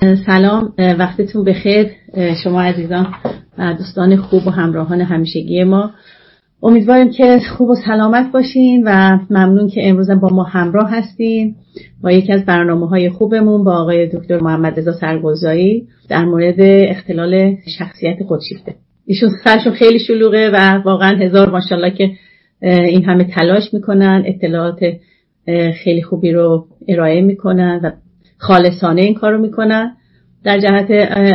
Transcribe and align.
سلام 0.00 0.74
وقتتون 0.78 1.44
بخیر. 1.44 1.86
شما 2.44 2.62
عزیزان 2.62 3.06
دوستان 3.78 4.16
خوب 4.16 4.46
و 4.46 4.50
همراهان 4.50 5.00
همیشگی 5.00 5.64
ما. 5.64 5.90
امیدواریم 6.62 7.10
که 7.10 7.40
خوب 7.56 7.70
و 7.70 7.74
سلامت 7.74 8.32
باشین 8.32 8.82
و 8.86 9.18
ممنون 9.30 9.68
که 9.68 9.88
امروز 9.88 10.10
با 10.10 10.28
ما 10.28 10.42
همراه 10.42 10.90
هستین 10.90 11.54
با 12.02 12.12
یکی 12.12 12.32
از 12.32 12.44
برنامه 12.44 12.88
های 12.88 13.10
خوبمون 13.10 13.64
با 13.64 13.76
آقای 13.76 14.06
دکتر 14.06 14.40
محمد 14.40 14.78
رضا 14.78 14.92
سرگزایی 14.92 15.88
در 16.08 16.24
مورد 16.24 16.60
اختلال 16.60 17.56
شخصیت 17.78 18.22
خودشیفته 18.22 18.74
ایشون 19.06 19.30
سرشون 19.44 19.72
خیلی 19.72 19.98
شلوغه 19.98 20.50
و 20.54 20.82
واقعا 20.84 21.16
هزار 21.16 21.50
ماشاءالله 21.50 21.90
که 21.90 22.10
این 22.62 23.04
همه 23.04 23.24
تلاش 23.24 23.74
می‌کنن 23.74 24.22
اطلاعات 24.26 24.78
خیلی 25.84 26.02
خوبی 26.02 26.32
رو 26.32 26.66
ارائه 26.88 27.20
می‌کنن 27.20 27.80
و 27.82 27.90
خالصانه 28.38 29.02
این 29.02 29.14
کارو 29.14 29.38
می‌کنن. 29.38 29.96
در 30.44 30.58
جهت 30.58 30.86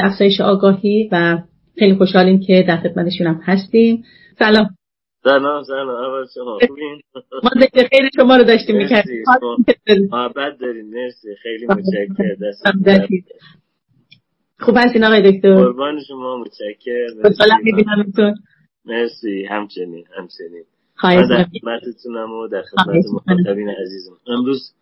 افزایش 0.03 0.41
آگاهی 0.41 1.09
و 1.11 1.37
خیلی 1.79 1.95
خوشحالیم 1.95 2.39
که 2.39 2.65
در 2.67 2.77
خدمتشون 2.77 3.27
هم 3.27 3.39
هستیم. 3.43 4.03
سلام. 4.39 4.69
سلام 5.23 5.63
سلام. 5.63 5.89
اول 5.89 6.25
شما 6.33 6.59
خوبین 6.67 7.01
ما 7.43 7.49
ذکر 7.61 8.09
شما 8.15 8.37
رو 8.37 8.43
داشتیم 8.43 8.77
می‌کردیم. 8.77 9.23
محبت 10.11 10.57
داریم. 10.59 10.85
مرسی. 10.85 11.27
خیلی 11.43 11.65
متشکر 11.65 12.35
دست 12.41 12.67
خوب 14.59 14.77
هستین 14.77 15.03
آقای 15.03 15.31
دکتر؟ 15.31 15.55
قربان 15.55 15.99
شما. 16.07 16.37
متشکر 16.37 17.07
خوشحالم 17.21 17.59
میبینمتون 17.63 18.35
مرسی. 18.85 19.45
همچنین 19.45 20.05
همچنین. 20.17 20.63
خواهش 20.95 21.17
من 21.29 21.37
در 21.37 21.43
خدمتتونم 21.43 22.31
و 22.31 22.47
در 22.47 22.61
خدمت 22.61 23.05
مخاطبین 23.13 23.69
عزیزم. 23.69 24.17
امروز 24.27 24.73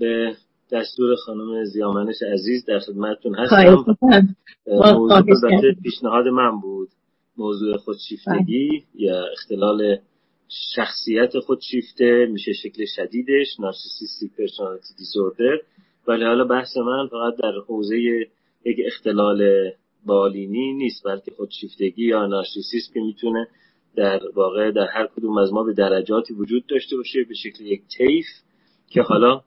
به 0.00 0.32
دستور 0.72 1.16
خانم 1.16 1.64
زیامنش 1.64 2.22
عزیز 2.32 2.64
در 2.64 2.78
خدمتتون 2.78 3.34
هستم. 3.34 3.84
موضوع 4.66 5.22
پیشنهاد 5.82 6.26
من 6.26 6.60
بود. 6.60 6.88
موضوع 7.38 7.76
خودشیفتگی 7.76 8.84
یا 8.94 9.26
اختلال 9.32 9.98
شخصیت 10.48 11.38
خودشیفته 11.38 12.28
میشه 12.30 12.52
شکل 12.52 12.84
شدیدش 12.96 13.60
نارسیسیستیک 13.60 14.32
پرسونالیتی 14.38 14.94
دیسوردر 14.98 15.58
ولی 16.08 16.24
حالا 16.24 16.44
بحث 16.44 16.76
من 16.76 17.08
فقط 17.10 17.34
در 17.42 17.52
حوزه 17.66 17.98
یک 18.64 18.76
اختلال 18.86 19.70
بالینی 20.06 20.72
نیست 20.72 21.04
بلکه 21.04 21.30
خودشیفتگی 21.30 22.04
یا 22.04 22.26
نارسیسیسم 22.26 22.94
که 22.94 23.00
می‌تونه 23.00 23.48
در 23.96 24.20
واقع 24.34 24.70
در 24.70 24.86
هر 24.86 25.06
کدوم 25.16 25.38
از 25.38 25.52
ما 25.52 25.62
به 25.62 25.72
درجاتی 25.72 26.34
وجود 26.34 26.66
داشته 26.66 26.96
باشه 26.96 27.24
به 27.28 27.34
شکل 27.34 27.66
یک 27.66 27.82
طیف 27.98 28.26
که 28.90 29.02
حالا 29.02 29.40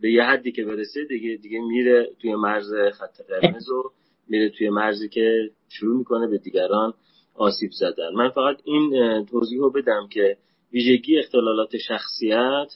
به 0.00 0.12
یه 0.12 0.22
حدی 0.22 0.52
که 0.52 0.64
برسه 0.64 1.04
دیگه 1.04 1.36
دیگه 1.36 1.60
میره 1.60 2.10
توی 2.20 2.34
مرز 2.34 2.72
خط 2.92 3.20
قرمز 3.28 3.68
و 3.68 3.90
میره 4.28 4.48
توی 4.48 4.70
مرزی 4.70 5.08
که 5.08 5.50
شروع 5.68 5.98
می‌کنه 5.98 6.26
به 6.26 6.38
دیگران 6.38 6.94
آسیب 7.34 7.70
زدن. 7.70 8.14
من 8.14 8.28
فقط 8.28 8.56
این 8.64 9.24
توضیح 9.24 9.58
رو 9.58 9.70
بدم 9.70 10.08
که 10.10 10.36
ویژگی 10.72 11.18
اختلالات 11.18 11.76
شخصیت 11.76 12.66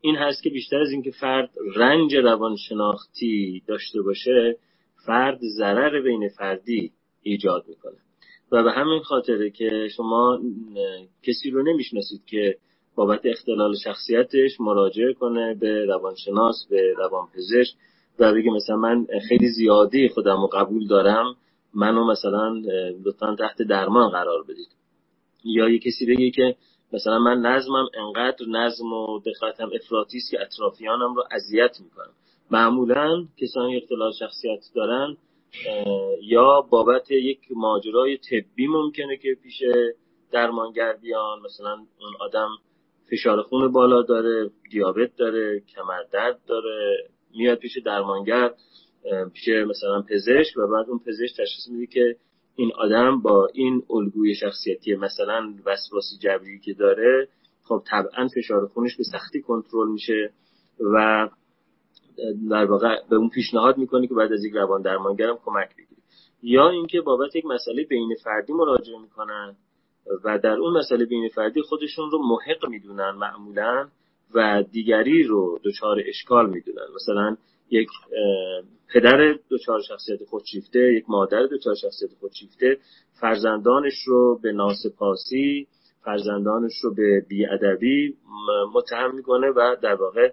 این 0.00 0.16
هست 0.16 0.42
که 0.42 0.50
بیشتر 0.50 0.76
از 0.76 0.90
اینکه 0.90 1.10
فرد 1.10 1.50
رنج 1.76 2.16
روانشناختی 2.16 3.62
داشته 3.66 4.02
باشه 4.02 4.56
فرد 5.06 5.38
ضرر 5.58 6.02
بین 6.02 6.28
فردی 6.28 6.92
ایجاد 7.22 7.64
می‌کنه. 7.68 7.96
و 8.52 8.62
به 8.62 8.72
همین 8.72 9.00
خاطره 9.00 9.50
که 9.50 9.88
شما 9.96 10.40
کسی 11.22 11.50
رو 11.50 11.62
نمی‌شناسید 11.62 12.24
که 12.26 12.56
بابت 12.96 13.20
اختلال 13.24 13.74
شخصیتش 13.84 14.60
مراجعه 14.60 15.12
کنه 15.12 15.54
به 15.54 15.84
روانشناس 15.84 16.66
به 16.70 16.94
روانپزشک 16.98 17.74
و 18.18 18.34
بگه 18.34 18.50
مثلا 18.50 18.76
من 18.76 19.06
خیلی 19.28 19.48
زیادی 19.48 20.08
خودم 20.08 20.40
رو 20.40 20.46
قبول 20.46 20.86
دارم 20.86 21.36
منو 21.74 22.04
مثلا 22.04 22.62
لطفا 23.04 23.36
تحت 23.38 23.62
درمان 23.62 24.10
قرار 24.10 24.42
بدید. 24.42 24.68
یا 25.44 25.68
یه 25.68 25.78
کسی 25.78 26.06
بگه 26.06 26.30
که 26.30 26.56
مثلا 26.92 27.18
من 27.18 27.40
نظمم 27.40 27.86
انقدر 27.94 28.46
نظم 28.48 28.92
و 28.92 29.20
دقتم 29.20 29.70
افراطی 29.74 30.18
است 30.18 30.30
که 30.30 30.40
اطرافیانم 30.40 31.14
رو 31.14 31.24
اذیت 31.30 31.80
می‌کنم. 31.80 32.12
معمولا 32.50 33.24
کسانی 33.36 33.76
اختلال 33.76 34.12
شخصیت 34.12 34.60
دارن 34.74 35.16
یا 36.22 36.60
بابت 36.60 37.10
یک 37.10 37.38
ماجرای 37.50 38.16
طبی 38.16 38.66
ممکنه 38.66 39.16
که 39.16 39.36
پیش 39.42 39.62
درمانگر 40.32 40.92
بیان 40.92 41.38
مثلا 41.40 41.72
اون 41.72 42.14
آدم 42.20 42.48
فشار 43.10 43.42
خون 43.42 43.72
بالا 43.72 44.02
داره 44.02 44.50
دیابت 44.70 45.16
داره 45.16 45.60
کمر 45.60 46.02
درد 46.12 46.40
داره 46.46 47.08
میاد 47.30 47.58
پیش 47.58 47.78
درمانگر 47.84 48.50
پیش 49.34 49.48
مثلا 49.48 50.02
پزشک 50.10 50.56
و 50.56 50.66
بعد 50.66 50.88
اون 50.88 50.98
پزشک 50.98 51.36
تشخیص 51.36 51.68
میده 51.68 51.86
که 51.86 52.16
این 52.56 52.72
آدم 52.74 53.20
با 53.20 53.48
این 53.54 53.82
الگوی 53.90 54.34
شخصیتی 54.34 54.94
مثلا 54.94 55.54
وسواسی 55.66 56.16
جبری 56.20 56.60
که 56.60 56.72
داره 56.72 57.28
خب 57.64 57.82
طبعا 57.86 58.28
فشار 58.28 58.66
خونش 58.66 58.96
به 58.96 59.04
سختی 59.04 59.42
کنترل 59.42 59.88
میشه 59.88 60.30
و 60.94 61.28
در 62.50 62.64
واقع 62.64 62.96
به 63.10 63.16
اون 63.16 63.28
پیشنهاد 63.28 63.78
می‌کنه 63.78 64.06
که 64.06 64.14
بعد 64.14 64.32
از 64.32 64.44
یک 64.44 64.52
روان 64.52 64.82
درمانگرم 64.82 65.38
کمک 65.44 65.68
بگیری 65.76 66.02
یا 66.42 66.70
اینکه 66.70 67.00
بابت 67.00 67.36
یک 67.36 67.46
مسئله 67.46 67.84
بین 67.84 68.14
فردی 68.24 68.52
مراجعه 68.52 68.98
می‌کنن. 68.98 69.56
و 70.24 70.38
در 70.38 70.56
اون 70.56 70.78
مسئله 70.78 71.04
بین 71.04 71.28
فردی 71.28 71.62
خودشون 71.62 72.10
رو 72.10 72.18
محق 72.18 72.68
می‌دونن 72.68 73.10
معمولا 73.10 73.88
و 74.34 74.64
دیگری 74.72 75.22
رو 75.22 75.58
دچار 75.64 76.02
اشکال 76.06 76.50
می‌دونن. 76.50 76.86
مثلا 76.94 77.36
یک 77.70 77.88
پدر 78.94 79.38
دچار 79.50 79.82
شخصیت 79.82 80.24
خودشیفته 80.24 80.78
یک 80.78 81.04
مادر 81.08 81.46
دچار 81.46 81.74
شخصیت 81.74 82.10
خودشیفته 82.20 82.78
فرزندانش 83.20 84.02
رو 84.06 84.38
به 84.42 84.52
ناسپاسی 84.52 85.66
فرزندانش 86.04 86.72
رو 86.82 86.94
به 86.94 87.24
بیادبی 87.28 88.14
متهم 88.74 89.14
می‌کنه 89.14 89.50
و 89.50 89.76
در 89.82 89.94
واقع 89.94 90.32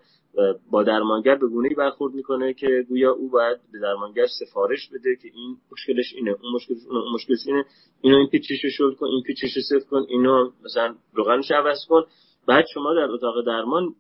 با 0.72 0.84
درمانگر 0.84 1.36
به 1.36 1.48
گونه 1.48 1.70
برخورد 1.76 2.14
می‌کنه 2.14 2.54
که 2.54 2.86
گویا 2.90 3.12
او 3.12 3.30
باید 3.30 3.58
به 3.72 3.80
درمانگر 3.80 4.26
سفارش 4.40 4.90
بده 4.90 5.16
که 5.16 5.30
این 5.34 5.58
مشکلش 5.72 6.14
اینه 6.16 6.36
اون 6.44 6.54
مشکلش 6.56 6.78
اون 6.90 7.14
مشکلش 7.14 7.48
اینه. 7.48 7.66
اینو 8.02 8.18
این 8.18 8.28
پیچش 8.28 8.66
شل 8.78 8.94
کن 8.94 9.08
این 9.08 9.24
پیچش 9.24 9.60
صفر 9.70 9.90
کن 9.90 10.06
اینو 10.10 10.52
مثلا 10.66 10.96
روغنش 11.14 11.52
عوض 11.52 11.86
کن. 11.90 12.04
بعد 12.48 12.66
شما 12.74 12.94
در 12.94 13.12
اتاق 13.12 13.46
درمان 13.46 13.96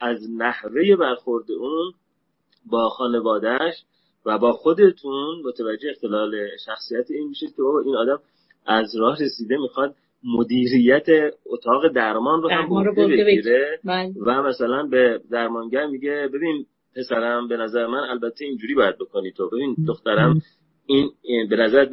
از 0.00 0.30
نحوه 0.30 0.96
برخورد 0.96 1.50
اون 1.50 1.92
با 2.70 2.88
خانوادهش 2.88 3.74
و 4.26 4.38
با 4.38 4.52
خودتون 4.52 5.42
متوجه 5.44 5.90
اختلال 5.90 6.48
شخصیت 6.66 7.10
این 7.10 7.28
میشید 7.28 7.56
که 7.56 7.62
بابا 7.62 7.80
این 7.80 7.96
آدم 7.96 8.20
از 8.66 8.96
راه 8.96 9.16
رسیده 9.22 9.56
می‌خواد 9.56 9.94
مدیریت 10.26 11.06
اتاق 11.46 11.88
درمان 11.88 12.42
رو 12.42 12.50
هم 12.50 12.68
بوده 12.68 13.06
بگیره 13.06 13.78
بله. 13.84 14.12
و 14.26 14.42
مثلا 14.42 14.82
به 14.82 15.20
درمانگر 15.30 15.86
میگه 15.86 16.28
ببین 16.34 16.66
پسرم 16.96 17.48
به 17.48 17.56
نظر 17.56 17.86
من 17.86 17.98
البته 17.98 18.44
اینجوری 18.44 18.74
باید 18.74 18.98
بکنی 18.98 19.32
تو. 19.32 19.48
ببین 19.48 19.76
دخترم 19.88 20.42
این 20.86 21.10
به 21.50 21.56
نظر 21.56 21.84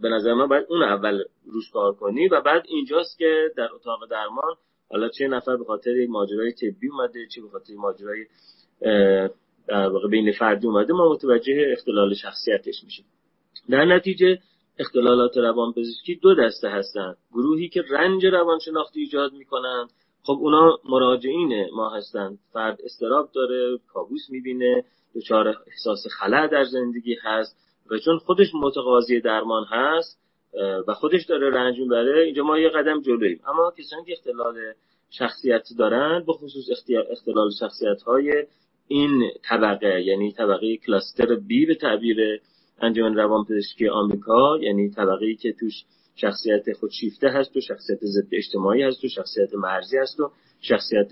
به 0.00 0.08
نظر 0.08 0.34
من 0.34 0.46
باید 0.46 0.66
اون 0.68 0.82
اول 0.82 1.22
روش 1.46 1.70
کار 1.70 1.94
کنی 1.94 2.28
و 2.28 2.40
بعد 2.40 2.62
اینجاست 2.68 3.18
که 3.18 3.50
در 3.56 3.68
اتاق 3.74 4.10
درمان 4.10 4.54
حالا 4.90 5.08
چه 5.08 5.28
نفر 5.28 5.56
به 5.56 5.64
خاطر 5.64 5.96
یک 5.96 6.10
ماجرای 6.10 6.52
طبی 6.52 6.88
اومده 6.88 7.26
چه 7.34 7.42
به 7.42 7.48
خاطر 7.48 7.74
ماجرای 7.74 8.26
در 9.68 9.88
واقع 9.88 10.08
بین 10.08 10.32
فردی 10.32 10.66
اومده 10.66 10.92
ما 10.92 11.12
متوجه 11.12 11.66
اختلال 11.72 12.14
شخصیتش 12.14 12.84
میشیم. 12.84 13.04
در 13.70 13.84
نتیجه 13.84 14.38
اختلالات 14.78 15.36
روانپزشکی 15.36 16.14
دو 16.14 16.34
دسته 16.34 16.68
هستند. 16.68 17.16
گروهی 17.32 17.68
که 17.68 17.84
رنج 17.90 18.26
روانشناختی 18.26 19.00
ایجاد 19.00 19.32
می‌کنن 19.32 19.88
خب 20.22 20.38
اونا 20.40 20.78
مراجعین 20.84 21.66
ما 21.72 21.90
هستند. 21.90 22.38
فرد 22.52 22.78
استراب 22.84 23.30
داره 23.34 23.78
کابوس 23.92 24.30
می‌بینه 24.30 24.84
دچار 25.14 25.48
احساس 25.66 26.06
خلع 26.06 26.46
در 26.46 26.64
زندگی 26.64 27.16
هست 27.22 27.56
و 27.90 27.98
چون 27.98 28.18
خودش 28.18 28.46
متقاضی 28.54 29.20
درمان 29.20 29.64
هست 29.64 30.18
و 30.88 30.94
خودش 30.94 31.24
داره 31.24 31.50
رنج 31.50 31.78
می‌بره 31.78 32.24
اینجا 32.24 32.42
ما 32.42 32.58
یه 32.58 32.68
قدم 32.68 33.00
جلویم 33.00 33.40
اما 33.46 33.72
کسانی 33.78 34.04
که 34.04 34.12
اختلال 34.12 34.54
شخصیت 35.10 35.62
دارن 35.78 36.24
به 36.26 36.32
خصوص 36.32 36.64
اختلال 37.10 37.50
شخصیت 37.60 38.02
های 38.02 38.46
این 38.88 39.30
طبقه 39.48 40.02
یعنی 40.02 40.32
طبقه 40.32 40.76
کلاستر 40.76 41.34
بی 41.34 41.66
به 41.66 41.74
تعبیر 41.74 42.40
انجمن 42.80 43.14
روانپزشکی 43.14 43.88
آمریکا 43.88 44.58
یعنی 44.60 44.90
طبقه 44.90 45.26
ای 45.26 45.36
که 45.36 45.52
توش 45.52 45.84
شخصیت 46.14 46.72
خودشیفته 46.72 47.28
هست 47.28 47.56
و 47.56 47.60
شخصیت 47.60 47.98
ضد 48.02 48.28
اجتماعی 48.32 48.82
هست 48.82 49.04
و 49.04 49.08
شخصیت 49.08 49.54
مرزی 49.54 49.98
هست 49.98 50.20
و 50.20 50.30
شخصیت 50.60 51.10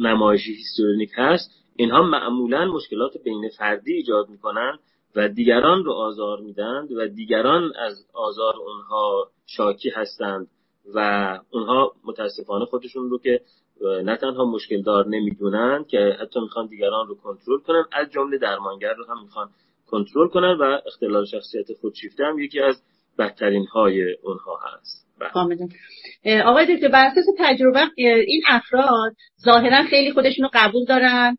نمایشی 0.00 0.54
هیستورونیک 0.54 1.10
هست. 1.14 1.50
اینها 1.76 2.02
معمولا 2.02 2.64
مشکلات 2.64 3.12
بین 3.24 3.48
فردی 3.58 3.92
ایجاد 3.92 4.28
می‌کنن 4.28 4.78
و 5.16 5.28
دیگران 5.28 5.84
رو 5.84 5.92
آزار 5.92 6.40
میدن 6.40 6.88
و 6.96 7.08
دیگران 7.08 7.72
از 7.76 8.06
آزار 8.14 8.54
اونها 8.56 9.30
شاکی 9.46 9.90
هستند 9.90 10.46
و 10.94 11.38
اونها 11.50 11.92
متاسفانه 12.04 12.64
خودشون 12.64 13.10
رو 13.10 13.18
که 13.18 13.40
نه 14.04 14.16
تنها 14.16 14.44
مشکل 14.44 14.82
دار 14.82 15.08
نمی‌دونن 15.08 15.84
که 15.84 16.16
حتی 16.20 16.40
می‌خوان 16.40 16.66
دیگران 16.66 17.06
رو 17.06 17.14
کنترل 17.14 17.58
کنن 17.58 17.84
از 17.92 18.10
جمله 18.10 18.38
درمانگر 18.38 18.94
رو 18.94 19.04
هم 19.04 19.22
می‌خوان 19.22 19.50
کنترل 19.90 20.28
کنن 20.28 20.56
و 20.60 20.80
اختلال 20.86 21.26
شخصیت 21.26 21.66
خودشیفته 21.80 22.24
هم 22.24 22.38
یکی 22.38 22.60
از 22.60 22.82
بدترین 23.18 23.64
های 23.64 24.16
اونها 24.22 24.58
هست. 24.66 25.08
بله. 25.20 26.42
آقای 26.42 26.76
دکتر 26.76 26.88
بر 26.88 27.06
اساس 27.06 27.24
تجربه 27.38 27.80
این 27.96 28.42
افراد 28.48 29.12
ظاهرا 29.44 29.82
خیلی 29.82 30.12
خودشون 30.12 30.44
رو 30.44 30.50
قبول 30.54 30.84
دارن 30.84 31.36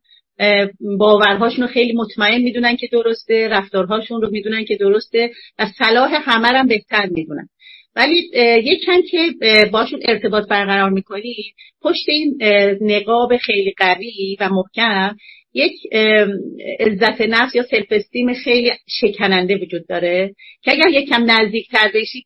باورهاشون 0.99 1.61
رو 1.61 1.67
خیلی 1.67 1.93
مطمئن 1.93 2.41
می‌دونن 2.41 2.75
که 2.75 2.87
درسته 2.91 3.47
رفتارهاشون 3.47 4.21
رو 4.21 4.29
می‌دونن 4.31 4.65
که 4.65 4.75
درسته 4.75 5.31
و 5.59 5.65
صلاح 5.77 6.11
همه 6.23 6.47
هم 6.47 6.67
بهتر 6.67 7.05
می‌دونن. 7.11 7.49
ولی 7.95 8.29
یک 8.63 8.85
چند 8.85 9.03
که 9.11 9.33
باشون 9.71 9.99
ارتباط 10.05 10.47
برقرار 10.47 10.89
می‌کنی 10.89 11.35
پشت 11.81 12.09
این 12.09 12.37
نقاب 12.81 13.37
خیلی 13.37 13.73
قوی 13.77 14.37
و 14.39 14.49
محکم 14.49 15.15
یک 15.53 15.73
عزت 16.79 17.21
نفس 17.21 17.55
یا 17.55 17.63
سلف 17.63 17.87
استیم 17.91 18.33
خیلی 18.33 18.71
شکننده 18.87 19.57
وجود 19.57 19.87
داره 19.87 20.35
که 20.61 20.71
اگر 20.71 20.89
یک 20.89 21.09
کم 21.09 21.31
نزدیکتر 21.31 21.91
بشی 21.95 22.25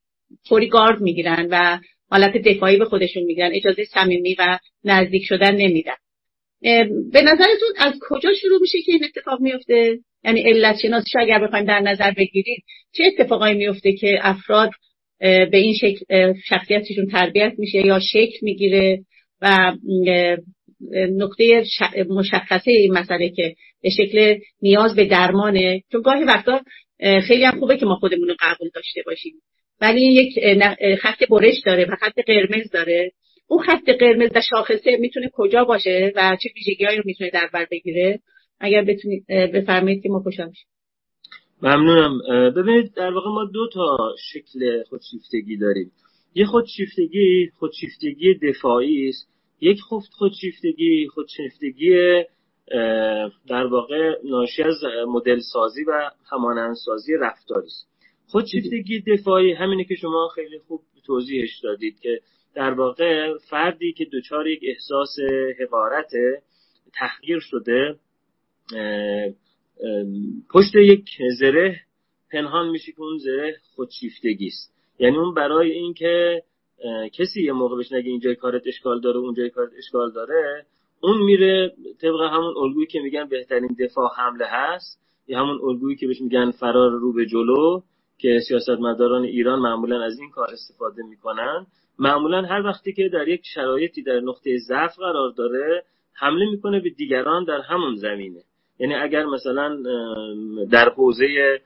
فوری 0.49 0.67
گارد 0.67 1.01
می‌گیرن 1.01 1.47
و 1.51 1.79
حالت 2.09 2.37
دفاعی 2.37 2.77
به 2.77 2.85
خودشون 2.85 3.23
می‌گیرن 3.23 3.51
اجازه 3.53 3.85
صمیمی 3.85 4.35
و 4.39 4.59
نزدیک 4.83 5.25
شدن 5.25 5.55
نمیدن. 5.55 5.95
به 7.11 7.21
نظرتون 7.21 7.69
از 7.77 7.93
کجا 8.09 8.33
شروع 8.41 8.61
میشه 8.61 8.81
که 8.81 8.91
این 8.91 9.03
اتفاق 9.03 9.41
میفته 9.41 9.99
یعنی 10.23 10.41
علت 10.41 10.79
شناسیش 10.81 11.15
اگر 11.19 11.39
بخوایم 11.39 11.65
در 11.65 11.79
نظر 11.79 12.11
بگیرید 12.11 12.63
چه 12.91 13.03
اتفاقایی 13.03 13.57
میفته 13.57 13.93
که 13.93 14.19
افراد 14.21 14.71
به 15.19 15.57
این 15.57 15.73
شکل 15.73 16.33
شخصیتشون 16.45 17.07
تربیت 17.07 17.53
میشه 17.57 17.85
یا 17.85 17.99
شکل 17.99 18.37
می‌گیره 18.41 19.05
و 19.41 19.73
نقطه 20.91 21.63
مشخصه 22.09 22.71
این 22.71 22.93
مسئله 22.93 23.29
که 23.29 23.55
به 23.81 23.89
شکل 23.89 24.39
نیاز 24.61 24.95
به 24.95 25.05
درمانه. 25.05 25.83
چون 25.91 26.01
گاهی 26.01 26.23
وقتا 26.23 26.61
خیلی 27.27 27.43
هم 27.43 27.59
خوبه 27.59 27.77
که 27.77 27.85
ما 27.85 27.95
خودمون 27.95 28.27
رو 28.27 28.35
قبول 28.39 28.69
داشته 28.75 29.01
باشیم. 29.05 29.33
ولی 29.81 30.01
یک 30.01 30.39
خط 30.95 31.23
برش 31.29 31.61
داره 31.65 31.85
و 31.85 31.95
خط 31.95 32.19
قرمز 32.27 32.71
داره. 32.71 33.11
اون 33.47 33.63
خط 33.63 33.89
قرمز 33.89 34.29
و 34.35 34.41
شاخصه 34.49 34.97
می‌تونه 34.99 35.29
کجا 35.33 35.63
باشه 35.63 36.13
و 36.15 36.37
چه 36.43 36.49
ویژگیهایی 36.55 36.97
رو 36.97 37.03
می‌تونه 37.05 37.29
در 37.29 37.49
بر 37.53 37.67
بگیره؟ 37.71 38.19
اگر 38.59 38.83
بتونید 38.83 39.25
بفرمایید 39.27 40.03
که 40.03 40.09
ما 40.09 40.19
خوشحال 40.19 40.51
ممنونم. 41.61 42.19
ببینید 42.51 42.93
در 42.95 43.11
واقع 43.13 43.29
ما 43.29 43.45
دو 43.53 43.69
تا 43.73 43.97
شکل 44.31 44.83
خودشیفتگی 44.83 45.57
داریم. 45.57 45.91
یه 46.35 46.45
خودشیفتگی 46.45 47.49
خودشیفتگی 47.59 48.33
دفاعی 48.33 49.09
است. 49.09 49.32
یک 49.63 49.79
خفت 49.81 50.13
خودشیفتگی 50.13 51.07
خودشیفتگی 51.07 52.23
در 53.47 53.65
واقع 53.65 54.15
ناشی 54.23 54.63
از 54.63 54.75
مدل 55.07 55.39
سازی 55.39 55.83
و 55.83 56.11
همانندسازی 56.31 57.13
رفتاری 57.21 57.67
است. 57.67 57.87
خودشیفتگی 58.27 58.99
دفاعی 58.99 59.53
همینه 59.53 59.83
که 59.83 59.95
شما 59.95 60.29
خیلی 60.35 60.59
خوب 60.59 60.81
توضیحش 61.05 61.59
دادید 61.63 61.99
که 61.99 62.19
در 62.55 62.71
واقع 62.73 63.37
فردی 63.37 63.93
که 63.93 64.05
دچار 64.13 64.47
یک 64.47 64.59
احساس 64.63 65.15
حقارت 65.59 66.11
تحقیر 66.93 67.39
شده 67.39 67.95
پشت 70.49 70.75
یک 70.75 71.05
زره 71.39 71.79
پنهان 72.31 72.69
میشه 72.69 72.91
که 72.91 73.01
اون 73.01 73.17
زره 73.17 73.57
خودشیفتگی 73.75 74.47
است. 74.47 74.73
یعنی 74.99 75.17
اون 75.17 75.33
برای 75.33 75.71
اینکه 75.71 76.43
کسی 77.13 77.43
یه 77.43 77.53
موقع 77.53 77.77
بهش 77.77 77.91
نگه 77.91 78.09
اینجای 78.09 78.35
کارت 78.35 78.61
اشکال 78.65 79.01
داره 79.01 79.17
اونجای 79.17 79.49
کارت 79.49 79.71
اشکال 79.77 80.11
داره 80.11 80.65
اون 81.01 81.21
میره 81.23 81.73
طبق 82.01 82.21
همون 82.21 82.53
الگویی 82.57 82.87
که 82.87 82.99
میگن 82.99 83.29
بهترین 83.29 83.75
دفاع 83.79 84.09
حمله 84.17 84.45
هست 84.45 84.99
یا 85.27 85.39
همون 85.39 85.59
الگویی 85.63 85.95
که 85.95 86.07
بهش 86.07 86.21
میگن 86.21 86.51
فرار 86.51 86.91
رو 86.91 87.13
به 87.13 87.25
جلو 87.25 87.81
که 88.17 88.39
سیاستمداران 88.47 89.23
ایران 89.23 89.59
معمولا 89.59 90.03
از 90.03 90.19
این 90.19 90.29
کار 90.29 90.47
استفاده 90.51 91.03
می‌کنن. 91.03 91.65
معمولا 91.99 92.41
هر 92.41 92.61
وقتی 92.61 92.93
که 92.93 93.09
در 93.09 93.27
یک 93.27 93.41
شرایطی 93.53 94.03
در 94.03 94.19
نقطه 94.19 94.57
ضعف 94.57 94.99
قرار 94.99 95.31
داره 95.31 95.83
حمله 96.13 96.45
می‌کنه 96.51 96.79
به 96.79 96.89
دیگران 96.89 97.43
در 97.43 97.61
همون 97.61 97.95
زمینه. 97.95 98.41
یعنی 98.79 98.93
اگر 98.95 99.25
مثلا 99.25 99.77
در 100.71 100.89
حوزه 100.89 101.59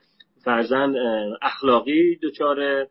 فرزن 0.44 0.94
اخلاقی 1.42 2.18
دچار 2.22 2.86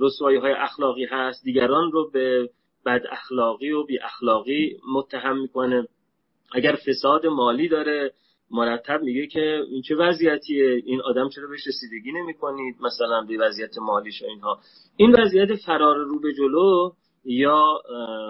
رسوایی 0.00 0.38
های 0.38 0.52
اخلاقی 0.52 1.04
هست. 1.04 1.44
دیگران 1.44 1.92
رو 1.92 2.10
به 2.10 2.50
بد 2.86 3.02
اخلاقی 3.10 3.70
و 3.70 3.84
بی 3.84 3.98
اخلاقی 3.98 4.76
متهم 4.94 5.40
می‌کنه. 5.40 5.86
اگر 6.52 6.78
فساد 6.86 7.26
مالی 7.26 7.68
داره 7.68 8.12
مرتب 8.50 9.02
میگه 9.02 9.26
که 9.26 9.62
این 9.70 9.82
چه 9.82 9.96
وضعیتیه؟ 9.96 10.82
این 10.84 11.00
آدم 11.00 11.28
چرا 11.28 11.48
بهش 11.48 11.66
رسیدگی 11.66 12.12
نمی‌کنید؟ 12.12 12.76
مثلا 12.80 13.24
به 13.28 13.38
وضعیت 13.38 13.78
مالیش 13.78 14.22
و 14.22 14.26
اینها. 14.26 14.58
این 14.96 15.20
وضعیت 15.20 15.54
فرار 15.54 15.96
رو 15.96 16.20
به 16.20 16.34
جلو 16.34 16.90
یا 17.24 17.82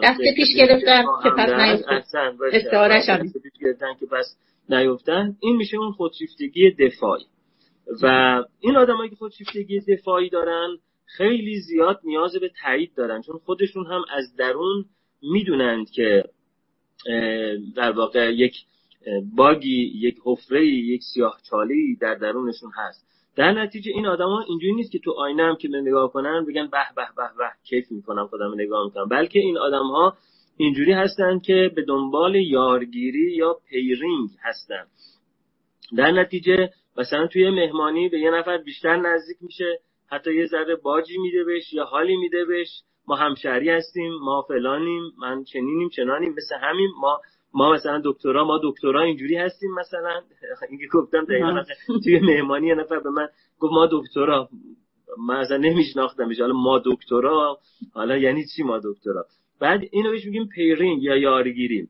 دست 0.03 0.21
پیش 0.37 0.49
گرفتن 0.57 1.05
که 1.23 1.31
پس 1.31 1.49
نیفتن 1.49 2.37
پیش 3.43 3.53
گرفتن 3.61 3.95
که 4.01 4.07
پس 4.07 4.37
نیفتن. 4.69 5.37
این 5.41 5.57
میشه 5.57 5.77
اون 5.77 5.93
خودشیفتگی 5.93 6.71
دفاعی. 6.71 7.25
و 8.03 8.07
این 8.61 8.77
آدمایی 8.77 9.11
که 9.11 9.17
خودشیفتگی 9.17 9.81
دفاعی 9.81 10.29
دارن 10.29 10.79
خیلی 11.17 11.61
زیاد 11.61 12.01
نیاز 12.05 12.37
به 12.37 12.51
تایید 12.63 12.95
دارن 12.97 13.23
چون 13.23 13.39
خودشون 13.39 13.87
هم 13.87 14.05
از 14.11 14.37
درون 14.37 14.85
می‌دونند 15.23 15.91
که 15.91 16.25
در 17.77 17.93
واقع 17.93 18.33
یک 18.35 18.55
باگی 19.37 19.93
یک 19.95 20.17
حفره 20.25 20.67
یک 20.67 21.03
سیاه 21.15 21.41
چالی 21.51 21.97
در 22.01 22.15
درونشون 22.15 22.71
هست. 22.75 23.07
در 23.37 23.53
نتیجه 23.53 23.93
این 23.93 24.07
آدما 24.07 24.45
اینجوری 24.49 24.75
نیست 24.75 24.93
که 24.93 24.99
تو 24.99 25.11
آینه 25.11 25.43
هم 25.43 25.57
که 25.57 25.69
به 25.69 25.81
نگاه 25.81 26.13
کنن 26.13 26.45
بگن 26.49 26.67
به 26.67 26.79
به 26.97 27.03
به 27.17 27.23
به 27.39 27.51
کیف 27.65 27.91
می‌کنم 27.91 28.27
خودم 28.27 28.55
نگاه 28.55 28.85
می‌کنم. 28.85 29.09
بلکه 29.09 29.39
این 29.39 29.59
آدم 29.59 29.87
ها 29.87 30.17
اینجوری 30.57 30.93
هستن 30.93 31.39
که 31.39 31.71
به 31.77 31.83
دنبال 31.83 32.35
یارگیری 32.35 33.37
یا 33.37 33.57
پیرینگ 33.69 34.29
هستن. 34.43 34.87
در 35.97 36.11
نتیجه 36.11 36.71
مثلا 36.99 37.27
توی 37.27 37.51
مهمانی 37.51 38.09
به 38.09 38.19
یه 38.21 38.31
نفر 38.31 38.59
بیشتر 38.59 38.97
نزدیک 38.97 39.37
میشه 39.41 39.79
حتی 40.11 40.35
یه 40.35 40.47
ذره 40.47 40.77
باجی 40.77 41.19
میده 41.19 41.45
بهش 41.45 41.73
یا 41.73 41.85
حالی 41.85 42.17
میده 42.17 42.45
بهش. 42.45 42.83
ما 43.07 43.17
همشهری 43.17 43.71
هستیم 43.71 44.13
ما 44.23 44.43
فلانیم 44.49 45.03
من 45.19 45.45
چنینیم 45.45 45.89
چنانیم. 45.89 46.33
مثل 46.33 46.55
همین 46.61 46.89
ما 47.01 47.21
ما 47.55 47.73
مثلا 47.73 48.03
دکترا 48.05 48.45
ما 48.45 48.61
دکترا 48.63 49.03
اینجوری 49.03 49.37
هستیم 49.37 49.71
مثلا. 49.75 50.21
اینکه 50.71 50.87
گفتم 50.93 51.25
دقیقا. 51.25 51.63
توی 52.05 52.19
مهمانی 52.19 52.67
یه 52.67 52.75
نفر 52.75 52.99
به 52.99 53.11
من 53.11 53.29
گفت 53.59 53.73
ما 53.73 53.89
دکترا. 53.93 54.49
من 55.19 55.37
اصلا 55.37 55.57
نمیشناختمش 55.57 56.41
حالا 56.41 56.53
ما 56.53 56.83
دکترا؟ 56.85 57.59
حالا 57.95 58.17
یعنی 58.17 58.45
چی 58.57 58.63
ما 58.63 58.79
دکترا؟ 58.85 59.25
بعد 59.61 59.81
اینو 59.93 60.11
بهش 60.11 60.25
میگیم 60.25 60.49
پیرینگ 60.49 61.03
یا 61.03 61.17
یارگیری 61.17 61.89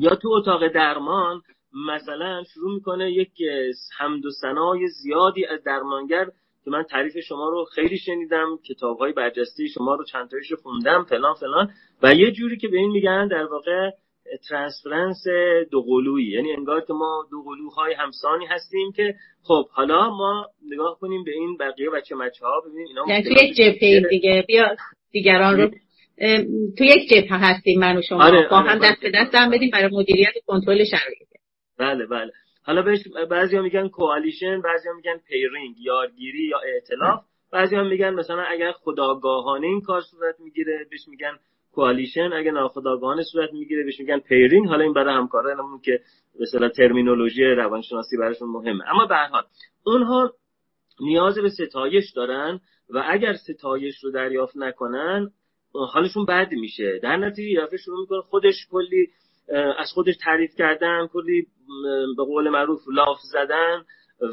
یا 0.00 0.14
تو 0.14 0.28
اتاق 0.28 0.68
درمان 0.68 1.42
مثلا 1.88 2.42
شروع 2.54 2.74
می‌کنه 2.74 3.12
یک 3.12 3.30
حمد 3.98 4.26
و 4.26 4.30
ثنای 4.30 4.88
زیادی 4.88 5.44
از 5.46 5.64
درمانگر 5.64 6.26
که 6.68 6.72
من 6.72 6.82
تعریف 6.82 7.18
شما 7.18 7.48
رو 7.48 7.64
خیلی 7.64 7.98
شنیدم 7.98 8.58
کتاب 8.68 8.98
های 8.98 9.12
برجسته 9.12 9.66
شما 9.66 9.94
رو 9.94 10.04
چند 10.04 10.30
تایش 10.30 10.52
خوندم 10.52 11.06
فلان 11.08 11.34
فلان. 11.34 11.70
و 12.02 12.14
یه 12.14 12.30
جوری 12.30 12.56
که 12.56 12.68
به 12.68 12.76
این 12.76 12.90
میگن 12.90 13.28
در 13.28 13.44
واقع 13.44 13.90
transference 14.48 15.24
دو 15.70 15.82
قلویی 15.82 16.30
یعنی 16.30 16.52
انگار 16.52 16.80
که 16.80 16.92
ما 16.92 17.26
دو 17.30 17.42
قلوهای 17.42 17.94
همسانی 17.94 18.46
هستیم 18.46 18.92
که 18.92 19.14
خب 19.42 19.68
حالا 19.70 20.10
ما 20.10 20.46
نگاه 20.72 20.98
کنیم 21.00 21.24
به 21.24 21.30
این 21.30 21.56
بقیه 21.56 21.90
بچه 21.90 22.14
مچه 22.14 22.46
ها 22.46 22.60
ببینیم 22.60 22.86
اینا 22.86 23.04
یعنی 23.08 23.22
تو 23.22 23.44
یک 23.44 23.56
جبهه 23.56 24.08
دیگه. 24.10 24.44
بیا 24.46 24.76
دیگران 25.10 25.60
رو 25.60 25.70
تو 26.78 26.84
یک 26.84 27.08
جبهه 27.10 27.50
هستیم 27.50 27.80
من 27.80 27.96
و 27.96 28.02
شما. 28.02 28.24
آره، 28.24 28.48
با 28.50 28.56
آره، 28.56 28.70
هم 28.70 28.78
دست 28.78 29.00
به 29.00 29.10
دست 29.14 29.34
هم 29.34 29.50
بدیم 29.50 29.70
برای 29.70 29.90
مدیریت 29.92 30.32
کنترل 30.46 30.84
شرایط. 30.84 31.28
بله 31.78 32.06
بله. 32.06 32.32
حالا 32.68 32.82
بهش 32.82 33.00
بعضیا 33.30 33.62
میگن 33.62 33.88
coalition 33.88 34.60
بعضیا 34.60 34.92
میگن 34.92 35.20
pairing 35.28 35.74
یارگیری 35.78 36.44
یا 36.44 36.58
ائتلاف. 36.58 37.24
بعضیا 37.52 37.84
میگن 37.84 38.14
مثلا 38.14 38.42
اگر 38.42 38.72
خودآگاهانه 38.72 39.66
این 39.66 39.80
کار 39.80 40.00
صورت 40.00 40.40
می‌گیره 40.40 40.86
بهش 40.90 41.08
میگن 41.08 41.38
کوالیشن 41.72 42.32
اگه 42.32 42.50
ناخداگاهانه 42.50 43.22
صورت 43.22 43.52
می‌گیره 43.52 43.84
بهش 43.84 44.00
میگن 44.00 44.18
پیرینگ 44.18 44.68
حالا 44.68 44.84
این 44.84 44.92
برای 44.92 45.14
همکارانمون 45.14 45.80
که 45.80 46.00
اصطلاح 46.40 46.70
ترمینولوژی 46.70 47.44
روانشناسی 47.44 48.16
براشون 48.16 48.48
مهمه. 48.48 48.84
اما 48.88 49.06
به 49.06 49.14
هر 49.14 49.42
اونها 49.86 50.32
نیاز 51.00 51.38
به 51.38 51.48
ستایش 51.48 52.10
دارن 52.16 52.60
و 52.90 53.04
اگر 53.06 53.32
ستایش 53.32 54.04
رو 54.04 54.10
دریافت 54.10 54.56
نکنن 54.56 55.30
حالشون 55.92 56.24
بد 56.24 56.52
میشه. 56.52 57.00
در 57.02 57.16
نتیجه 57.16 57.50
یافه 57.50 57.76
شروع 57.76 58.00
می‌کنه 58.00 58.20
خودش 58.20 58.66
کلی 58.70 59.08
از 59.78 59.92
خودش 59.94 60.14
تعریف 60.24 60.50
کردن 60.58 61.06
کلی 61.06 61.46
به 62.16 62.24
قول 62.24 62.48
معروف 62.48 62.80
لاف 62.92 63.18
زدن 63.32 63.84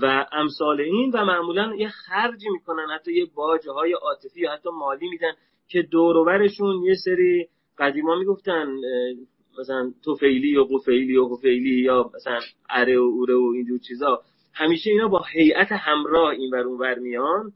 و 0.02 0.26
امثال 0.32 0.82
این 0.82 1.12
و 1.12 1.26
معمولا 1.26 1.76
یه 1.76 1.88
خرجی 1.88 2.50
می‌کنن 2.50 2.86
حتی 2.96 3.14
یه 3.14 3.26
باجه 3.36 3.72
های 3.72 3.94
عاطفی 3.94 4.42
یا 4.42 4.52
حتی 4.52 4.70
مالی 4.70 5.10
میدن 5.10 5.32
که 5.68 5.82
دوروبرشون 5.82 6.84
یه 6.84 6.96
سری 6.96 7.48
قدیما 7.78 8.16
می‌گفتن 8.16 8.68
مثلا 9.60 9.92
توفیلی 10.06 10.58
و 10.58 10.64
قفیلی 10.64 11.18
و 11.18 11.26
قفیلی 11.28 11.82
یا 11.82 12.12
مثلا 12.16 12.40
اره 12.70 13.00
و 13.00 13.02
اوره 13.02 13.36
و 13.36 13.52
اینجور 13.56 13.80
چیزا. 13.88 14.22
همیشه 14.54 14.90
اینا 14.90 15.08
با 15.08 15.24
هیئت 15.34 15.72
همراه 15.72 16.30
این 16.30 16.52
ور 16.54 16.60
اون 16.60 16.78
ور 16.78 17.00
میان 17.00 17.52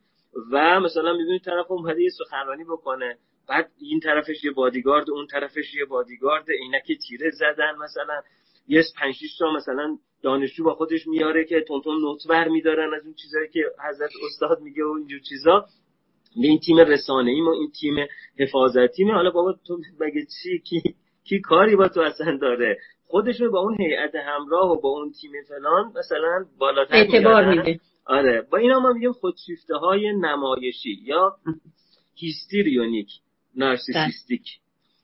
و 0.52 0.80
مثلا 0.80 1.14
می‌بینید 1.14 1.42
طرف 1.42 1.72
اومده 1.72 2.02
یه 2.02 2.10
سخنرانی 2.10 2.64
بکنه. 2.64 3.18
بعد 3.50 3.72
این 3.80 4.00
طرفش 4.00 4.44
یه 4.44 4.52
بادیگارد 4.52 5.10
اون 5.10 5.28
طرفش 5.28 5.76
یه 5.76 5.86
بادیگارد 5.86 6.46
عینک 6.50 7.00
تیره 7.08 7.30
زدن 7.32 7.76
مثلا. 7.84 8.22
یه 8.68 8.84
پنج 9.00 9.16
تا 9.40 9.54
مثلا 9.54 9.98
دانشجو 10.24 10.64
با 10.64 10.76
خودش 10.76 11.08
میاره 11.08 11.46
که 11.46 11.62
تونتون 11.68 12.02
نوت 12.02 12.28
بر 12.28 12.48
میدارن 12.48 12.94
از 12.94 13.06
اون 13.06 13.14
چیزایی 13.14 13.50
که 13.50 13.60
حضرت 13.90 14.10
استاد 14.26 14.60
میگه 14.62 14.84
و 14.86 14.88
اینجور 14.98 15.20
چیزا. 15.30 15.66
به 16.42 16.48
این 16.48 16.60
تیم 16.60 16.78
رسانه 16.78 17.32
ایم 17.32 17.48
و 17.48 17.50
این 17.50 17.72
تیم 17.82 17.96
حفاظتی 18.40 19.04
حالا 19.04 19.32
بابا 19.32 19.56
تو 19.68 19.78
مگه 20.00 20.26
چی؟ 20.44 20.60
کی, 20.60 20.96
کی 21.24 21.40
کاری 21.40 21.76
با 21.76 21.88
تو 21.88 22.02
اصلا 22.02 22.38
داره؟ 22.38 22.78
خودش 23.08 23.42
با 23.42 23.60
اون 23.60 23.82
هیئت 23.82 24.16
همراه 24.16 24.72
و 24.72 24.82
با 24.82 24.90
اون 24.90 25.12
تیم 25.22 25.32
فلان 25.48 25.94
مثلا 26.00 26.46
بالاتر 26.58 26.96
اعتبار 26.96 27.50
میده. 27.50 27.80
آره. 28.06 28.48
با 28.52 28.58
اینا 28.58 28.80
ما 28.80 28.94
میگیم 28.94 29.12
خودشیفته 29.12 29.76
های 29.76 30.12
نمایشی 30.12 31.00
یا 31.04 31.38
هیستریونیک 32.16 33.10
نارسیسیستیک. 33.56 34.42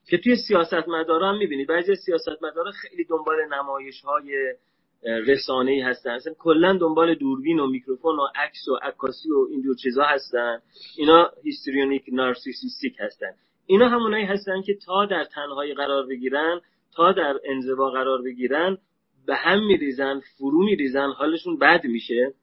که 0.09 0.17
توی 0.17 0.35
سیاست 0.35 0.87
مدارا 0.89 1.29
هم 1.29 1.37
می‌بینید 1.37 1.67
بعضی 1.67 1.95
سیاست 1.95 2.43
مدارا 2.43 2.71
خیلی 2.71 3.03
دنبال 3.03 3.35
نمایش 3.51 4.01
های 4.01 4.55
رسانه 5.03 5.71
ای 5.71 5.81
هستن. 5.81 6.09
اصلا 6.09 6.33
کلا 6.33 6.77
دنبال 6.77 7.15
دوربین 7.15 7.59
و 7.59 7.67
میکروفون 7.67 8.15
و 8.15 8.27
عکس 8.35 8.67
و 8.67 8.75
عکاسی 8.75 9.31
و 9.31 9.47
اینجور 9.51 9.75
چیزا 9.75 10.03
هستن. 10.03 10.59
اینا 10.97 11.31
histrionic 11.43 12.03
narcissistic 12.11 12.95
هستن. 12.99 13.31
اینا 13.65 13.89
همونایی 13.89 14.25
هستن 14.25 14.61
که 14.61 14.75
تا 14.85 15.05
در 15.05 15.23
تنهایی 15.23 15.73
قرار 15.73 16.05
بگیرن 16.05 16.61
تا 16.95 17.11
در 17.11 17.39
انزوا 17.45 17.89
قرار 17.89 18.21
بگیرن 18.21 18.77
به 19.25 19.35
هم 19.35 19.65
میریزن 19.65 20.21
فرو 20.37 20.63
میریزن 20.65 21.09
حالشون 21.11 21.57
بد 21.57 21.85
میشه 21.85 22.33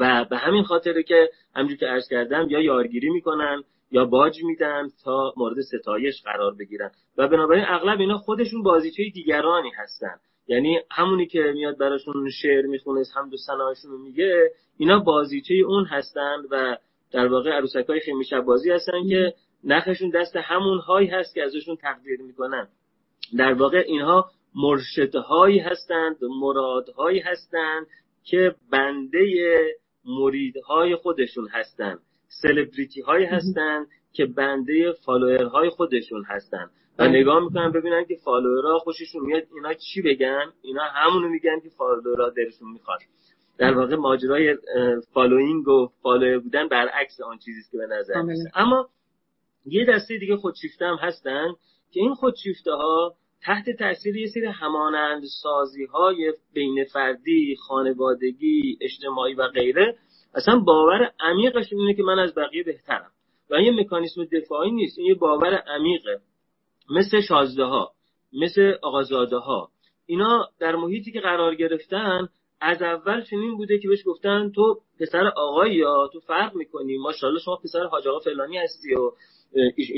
و 0.00 0.24
به 0.24 0.38
همین 0.38 0.62
خاطره 0.62 1.02
که 1.02 1.30
همجور 1.54 1.76
که 1.76 1.86
عرض 1.86 2.08
کردم 2.08 2.46
یا 2.50 2.60
یارگیری 2.60 3.10
می‌کنن 3.10 3.62
یا 3.96 4.04
باج 4.04 4.44
میدن 4.44 4.88
تا 5.04 5.34
مورد 5.36 5.60
ستایش 5.60 6.22
قرار 6.22 6.54
بگیرن. 6.54 6.90
و 7.18 7.28
بنابراین 7.28 7.64
اغلب 7.68 8.00
اینا 8.00 8.18
خودشون 8.18 8.62
بازیچه 8.62 9.02
دیگرانی 9.14 9.70
هستن. 9.76 10.16
یعنی 10.48 10.78
همونی 10.90 11.26
که 11.26 11.52
میاد 11.54 11.78
براشون 11.78 12.30
شعر 12.30 12.66
می‌خونه 12.66 13.02
هم 13.16 13.30
دو 13.30 13.36
رو 13.84 13.98
میگه 13.98 14.50
اینا 14.78 14.98
بازیچه 14.98 15.54
اون 15.54 15.84
هستن 15.84 16.36
و 16.50 16.76
در 17.12 17.26
واقع 17.26 17.50
عروسک 17.50 17.86
های 17.88 18.00
خیمی 18.00 18.24
بازی 18.46 18.70
هستن 18.70 19.08
که 19.08 19.34
نخشون 19.64 20.10
دست 20.10 20.36
همون 20.36 20.78
هایی 20.78 21.08
هست 21.08 21.34
که 21.34 21.42
ازشون 21.42 21.76
تقدیر 21.76 22.22
می‌کنن. 22.22 22.68
در 23.38 23.52
واقع 23.52 23.84
اینها 23.86 24.30
مرشدهایی 24.54 25.58
هستند 25.58 26.16
مرادهایی 26.40 27.20
هستند 27.20 27.86
که 28.24 28.54
بنده 28.72 29.20
مریدهای 30.04 30.96
خودشون 30.96 31.48
هستند 31.48 31.98
سلبریتی 32.28 33.00
هایی 33.00 33.26
هستند 33.26 33.86
که 34.12 34.26
بنده 34.26 34.92
follower 34.92 35.54
های 35.54 35.70
خودشون 35.70 36.24
هستند 36.24 36.70
و 36.98 37.08
نگاه 37.08 37.44
می‌کنن 37.44 37.72
ببینن 37.72 38.04
که 38.04 38.16
follower 38.24 38.72
ها 38.72 38.78
خوششون 38.78 39.26
میاد 39.26 39.42
اینا 39.54 39.74
چی 39.74 40.02
بگن؟ 40.02 40.52
اینا 40.62 40.82
همونو 40.82 41.28
میگن 41.28 41.60
که 41.60 41.68
follower 41.68 42.23
ها 42.23 42.30
دلشون 42.30 42.72
می‌خواد. 42.72 42.98
در 43.58 43.74
واقع 43.74 43.96
ماجرای 43.96 44.56
following 45.14 45.68
و 45.68 45.88
follower 46.02 46.38
بودن 46.38 46.68
برعکس 46.68 47.20
آن 47.20 47.38
چیزی 47.38 47.60
که 47.72 47.78
به 47.78 47.86
نظر 47.86 48.22
میرسه 48.22 48.50
اما 48.54 48.88
یه 49.66 49.84
دسته 49.84 50.18
دیگه 50.18 50.36
خودشیفته 50.36 50.84
هم 50.84 50.96
هستن 50.96 51.48
که 51.90 52.00
این 52.00 52.14
خودشیفته 52.14 52.70
ها 52.70 53.14
تحت 53.42 53.70
تاثیر 53.70 54.16
یه 54.16 54.26
سری 54.26 54.46
همانند 54.46 55.22
سازی 55.42 55.84
های 55.84 56.32
بین 56.52 56.84
فردی 56.84 57.56
خانوادگی 57.68 58.78
اجتماعی 58.80 59.34
و 59.34 59.48
غیره 59.48 59.96
اصلا 60.36 60.58
باور 60.58 61.10
عمیقش 61.20 61.72
اینه 61.72 61.94
که 61.94 62.02
من 62.02 62.18
از 62.18 62.34
بقیه 62.34 62.62
بهترم. 62.62 63.10
و 63.50 63.54
این 63.54 63.80
مکانیسم 63.80 64.24
دفاعی 64.24 64.70
نیست. 64.70 64.98
این 64.98 65.06
یه 65.06 65.14
باور 65.14 65.54
عمیقه. 65.54 66.20
مثل 66.90 67.20
شازده 67.20 67.64
ها 67.64 67.92
مثل 68.32 68.74
آقازاده 68.82 69.36
ها 69.36 69.70
اینا 70.06 70.48
در 70.58 70.76
محیطی 70.76 71.12
که 71.12 71.20
قرار 71.20 71.54
گرفتن 71.54 72.28
از 72.60 72.82
اول 72.82 73.22
چنین 73.22 73.56
بوده 73.56 73.78
که 73.78 73.88
بهش 73.88 74.02
گفتن 74.06 74.52
تو 74.54 74.80
پسر 75.00 75.26
آقایی 75.26 75.74
یا 75.74 76.10
تو 76.12 76.20
فرق 76.20 76.54
می‌کنی. 76.54 76.96
ماشاءالله 76.96 77.40
شما 77.40 77.56
پسر 77.56 77.84
حاج 77.84 78.08
آقا 78.08 78.18
فلانی 78.18 78.58
هستی 78.58 78.94
و 78.94 79.10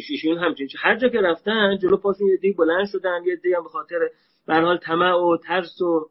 ایشون 0.08 0.38
همچین 0.38 0.68
هر 0.78 0.96
جا 0.96 1.08
که 1.08 1.20
رفتن 1.20 1.78
جلو 1.82 1.96
پاشون 1.96 2.28
یه 2.28 2.36
دی 2.36 2.52
بلند 2.52 2.86
شدن 2.92 3.22
یه 3.26 3.36
دی 3.36 3.54
هم 3.54 3.62
به 3.62 3.68
خاطر 3.68 3.98
به 4.46 4.54
حال 4.54 4.76
طمع 4.76 5.12
و 5.12 5.36
ترس 5.36 5.80
و 5.80 6.10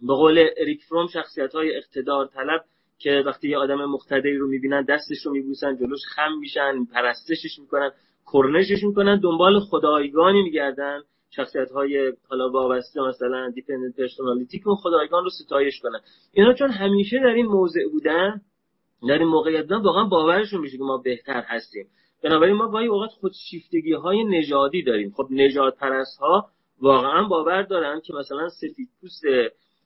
به 0.00 0.14
قول 0.14 0.48
اریک 0.56 0.84
فروم 0.84 1.06
شخصیت 1.06 1.54
های 1.54 1.76
اقتدار 1.76 2.26
طلب 2.26 2.64
که 2.98 3.22
وقتی 3.26 3.48
یه 3.48 3.58
آدم 3.58 3.84
مقتدری 3.84 4.36
رو 4.36 4.48
می‌بینن 4.48 4.82
دستش 4.82 5.26
رو 5.26 5.32
میبوسن 5.32 5.76
جلوش 5.76 6.00
خم 6.14 6.38
میشن 6.40 6.84
پرستشش 6.84 7.58
می‌کنن 7.58 7.90
کرنشش 8.32 8.84
می‌کنن 8.84 9.20
دنبال 9.20 9.60
خدایگانی 9.60 10.42
میگردن. 10.42 11.00
شخصیت 11.30 11.70
های 11.70 12.12
حالا 12.28 12.50
وابسته 12.50 13.00
مثلا 13.00 13.50
dependent 13.50 13.96
personality 13.96 14.58
که 14.58 14.64
خدایگان 14.82 15.24
رو 15.24 15.30
ستایش 15.30 15.80
کنن. 15.80 16.00
اینا 16.32 16.52
چون 16.52 16.70
همیشه 16.70 17.18
در 17.18 17.26
این 17.26 17.46
موضع 17.46 17.88
بودن 17.92 18.40
در 19.08 19.18
این 19.18 19.28
موقعیت 19.28 19.62
بودن 19.62 19.82
واقعا 19.82 20.04
باورشون 20.04 20.60
میشه 20.60 20.78
که 20.78 20.84
ما 20.84 20.96
بهتر 20.96 21.44
هستیم. 21.46 21.86
بنابراین 22.24 22.56
ما 22.56 22.68
گاهی 22.68 22.86
اوقات 22.86 23.10
خودشیفتگی 23.10 23.92
های 23.92 24.24
نژادی 24.24 24.82
داریم. 24.82 25.10
خب 25.16 25.26
نژاد 25.30 25.74
پرست 25.74 26.18
ها 26.18 26.48
واقعا 26.80 27.28
باور 27.28 27.62
دارن 27.62 28.00
که 28.00 28.14
مثلا 28.14 28.48
سفید 28.48 28.88
پوست 29.00 29.22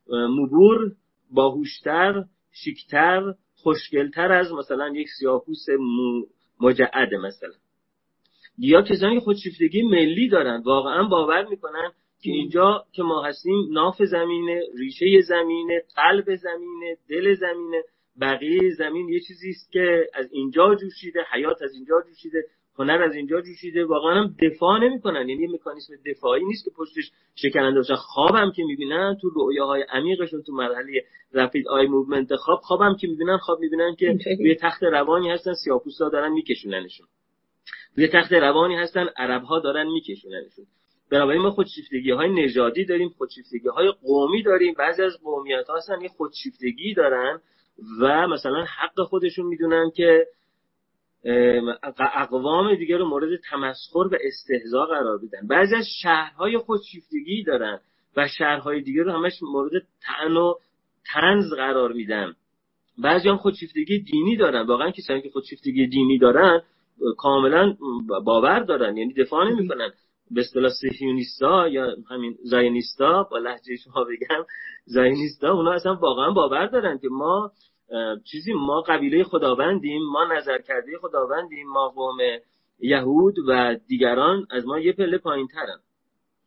مبور 0.08 0.92
باهوشتر 1.30 2.24
شیکتر 2.52 3.34
خوشگلتر 3.54 4.32
از 4.32 4.52
مثلا 4.52 4.88
یک 4.88 5.08
سیاهپوست 5.18 5.68
مجعد 6.60 7.14
مثلا. 7.14 7.52
یا 8.58 8.82
کسانی 8.82 9.14
که 9.14 9.20
خودشیفتگی 9.20 9.82
ملی 9.82 10.28
دارن 10.28 10.62
واقعا 10.62 11.02
باور 11.02 11.48
می‌کنن 11.48 11.92
که 12.22 12.30
اینجا 12.30 12.84
که 12.92 13.02
ما 13.02 13.22
هستیم 13.22 13.68
ناف 13.70 14.02
زمینه 14.02 14.62
ریشه 14.78 15.20
زمینه 15.20 15.82
قلب 15.96 16.36
زمینه 16.36 16.96
دل 17.08 17.34
زمینه 17.34 17.82
بقیه 18.20 18.70
زمین 18.78 19.08
یه 19.08 19.20
چیزی 19.20 19.50
است 19.50 19.72
که 19.72 20.06
از 20.14 20.32
اینجا 20.32 20.74
جوشیده 20.74 21.20
حیات 21.32 21.62
از 21.62 21.74
اینجا 21.74 22.02
جوشیده. 22.08 22.44
هنر 22.78 23.02
از 23.02 23.14
اینجا 23.14 23.40
جوشیده 23.40 23.84
واقعا 23.84 24.14
هم 24.14 24.34
دفاع 24.42 24.78
نمی‌کنن. 24.78 25.28
یعنی 25.28 25.46
مکانیسم 25.46 25.94
دفاعی 26.06 26.44
نیست 26.44 26.64
که 26.64 26.70
پشتش 26.76 27.10
شکننده 27.34 27.78
باشه 27.80 27.96
خوابم 27.96 28.52
که 28.56 28.64
می‌بینن 28.64 29.16
تو 29.20 29.28
رویاهای 29.28 29.82
عمیقشون 29.82 30.42
تو 30.42 30.52
مرحله 30.52 31.04
rapid 31.34 31.68
eye 31.68 31.86
movement 31.86 32.36
خواب 32.36 32.58
خوابم 32.58 32.96
که 33.00 33.06
می‌بینن 33.06 33.36
خواب 33.36 33.60
می‌بینن 33.60 33.94
که 33.94 34.18
روی 34.38 34.54
تخت 34.54 34.82
روانی 34.82 35.30
هستن 35.30 35.52
سیاپوستا 35.52 36.08
دارن 36.08 36.32
میکشوننشون. 36.32 37.06
روی 37.96 38.08
تخت 38.08 38.32
روانی 38.32 38.76
هستن 38.76 39.08
عرب 39.16 39.42
ها 39.42 39.60
دارن 39.60 39.86
میکشوننشون. 39.86 40.64
بنابراین 41.10 41.42
ما 41.42 41.50
خودشیفتگی 41.50 42.10
های 42.10 42.30
نژادی 42.30 42.84
داریم 42.84 43.08
خودشیفتگی 43.08 43.68
های 43.68 43.92
قومی 44.02 44.42
داریم. 44.42 44.74
بعضی 44.78 45.02
از 45.02 45.12
قومیت 45.22 45.66
ها 45.68 45.76
هستن 45.76 46.00
یه 46.00 46.08
خودشیفتگی 46.08 46.94
دارن 46.94 47.40
و 48.00 48.28
مثلا 48.28 48.64
حق 48.64 49.02
خودشون 49.02 49.46
می‌دونن 49.46 49.90
که 49.96 50.26
اقوام 52.14 52.74
دیگه 52.74 52.96
رو 52.96 53.08
مورد 53.08 53.40
تمسخر 53.50 53.98
و 53.98 54.16
استهزا 54.20 54.86
قرار 54.86 55.18
بدن 55.18 55.46
بعضی 55.46 55.74
از 55.74 55.86
شهرهای 56.02 56.58
خودشیفتگی 56.58 57.42
دارن 57.42 57.80
و 58.16 58.28
شهرهای 58.28 58.80
دیگه 58.80 59.02
رو 59.02 59.12
همش 59.12 59.32
مورد 59.42 59.82
تعن 60.02 60.36
و 60.36 60.54
تنز 61.12 61.52
قرار 61.52 61.92
میدن. 61.92 62.34
بعضی 62.98 63.28
هم 63.28 63.36
خودشیفتگی 63.36 63.98
دینی 63.98 64.36
دارن. 64.36 64.66
واقعا 64.66 64.90
کسانی 64.90 65.22
که 65.22 65.30
خودشیفتگی 65.30 65.86
دینی 65.86 66.18
دارن 66.18 66.60
کاملا 67.18 67.76
باور 68.24 68.60
دارن 68.60 68.96
یعنی 68.96 69.14
دفاع 69.14 69.50
نمی‌کنن. 69.50 69.90
به 70.30 70.40
اصطلاح 70.40 70.70
سیونیستا 70.98 71.68
یا 71.68 71.96
همین 72.10 72.38
زاینیستا 72.44 73.28
با 73.30 73.38
لحجه 73.38 73.76
شما 73.76 74.04
بگم 74.04 74.44
زاینیستا 74.84 75.52
اونا 75.52 75.72
اصلا 75.72 75.94
واقعا 75.94 76.30
باور 76.30 76.66
دارن 76.66 76.98
که 76.98 77.08
ما 77.10 77.52
چیزی 78.24 78.52
ما 78.52 78.80
قبیله 78.80 79.24
خداوندیم 79.24 80.02
ما 80.12 80.24
نظر 80.24 80.58
کرده 80.58 80.98
خداوندیم 81.00 81.68
ما 81.68 81.88
قوم 81.88 82.18
یهود 82.80 83.34
و 83.48 83.76
دیگران 83.88 84.46
از 84.50 84.66
ما 84.66 84.78
یه 84.78 84.92
پله 84.92 85.18
پایین 85.18 85.46
ترن 85.46 85.78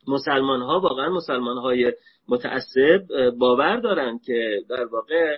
مسلمان 0.08 0.62
ها 0.62 0.80
واقعا 0.80 1.10
مسلمان 1.10 1.58
های 1.58 1.94
متعصب 2.28 3.30
باور 3.40 3.78
دارن 3.78 4.20
که 4.26 4.62
در 4.70 4.86
واقع 4.86 5.38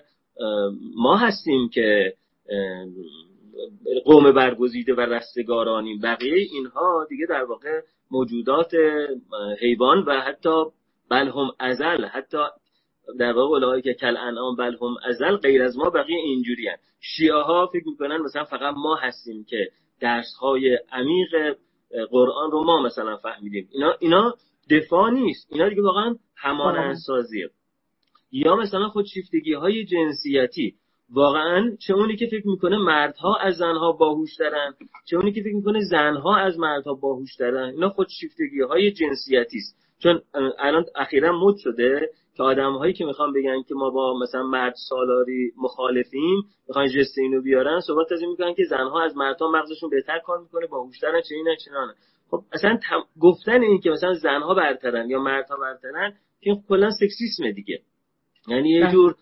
ما 0.96 1.18
هستیم 1.18 1.70
که 1.70 2.14
قوم 4.06 4.32
برگزیده 4.32 4.94
و 4.94 5.00
رستگارانیم 5.00 6.00
بقیه 6.00 6.48
اینها 6.52 7.06
دیگه 7.10 7.26
در 7.26 7.44
واقع 7.44 7.82
موجودات 8.12 8.72
حیوان 9.62 10.04
و 10.08 10.22
حتی 10.22 10.64
بل 11.10 11.28
هم 11.28 11.52
ازل 11.60 12.06
حتی 12.06 12.38
در 13.20 13.34
واقع 13.34 13.56
اولایی 13.56 13.82
که 13.82 13.94
کل 13.94 14.18
انعام 14.18 14.56
بل 14.56 14.76
هم 14.82 14.96
ازل 15.10 15.36
غیر 15.36 15.64
از 15.64 15.78
ما 15.78 15.90
بقیه 15.90 16.18
اینجوری 16.18 16.68
هن. 16.68 16.78
شیعه 17.00 17.42
ها 17.42 17.70
فکر 17.74 17.88
می‌کنن 17.88 18.18
مثلا 18.18 18.44
فقط 18.44 18.76
ما 18.78 18.96
هستیم 18.96 19.46
که 19.50 19.70
درس 20.00 20.34
های 20.42 20.80
عمیق 20.92 21.58
قرآن 22.12 22.52
رو 22.52 22.64
ما 22.64 22.82
مثلا 22.82 23.18
فهمیدیم. 23.18 23.70
اینا 23.72 23.94
اینا 24.00 24.34
دفاع 24.70 25.12
نیست. 25.12 25.48
اینا 25.52 25.70
دیگه 25.70 25.82
واقعا 25.82 26.16
همانندسازیه 26.38 27.50
یا 28.32 28.56
مثلا 28.56 28.90
خودشیفتگی 28.90 29.54
های 29.54 29.86
جنسیتی. 29.86 30.76
واقعا 31.10 31.76
چه 31.88 31.94
اونی 31.94 32.16
که 32.16 32.28
فکر 32.28 32.48
می‌کنه 32.48 32.78
مردها 32.78 33.36
از 33.36 33.56
زنها 33.58 33.92
باهوشترن 33.92 34.74
چه 35.10 35.18
اونی 35.18 35.32
که 35.32 35.42
فکر 35.42 35.56
می‌کنه 35.56 35.80
زنها 35.80 36.38
از 36.38 36.60
مردها 36.60 36.94
باهوشترن 36.94 37.70
اینا 37.70 37.90
خودشیفتگی 37.90 38.62
های 38.70 38.92
جنسیتی 38.92 39.58
است. 39.58 39.78
چون 40.00 40.22
الان 40.60 40.86
اخیرا 40.96 41.40
مد 41.40 41.56
شده 41.58 42.10
که 42.38 42.44
آدم 42.44 42.74
هایی 42.74 42.94
که 42.94 43.06
می‌خوان 43.06 43.34
بگن 43.34 43.64
که 43.64 43.76
ما 43.76 43.90
با 43.90 44.20
مثلا 44.20 44.44
مرد 44.44 44.74
سالاری 44.90 45.52
مخالفیم 45.58 46.44
می‌خوان 46.68 46.88
جست 46.88 47.18
اینو 47.18 47.42
بیارن 47.42 47.80
صحبت 47.80 48.12
از 48.12 48.22
این 48.22 48.30
می‌کنن 48.30 48.54
که 48.54 48.64
زنها 48.70 49.04
از 49.04 49.18
مردها 49.18 49.52
مغزشون 49.52 49.90
بهتر 49.90 50.20
کار 50.20 50.40
می‌کنه 50.40 50.68
باهوشترن 50.68 51.22
چه 51.30 51.36
اینه 51.36 51.56
چنانه. 51.66 51.94
خب 52.32 52.42
اصلا 52.54 52.80
گفتن 53.22 53.62
این 53.62 53.80
که 53.80 53.90
مثلا 53.90 54.14
زنها 54.14 54.54
برترن 54.54 55.10
یا 55.10 55.20
مردها 55.20 55.58
برترن 55.58 56.14
که 56.42 56.58
کلا 56.70 56.90
سکسیسم 56.90 57.52
دیگه. 57.52 57.80
یعنی 58.48 58.70
یه 58.70 58.82
بله. 58.82 58.92
جور 58.92 59.16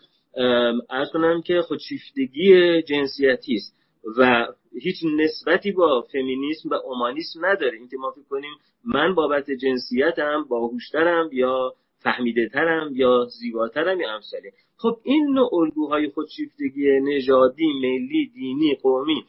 ارز 0.89 1.11
کنم 1.13 1.41
که 1.41 1.61
خودشیفتگی 1.61 2.81
جنسیتی 2.81 3.55
است 3.55 3.75
و 4.17 4.47
هیچ 4.81 4.95
نسبتی 5.19 5.71
با 5.71 6.01
فمینیسم 6.11 6.69
و 6.69 6.73
اومانیسم 6.73 7.45
نداره. 7.45 7.77
اینکه 7.77 7.97
ما 7.97 8.11
فکر 8.11 8.27
کنیم 8.29 8.53
من 8.85 9.15
بابت 9.15 9.51
جنسیتم 9.51 10.45
باهوشترم 10.49 11.29
یا 11.33 11.73
فهمیده 12.05 12.49
ترم 12.49 12.91
یا 12.95 13.27
زیباترم 13.39 14.01
یا 14.01 14.13
امثالی. 14.15 14.49
خب 14.77 14.97
این 15.03 15.27
نوع 15.33 15.55
الگوهای 15.55 16.09
خودشیفتگی 16.09 16.99
نژادی 17.03 17.65
ملی 17.81 18.31
دینی 18.33 18.75
قومی 18.81 19.23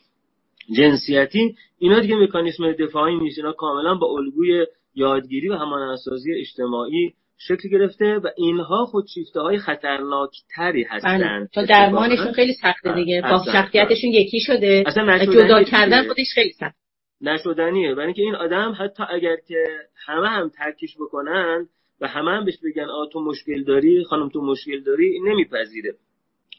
جنسیتی 0.77 1.57
اینا 1.79 2.01
دیگه 2.01 2.17
مکانیسم 2.17 2.73
دفاعی 2.73 3.17
نیست. 3.17 3.39
اینا 3.39 3.53
کاملا 3.53 3.95
با 3.95 4.07
الگوی 4.07 4.67
یادگیری 4.95 5.49
و 5.49 5.55
همانندسازی 5.55 6.33
اجتماعی 6.41 7.15
شکل 7.39 7.69
گرفته 7.69 8.19
و 8.19 8.29
اینها 8.37 8.87
خودشیفته 8.87 9.41
های 9.41 9.59
خطرناک 9.59 10.31
تری 10.57 10.83
هستند 10.83 11.49
تا 11.55 11.65
درمانشون 11.65 12.33
خیلی 12.33 12.53
سخته 12.53 12.95
دیگه. 12.95 13.23
با 13.31 13.45
شخصیتشون 13.53 14.11
یکی 14.11 14.41
شده. 14.41 14.85
اصلا 14.87 15.25
جدا 15.25 15.63
کردن 15.63 16.09
خودش 16.09 16.27
خیلی 16.35 16.53
سخت. 16.53 16.77
نشدنیه. 17.21 17.95
برای 17.95 18.07
اینکه 18.07 18.23
این 18.23 18.35
آدم 18.35 18.77
حتی 18.79 19.03
اگر 19.09 19.37
که 19.49 19.65
همه 20.07 20.29
هم 20.29 20.49
ترکش 20.49 20.97
بکنن 21.01 21.69
و 22.01 22.09
همه 22.09 22.31
هم 22.31 22.45
بهش 22.45 22.59
بگن 22.65 22.85
آ 22.85 23.07
تو 23.07 23.21
مشکل 23.21 23.65
داری 23.65 24.05
خانم 24.05 24.29
تو 24.29 24.41
مشکل 24.41 24.81
داری 24.81 25.21
نمیپذیره. 25.21 25.95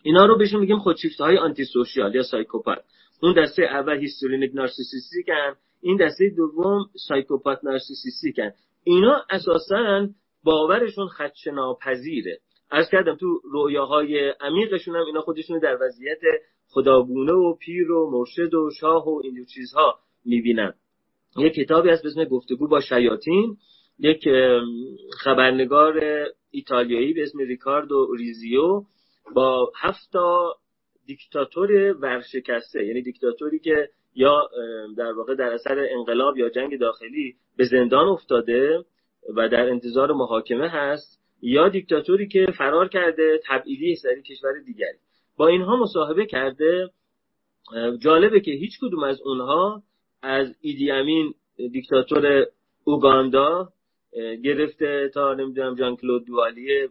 اینا 0.03 0.25
رو 0.25 0.37
بهشون 0.37 0.59
میگیم 0.59 0.79
خودشیفته 0.79 1.23
های 1.23 1.37
antisocial 1.37 2.15
یا 2.15 2.23
psychopath 2.23 2.83
اون 3.21 3.33
دسته 3.33 3.63
اول 3.63 3.97
histrionic 3.99 4.51
narcissistic 4.53 5.47
ن 5.47 5.55
این 5.81 5.97
دسته 5.97 6.29
دوم 6.37 6.85
psychopath 7.07 7.59
narcissistic 7.63 8.44
ن 8.44 8.51
اینا 8.83 9.23
اساسا 9.29 10.07
باورشون 10.43 11.07
خدشه 11.07 11.51
ناپذیره 11.51 12.39
از 12.71 12.89
کردم 12.89 13.15
تو 13.15 13.41
رویاهای 13.43 14.33
عمیقشون 14.41 14.95
هم 14.95 15.05
اینا 15.05 15.21
خودشون 15.21 15.59
در 15.59 15.77
وضعیت 15.81 16.19
خداگونه 16.67 17.33
و 17.33 17.55
پیر 17.55 17.91
و 17.91 18.09
مرشد 18.11 18.53
و 18.53 18.69
شاه 18.79 19.09
و 19.09 19.21
این 19.23 19.45
چیزها 19.45 19.99
می‌بینن. 20.25 20.73
یک 21.37 21.53
کتابی 21.53 21.89
هست 21.89 22.03
به 22.03 22.09
اسم 22.09 22.23
گفتگو 22.23 22.67
با 22.67 22.81
شیاطین. 22.81 23.57
یک 23.99 24.29
خبرنگار 25.19 26.01
ایتالیایی 26.51 27.13
به 27.13 27.23
اسم 27.23 27.39
ریکاردو 27.39 28.15
ریزیو 28.17 28.83
با 29.35 29.71
هفتا 29.75 30.55
دیکتاتور 31.05 31.71
ورشکسته 32.01 32.85
یعنی 32.85 33.01
دیکتاتوری 33.01 33.59
که 33.59 33.89
یا 34.15 34.49
در 34.97 35.11
واقع 35.11 35.35
در 35.35 35.53
اثر 35.53 35.87
انقلاب 35.91 36.37
یا 36.37 36.49
جنگ 36.49 36.79
داخلی 36.79 37.35
به 37.57 37.65
زندان 37.65 38.07
افتاده 38.07 38.85
و 39.35 39.49
در 39.49 39.69
انتظار 39.69 40.13
محاکمه 40.13 40.69
هست 40.69 41.21
یا 41.41 41.69
دیکتاتوری 41.69 42.27
که 42.27 42.47
فرار 42.57 42.87
کرده 42.87 43.39
تبعیدی 43.47 43.95
سری 43.95 44.21
کشور 44.21 44.59
دیگری. 44.65 44.97
با 45.37 45.47
اینها 45.47 45.75
مصاحبه 45.75 46.25
کرده. 46.25 46.89
جالبه 47.99 48.39
که 48.39 48.51
هیچ 48.51 48.79
کدوم 48.81 49.03
از 49.03 49.21
اونها 49.21 49.83
از 50.21 50.55
ایدی 50.61 50.91
امین 50.91 51.33
دیکتاتور 51.71 52.45
اوگاندا 52.83 53.69
گرفته 54.43 55.11
تا 55.13 55.33
نمی‌دونم 55.33 55.75
جان 55.75 55.95
کلود 55.95 56.25
دوالیه 56.25 56.89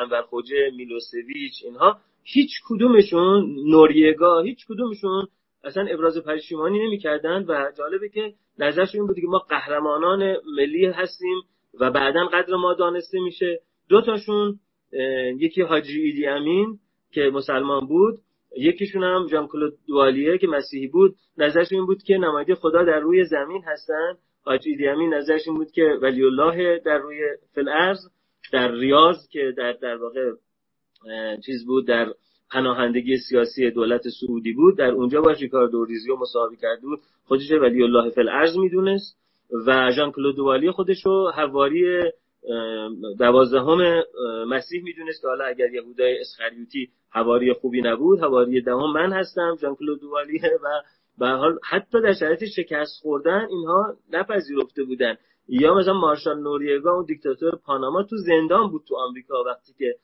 انور 0.00 0.22
خوجه 0.22 0.70
میلوسویچ 0.76 1.52
اینها 1.64 1.98
هیچ 2.24 2.50
کدومشون 2.68 3.56
نوریگا 3.66 4.40
هیچ 4.40 4.66
کدومشون 4.68 5.28
اصلا 5.64 5.86
ابراز 5.90 6.24
پشیمانی 6.24 6.86
نمی‌کردن 6.86 7.44
و 7.48 7.72
جالبه 7.78 8.08
که 8.08 8.34
نظرشون 8.58 9.00
این 9.00 9.06
بود 9.06 9.16
که 9.16 9.26
ما 9.26 9.38
قهرمانان 9.38 10.36
ملی 10.56 10.86
هستیم 10.86 11.40
و 11.80 11.90
بعدا 11.90 12.26
قدر 12.26 12.54
ما 12.54 12.74
دانسته 12.74 13.20
میشه. 13.20 13.60
دو 13.88 14.00
تاشون 14.00 14.60
یکی 15.38 15.62
حاجی 15.62 16.02
ایدی 16.02 16.26
امین 16.26 16.78
که 17.12 17.30
مسلمان 17.34 17.86
بود 17.86 18.18
یکیشون 18.56 19.04
هم 19.04 19.26
جان 19.26 19.46
کلود 19.46 19.72
دوالیه 19.88 20.38
که 20.38 20.46
مسیحی 20.46 20.86
بود. 20.86 21.14
نظرش 21.38 21.72
این 21.72 21.86
بود 21.86 22.02
که 22.02 22.14
نماینده 22.14 22.54
خدا 22.54 22.84
در 22.84 23.00
روی 23.00 23.24
زمین 23.24 23.62
هستن 23.66 24.14
حاجی 24.48 24.70
ایدی 24.70 24.88
امین 24.88 25.14
نظرش 25.14 25.40
این 25.46 25.56
بود 25.56 25.70
که 25.70 25.98
ولی 26.02 26.24
الله 26.24 26.78
در 26.78 26.98
روی 26.98 27.18
فلعرض 27.54 27.98
در 28.52 28.72
ریاض 28.72 29.16
که 29.30 29.54
در 29.56 29.72
در 29.72 29.96
واقع 29.96 30.32
چیز 31.46 31.66
بود 31.66 31.88
در 31.88 32.12
پناهندگی 32.50 33.16
سیاسی 33.16 33.70
دولت 33.70 34.02
سعودی 34.20 34.52
بود 34.52 34.78
در 34.78 34.90
اونجا 34.90 35.20
با 35.20 35.30
ریکاردو 35.30 35.84
ریزیو 35.84 36.16
مصاحبه 36.16 36.56
کرده 36.56 36.82
بود. 36.82 36.98
خودش 37.24 37.52
ولی 37.52 37.82
الله 37.82 38.10
فلعرض 38.10 38.56
می‌دونست 38.56 39.16
و 39.66 39.90
ژان 39.96 40.12
کلود 40.12 40.38
والی 40.38 40.70
خودش 40.70 41.06
رو 41.06 41.30
حواری 41.30 42.02
دوازدهم 43.18 44.02
مسیح 44.48 44.82
می‌دونست 44.82 45.22
که 45.22 45.28
حالا 45.28 45.44
اگر 45.44 45.74
یهودای 45.74 46.20
اسخریوتی 46.20 46.88
حواری 47.10 47.52
خوبی 47.52 47.80
نبود 47.80 48.20
حواری 48.20 48.60
دهم 48.62 48.92
من 48.92 49.12
هستم 49.12 49.56
ژان 49.60 49.74
کلود 49.74 50.04
والی 50.04 50.38
و 50.64 50.68
به 51.20 51.28
حال 51.28 51.58
حتی 51.70 52.00
در 52.02 52.12
شرایط 52.12 52.44
شکست 52.44 53.02
خوردن 53.02 53.46
اینها 53.50 53.96
نپذیرفته 54.12 54.84
بودن. 54.84 55.16
یا 55.48 55.74
مثلا 55.74 55.92
مارشال 55.92 56.40
نوریگا 56.40 56.92
اون 56.92 57.04
دیکتاتور 57.04 57.56
پاناما 57.64 58.02
تو 58.02 58.16
زندان 58.16 58.70
بود 58.70 58.82
تو 58.88 58.96
آمریکا 58.96 59.44
وقتی 59.46 59.72
که 59.78 59.94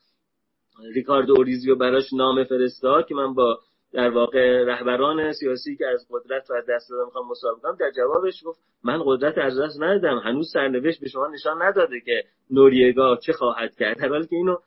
ریکاردو 0.95 1.33
اوریزیو 1.37 1.75
براش 1.75 2.13
نامه 2.13 2.43
فرستاد 2.43 3.07
که 3.07 3.15
من 3.15 3.33
با 3.33 3.59
در 3.93 4.09
واقع 4.09 4.63
رهبران 4.63 5.31
سیاسی 5.33 5.75
که 5.75 5.87
از 5.87 6.07
قدرت 6.09 6.51
و 6.51 6.53
دست 6.69 6.89
دادن 6.89 7.05
می‌خوام 7.05 7.27
مصاحبه 7.27 7.61
کنم 7.61 7.75
در 7.79 7.91
جوابش 7.91 8.43
گفت 8.45 8.59
من 8.83 9.01
قدرت 9.05 9.37
از 9.37 9.59
دست 9.59 9.81
ندادم 9.81 10.17
هنوز 10.17 10.51
سرنوشت 10.53 11.01
به 11.01 11.07
شما 11.07 11.27
نشان 11.27 11.61
نداده 11.61 11.99
که 11.99 12.23
نوریگا 12.51 13.15
چه 13.15 13.33
خواهد 13.33 13.75
کرد. 13.75 13.97
در 13.97 14.09
حالی 14.09 14.27
که 14.27 14.35
اینو 14.35 14.57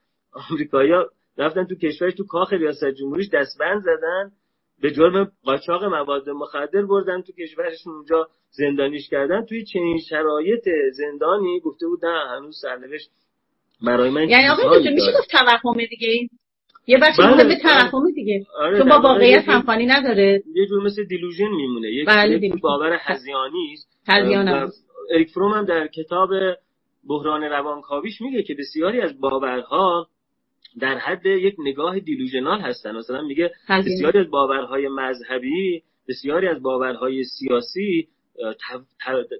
آمریکایی‌ها 0.50 1.06
رفتن 1.38 1.64
تو 1.64 1.74
کشورش 1.74 2.14
تو 2.14 2.24
کاخ 2.26 2.52
ریاست 2.52 2.84
جمهوریش 2.84 3.28
دستبند 3.32 3.82
زدن 3.82 4.32
به 4.82 4.90
جرم 4.90 5.32
قاچاق 5.44 5.84
مواد 5.84 6.30
مخدر 6.30 6.82
بردن 6.82 7.22
تو 7.22 7.32
کشورشون 7.32 7.94
اونجا 7.94 8.28
زندانیش 8.50 9.08
کردن. 9.08 9.44
توی 9.44 9.64
چنین 9.64 9.98
شرایط 10.10 10.68
زندانی 10.92 11.60
گفته 11.60 11.86
بود 11.86 12.04
نه 12.04 12.36
هنوز 12.36 12.58
سرنوشت 12.62 13.10
برای 13.82 14.10
من 14.10 14.28
یعنی 14.28 14.48
آقا 14.48 14.78
میشه 14.78 15.12
گفت 15.18 15.30
توهم 15.30 15.86
دیگه؟ 15.90 16.28
یه 16.86 16.98
بچه 16.98 17.22
بله. 17.22 17.44
به 17.44 17.56
توهم 17.62 18.10
دیگه. 18.14 18.46
آره 18.58 18.78
تو 18.78 18.84
با 18.84 19.00
واقعیت 19.00 19.48
همخوانی 19.48 19.86
نداره. 19.86 20.42
یه 20.54 20.66
جور 20.66 20.82
مثل 20.82 21.04
دیلوژن 21.04 21.48
میمونه. 21.48 21.88
یک 21.88 22.06
بله 22.06 22.52
باور 22.62 22.98
هزیانی 23.00 23.72
است. 23.72 23.88
اریک 25.10 25.30
فروم 25.30 25.52
هم 25.52 25.64
در 25.64 25.86
کتاب 25.86 26.30
بحران 27.08 27.42
روانکاویش 27.42 28.20
میگه 28.20 28.42
که 28.42 28.54
بسیاری 28.54 29.00
از 29.00 29.20
باورها 29.20 30.08
در 30.80 30.98
حد 30.98 31.26
یک 31.26 31.56
نگاه 31.58 32.00
دیلوژنال 32.00 32.60
هستن. 32.60 32.96
مثلا 32.96 33.22
میگه 33.22 33.50
بسیاری 33.68 34.18
از 34.18 34.30
باورهای 34.30 34.88
مذهبی 34.88 35.82
بسیاری 36.08 36.48
از 36.48 36.62
باورهای 36.62 37.24
سیاسی 37.24 38.08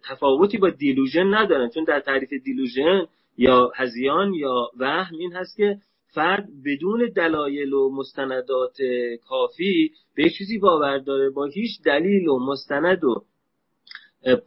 تفاوتی 0.05 0.59
با 0.59 0.71
دیلوژن 0.71 1.35
ندارن. 1.35 1.69
چون 1.69 1.85
در 1.85 2.01
تعریف 2.01 2.33
دیلوژن 2.45 3.07
یا 3.39 3.73
هزیان 3.77 4.35
یا 4.35 4.71
وهم 4.79 5.19
این 5.19 5.33
هست 5.33 5.57
که 5.57 5.79
فرد 6.15 6.49
بدون 6.65 7.11
دلایل 7.17 7.73
و 7.73 7.91
مستندات 7.91 8.77
کافی 9.29 9.91
به 10.17 10.31
چیزی 10.31 10.59
باور 10.59 10.99
داره 10.99 11.31
با 11.31 11.45
هیچ 11.45 11.83
دلیل 11.85 12.29
و 12.29 12.39
مستند 12.39 13.05
و 13.05 13.25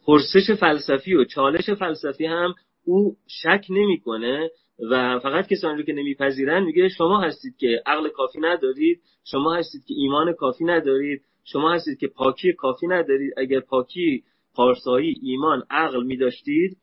پرسش 0.05 0.51
فلسفی 0.59 1.13
و 1.13 1.25
چالش 1.25 1.69
فلسفی 1.69 2.25
هم 2.25 2.55
او 2.85 3.15
شک 3.27 3.65
نمی‌کنه. 3.69 4.49
و 4.89 5.19
فقط 5.19 5.47
کسانی 5.47 5.83
که 5.83 5.93
نمیپذیرن 5.93 6.63
میگه 6.63 6.89
شما 6.89 7.21
هستید 7.21 7.57
که 7.57 7.83
عقل 7.85 8.09
کافی 8.09 8.39
ندارید 8.39 9.01
شما 9.23 9.55
هستید 9.55 9.85
که 9.85 9.93
ایمان 9.97 10.33
کافی 10.33 10.65
ندارید 10.65 11.21
شما 11.43 11.71
هستید 11.71 11.99
که 11.99 12.07
پاکی 12.07 12.53
کافی 12.53 12.87
ندارید. 12.87 13.33
اگر 13.37 13.59
پاکی 13.59 14.23
پارسایی 14.55 15.15
ایمان 15.23 15.63
عقل 15.69 16.03
میداشتید 16.03 16.77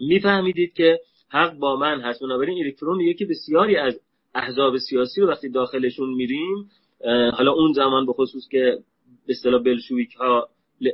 میفهمیدید 0.00 0.72
که 0.72 1.00
حق 1.28 1.58
با 1.58 1.76
من 1.76 2.00
هست. 2.00 2.22
بنابراین 2.22 2.64
الکترون 2.64 2.96
میگه 2.96 3.14
که 3.14 3.26
بسیاری 3.26 3.76
از 3.76 4.00
احزاب 4.34 4.76
سیاسی 4.78 5.20
رو 5.20 5.28
وقتی 5.28 5.48
داخلشون 5.48 6.14
میریم 6.14 6.70
حالا 7.32 7.52
اون 7.52 7.72
زمان 7.72 8.06
به 8.06 8.12
خصوص 8.12 8.48
که 8.48 8.78
به 9.26 9.32
اصطلاح 9.32 9.62
بلشویک 9.62 10.14
ها 10.14 10.48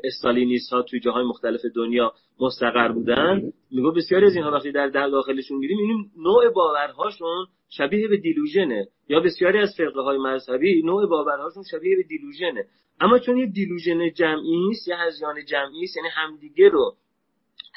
استالینیست 0.04 0.72
ها 0.72 0.82
توی 0.82 1.00
جاهای 1.00 1.24
مختلف 1.24 1.60
دنیا 1.74 2.12
مستقر 2.40 2.92
بودن. 2.92 3.42
میگو 3.70 3.92
بسیاری 3.92 4.26
از 4.26 4.34
اینها 4.34 4.50
وقتی 4.50 4.72
در 4.72 4.88
داخلشون 4.88 5.58
میریم 5.58 5.78
این 5.78 6.10
نوع 6.16 6.48
باورهاشون 6.48 7.46
شبیه 7.68 8.08
به 8.08 8.16
دیلوژنه. 8.16 8.88
یا 9.08 9.20
بسیاری 9.20 9.58
از 9.58 9.74
فرقه 9.76 10.00
های 10.00 10.18
مذهبی 10.18 10.82
نوع 10.82 11.06
باورهاشون 11.06 11.62
شبیه 11.70 11.96
به 11.96 12.02
دیلوژنه. 12.02 12.64
اما 13.00 13.18
چون 13.18 13.36
یه 13.36 13.46
دیلوژن 13.46 14.10
جمعی 14.10 14.70
است 14.70 14.88
یا 14.88 14.96
هزیان 14.96 15.44
جمعی 15.44 15.84
است 15.84 15.96
یعنی 15.96 16.08
همدیگه 16.08 16.68
رو 16.68 16.94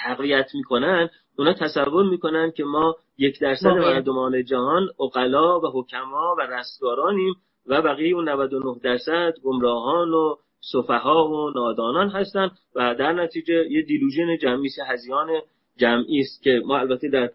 تقویت 0.03 0.55
می‌کنن 0.55 1.09
اونا 1.37 1.53
تصور 1.53 2.09
می‌کنن 2.09 2.51
که 2.51 2.63
ما 2.63 2.95
یک 3.17 3.39
درصد 3.39 3.67
مردمان 3.67 4.43
جهان 4.43 4.89
اقلا 4.99 5.59
و 5.59 5.67
حکما 5.73 6.35
و 6.37 6.41
رستگارانیم 6.41 7.33
و 7.67 7.81
بقیه 7.81 8.15
اون 8.15 8.29
99 8.29 8.79
درصد 8.83 9.33
گمراهان 9.43 10.13
و 10.13 10.35
صفها 10.61 11.27
و 11.27 11.49
نادانان 11.49 12.09
هستن 12.09 12.51
و 12.75 12.95
در 12.95 13.13
نتیجه 13.13 13.71
یه 13.71 13.81
دیلوژن 13.81 14.37
جمعی 14.37 14.69
هزیان 14.87 15.41
جمعی 15.77 16.19
است 16.19 16.43
که 16.43 16.61
ما 16.65 16.77
البته 16.77 17.09
در 17.09 17.29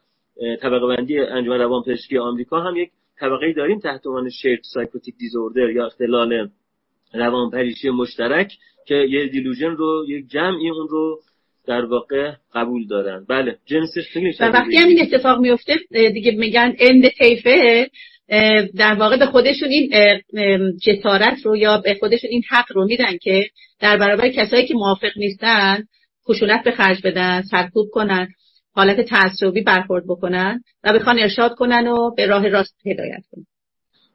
طبقه 0.61 0.87
بندی 0.87 1.19
انجمن 1.19 1.59
روانپزشکی 1.59 2.19
آمریکا 2.19 2.61
هم 2.61 2.77
یک 2.77 2.91
طبقه 3.21 3.53
داریم 3.53 3.79
تحت 3.79 4.07
عنوان 4.07 4.31
shared 4.31 4.61
psychotic 4.75 5.15
disorder 5.17 5.71
یا 5.71 5.87
اختلال 5.87 6.49
روانپریشی 7.15 7.91
مشترک 7.91 8.53
که 8.87 8.95
یه 8.95 9.29
delusion 9.29 9.71
رو 9.71 10.05
یک 10.09 10.29
جمعی 10.29 10.71
اون 10.71 10.89
رو 10.89 11.21
در 11.67 11.85
واقع 11.85 12.33
قبول 12.55 12.87
دارن. 12.87 13.27
بله. 13.29 13.59
جنسش 13.67 14.09
خیلی 14.13 14.35
و 14.41 14.45
وقتی 14.45 14.77
همین 14.77 15.03
اتفاق 15.03 15.41
میفته 15.41 15.75
دیگه 15.91 16.33
میگن 16.33 16.75
اند 16.79 17.09
تیفه 17.09 17.91
در 18.77 18.95
واقع 18.95 19.17
به 19.17 19.27
خودشون 19.27 19.69
این 19.69 19.91
جسارت 20.83 21.47
رو 21.47 21.57
یا 21.57 21.79
به 21.79 21.95
خودشون 21.95 22.31
این 22.31 22.43
حق 22.51 22.73
رو 22.73 22.85
میدن 22.85 23.17
که 23.17 23.51
در 23.81 23.97
برابر 23.97 24.29
کسایی 24.29 24.67
که 24.67 24.75
موافق 24.75 25.11
نیستن 25.17 25.85
خشونت 26.29 26.65
به 26.65 26.71
خرج 26.71 27.01
بدن 27.05 27.43
سرکوب 27.43 27.89
کنن 27.93 28.29
حالت 28.75 29.01
تعصبی 29.01 29.61
برخورد 29.61 30.05
بکنن 30.09 30.61
و 30.85 30.93
بخوان 30.93 31.19
ارشاد 31.19 31.55
کنن 31.55 31.89
و 31.89 32.15
به 32.17 32.27
راه 32.27 32.49
راست 32.49 32.87
هدایت 32.87 33.23
کنن. 33.33 33.47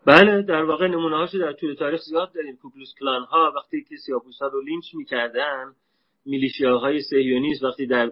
بله. 0.06 0.42
در 0.42 0.64
واقع 0.64 0.88
نمونه 0.88 1.18
هاشو 1.18 1.38
در 1.38 1.54
طول 1.54 1.76
تاریخ 1.76 2.02
زیاد 2.02 2.32
داریم. 2.36 2.58
کوکلوس 2.62 2.94
کلان 3.00 3.24
ها 3.24 3.54
وقتی 3.56 3.84
که 3.90 3.96
سیاپوست 4.06 4.40
ها 4.42 4.48
رو 4.48 4.62
لینچ 4.62 4.86
می‌کردن 4.94 5.74
های 6.82 7.02
صهیونیست 7.02 7.64
وقتی 7.64 7.88
در 7.88 8.12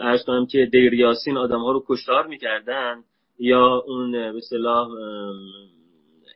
عرض 0.00 0.24
کنم 0.24 0.46
که 0.46 0.68
دیر 0.72 0.94
یاسین 0.94 1.36
آدم 1.36 1.60
ها 1.60 1.72
رو 1.72 1.84
کشتار 1.88 2.26
می‌کردن 2.26 3.04
یا 3.38 3.82
اون 3.86 4.12
به 4.12 4.40
اصطلاح 4.40 4.78
اس 4.78 4.88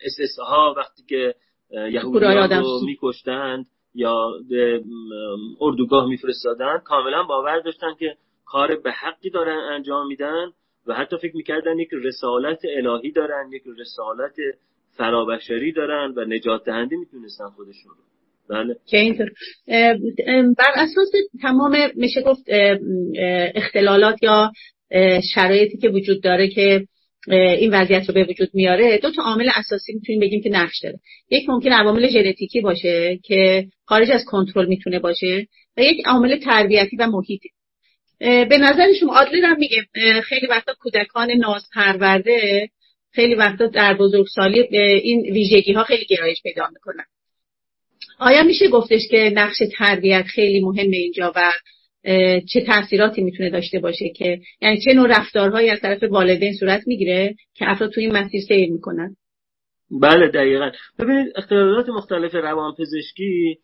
اس 0.05 0.39
ها 0.39 0.75
وقتی 0.77 1.03
که 1.09 1.35
یهودیان 1.71 2.51
رو 2.51 2.81
میکشتند 2.85 3.67
یا 3.95 4.31
به 4.49 4.85
اردوگاه 5.61 6.09
میفرستادن 6.09 6.79
کاملا 6.85 7.23
باور 7.23 7.61
داشتن 7.61 7.95
که 7.99 8.17
کار 8.45 8.77
به 8.77 8.93
حقی 8.93 9.31
دارن 9.31 9.59
انجام 9.59 10.07
میدن 10.07 10.53
و 10.87 10.95
حتی 10.95 11.17
فکر 11.17 11.37
می‌کردن 11.37 11.79
یک 11.79 11.89
رسالت 11.93 12.61
الهی 12.77 13.13
دارن 13.13 13.53
یک 13.53 13.63
رسالت 13.79 14.37
فرابشری 14.97 15.73
دارن 15.73 16.13
و 16.17 16.25
نجات 16.25 16.65
دهنده 16.65 16.97
می‌تونستن 16.97 17.49
خودشون 17.49 17.91
رو. 17.91 18.05
بله. 18.51 18.77
که 18.87 18.99
اینطور. 18.99 19.31
بر 20.59 20.73
اساس 20.75 21.09
تمام 21.43 21.77
میشه 21.95 22.23
گفت 22.23 22.43
اختلالات 23.55 24.23
یا 24.23 24.53
شرایطی 25.35 25.79
که 25.79 25.89
وجود 25.89 26.23
داره 26.23 26.49
که 26.49 26.87
این 27.29 27.75
وضعیت 27.75 28.09
رو 28.09 28.15
به 28.15 28.25
وجود 28.25 28.51
میاره 28.55 28.99
دو 28.99 29.11
تا 29.11 29.23
عامل 29.23 29.51
اساسی 29.55 29.93
می‌تونیم 29.93 30.21
بگیم 30.21 30.43
که 30.43 30.51
نقش 30.51 30.81
داره. 30.83 30.99
یک 31.31 31.49
ممکن 31.49 31.73
عوامل 31.73 32.09
ژنتیکی 32.09 32.61
باشه 32.61 33.19
که 33.25 33.67
خارج 33.85 34.11
از 34.11 34.25
کنترل 34.25 34.67
می‌تونه 34.67 34.99
باشه 34.99 35.47
و 35.77 35.81
یک 35.81 36.07
عامل 36.07 36.37
تربیتی 36.37 36.97
و 36.97 37.07
محیطی. 37.07 37.49
به 38.21 38.59
نظر 38.61 38.93
شما 39.01 39.19
آدلر 39.21 39.45
هم 39.45 39.59
میگه 39.59 39.83
خیلی 40.23 40.47
وقتا 40.47 40.75
کودکان 40.81 41.31
ناز 41.31 41.63
پرورده 41.75 42.69
خیلی 43.13 43.35
وقتا 43.35 43.67
در 43.67 43.95
بزرگسالی 43.95 44.61
این 44.79 45.21
ویژگی 45.21 45.73
ها 45.73 45.85
خیلی 45.85 46.05
گرایش 46.05 46.43
پیدا 46.43 46.69
می‌کنن. 46.73 47.05
آیا 48.19 48.43
میشه 48.43 48.69
گفتش 48.69 49.09
که 49.11 49.33
نقش 49.35 49.57
تربیت 49.79 50.25
خیلی 50.27 50.61
مهمه 50.61 50.97
اینجا 50.97 51.33
و 51.37 51.53
چه 52.53 52.61
تاثیراتی 52.67 53.23
می‌تونه 53.23 53.51
داشته 53.51 53.79
باشه 53.79 54.09
که 54.09 54.41
یعنی 54.63 54.81
چه 54.85 54.93
نوع 54.93 55.19
رفتارهایی 55.19 55.71
از 55.71 55.81
طرف 55.81 56.03
والدین 56.03 56.55
صورت 56.55 56.83
می‌گیره 56.87 57.35
که 57.55 57.71
افراد 57.71 57.91
توی 57.91 58.05
این 58.05 58.17
مسیر 58.17 58.41
سیر 58.49 58.73
می‌کنن؟ 58.73 59.17
بله 59.91 60.29
دقیقا. 60.29 60.71
ببینید 60.99 61.33
اختلالات 61.37 61.89
مختلف 61.89 62.35
روانپزشکی 62.35 63.59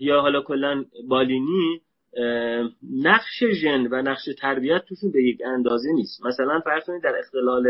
یا 0.00 0.20
حالا 0.20 0.42
کلا 0.42 0.84
بالینی 1.08 1.80
نقش 3.02 3.44
ژن 3.54 3.86
و 3.90 4.02
نقش 4.02 4.24
تربیت 4.38 4.82
توشون 4.88 5.12
به 5.12 5.22
یک 5.22 5.38
اندازه 5.46 5.88
نیست. 5.92 6.26
مثلا 6.26 6.60
فرض 6.64 6.84
کنید 6.86 7.02
در 7.02 7.14
اختلال 7.18 7.64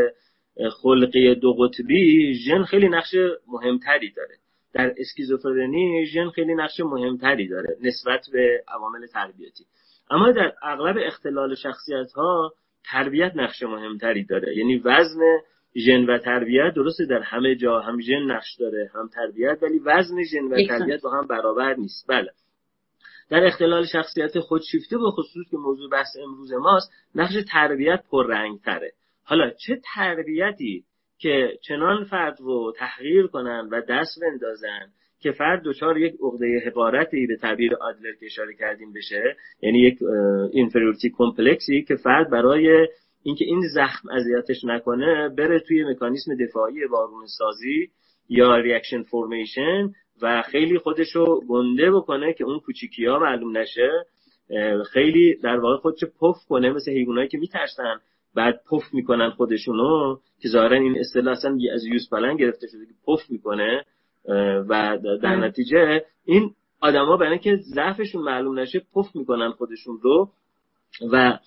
خلقی 0.82 1.34
دو 1.34 1.52
قطبی 1.52 2.34
ژن 2.34 2.62
خیلی 2.62 2.88
نقش 2.88 3.14
مهمتری 3.48 4.12
داره. 4.16 4.34
در 4.74 4.94
اسکیزوفرنی 4.98 6.06
ژن 6.06 6.30
خیلی 6.30 6.54
نقش 6.54 6.80
مهمتری 6.80 7.48
داره 7.48 7.76
نسبت 7.82 8.26
به 8.32 8.64
عوامل 8.68 9.06
تربیتی. 9.06 9.64
اما 10.10 10.32
در 10.32 10.52
اغلب 10.62 10.96
اختلال 11.06 11.54
شخصیت 11.54 12.12
ها 12.12 12.52
تربیت 12.90 13.32
نقش 13.36 13.62
مهمتری 13.62 14.24
داره. 14.24 14.56
یعنی 14.56 14.76
وزن 14.76 15.20
ژن 15.76 16.04
و 16.04 16.18
تربیت 16.18 16.74
درسته 16.74 17.06
در 17.06 17.22
همه 17.22 17.54
جا 17.54 17.80
هم 17.80 18.00
ژن 18.00 18.22
نقش 18.22 18.56
داره 18.60 18.90
هم 18.94 19.08
تربیت 19.08 19.58
ولی 19.62 19.78
وزن 19.78 20.22
ژن 20.22 20.44
و 20.44 20.66
تربیت 20.66 21.00
با 21.02 21.10
هم 21.10 21.26
برابر 21.26 21.74
نیست. 21.74 22.06
بله. 22.08 22.30
در 23.30 23.46
اختلال 23.46 23.86
شخصیت 23.86 24.40
خودشیفته 24.40 24.98
به 24.98 25.10
خصوص 25.10 25.50
که 25.50 25.56
موضوع 25.56 25.90
بحث 25.90 26.16
امروز 26.22 26.52
ماست 26.52 26.92
نقش 27.14 27.32
تربیت 27.52 28.04
پررنگ 28.10 28.60
تره 28.60 28.92
حالا 29.24 29.50
چه 29.50 29.80
تربیتی 29.94 30.84
که 31.24 31.58
چنان 31.62 32.04
فرد 32.04 32.40
رو 32.40 32.72
تحقیر 32.76 33.26
کنن 33.26 33.68
و 33.72 33.80
دست 33.88 34.20
بندازن 34.22 34.92
که 35.20 35.32
فرد 35.32 35.62
دچار 35.64 35.98
یک 35.98 36.14
عقده 36.22 36.62
حقارتی 36.66 37.26
به 37.26 37.36
تعبیر 37.36 37.74
آدلر 37.74 38.12
که 38.20 38.26
اشاره 38.26 38.54
کردیم 38.54 38.92
بشه 38.92 39.36
یعنی 39.62 39.78
یک 39.78 39.98
inferiority 40.52 41.12
complex 41.16 41.74
ی 41.74 41.82
که 41.82 41.96
فرد 41.96 42.30
برای 42.30 42.88
اینکه 43.22 43.44
این 43.44 43.60
زخم 43.74 44.08
اذیتش 44.08 44.64
نکنه 44.64 45.28
بره 45.28 45.60
توی 45.60 45.84
مکانیسم 45.84 46.36
دفاعی 46.36 46.84
وارون 46.84 47.26
سازی 47.38 47.90
یا 48.28 48.56
reaction 48.56 49.02
formation 49.02 49.92
و 50.22 50.42
خیلی 50.42 50.78
خودشو 50.78 51.40
گنده 51.48 51.90
بکنه 51.90 52.32
که 52.32 52.44
اون 52.44 52.60
کوچیکی 52.60 53.06
ها 53.06 53.18
معلوم 53.18 53.56
نشه. 53.56 53.90
خیلی 54.92 55.36
در 55.42 55.56
واقع 55.56 55.76
خودشو 55.76 56.06
پف 56.06 56.36
کنه 56.48 56.70
مثل 56.70 56.90
حیوانایی 56.90 57.28
که 57.28 57.38
میترسن 57.38 58.00
بعد 58.34 58.60
پف 58.70 58.82
می‌کنن 58.92 59.30
خودشونو 59.30 60.16
که 60.42 60.48
ظاهرا 60.48 60.76
این 60.76 60.98
اصطلاح 60.98 61.32
اصلا 61.32 61.58
از 61.74 61.84
یوزپلنگ 61.86 62.36
گرفته 62.36 62.66
شده 62.66 62.86
که 62.86 62.92
پف 63.06 63.30
می‌کنه 63.30 63.84
و 64.68 64.98
در 65.22 65.36
نتیجه 65.36 66.04
این 66.24 66.50
آدما 66.80 67.16
برای 67.16 67.32
اینکه 67.32 67.56
ضعفشون 67.56 68.22
معلوم 68.22 68.58
نشه 68.58 68.82
پف 68.94 69.16
می‌کنن 69.16 69.50
خودشون 69.50 69.98
رو. 70.02 70.30
و 71.12 71.38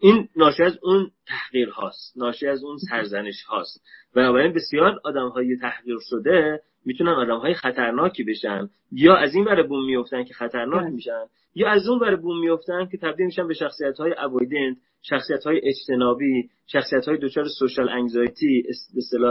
این 0.00 0.28
ناشی 0.36 0.62
از 0.62 0.78
اون 0.82 1.10
تحقیر 1.26 1.68
هاست 1.68 2.16
ناشی 2.16 2.46
از 2.46 2.64
اون 2.64 2.76
سرزنش 2.90 3.42
هاست. 3.42 3.84
بنابراین 4.14 4.52
بسیار 4.52 5.00
آدم 5.04 5.28
های 5.28 5.56
تحقیر 5.56 5.98
شده 6.10 6.60
می‌تونن 6.84 7.12
آدم 7.12 7.38
های 7.38 7.54
خطرناکی 7.54 8.24
بشن. 8.24 8.68
یا 8.92 9.16
از 9.16 9.34
این 9.34 9.44
ور 9.44 9.62
بوم 9.62 9.86
میفتن 9.86 10.24
که 10.24 10.34
خطرناک 10.34 10.80
بله. 10.82 10.90
میشن 10.90 11.24
یا 11.54 11.68
از 11.68 11.88
اون 11.88 11.98
ور 11.98 12.16
بوم 12.16 12.40
میفتن 12.40 12.86
که 12.86 12.98
تبدیل 12.98 13.26
میشن 13.26 13.48
به 13.48 13.54
شخصیت 13.54 13.98
های 13.98 14.14
اوایدنت 14.24 14.76
شخصیت 15.02 15.44
های 15.44 15.60
اجتنابی 15.64 16.48
شخصیت 16.66 17.08
های 17.08 17.18
دچار 17.18 17.44
سوشال 17.58 17.88
انگزایتی 17.88 18.62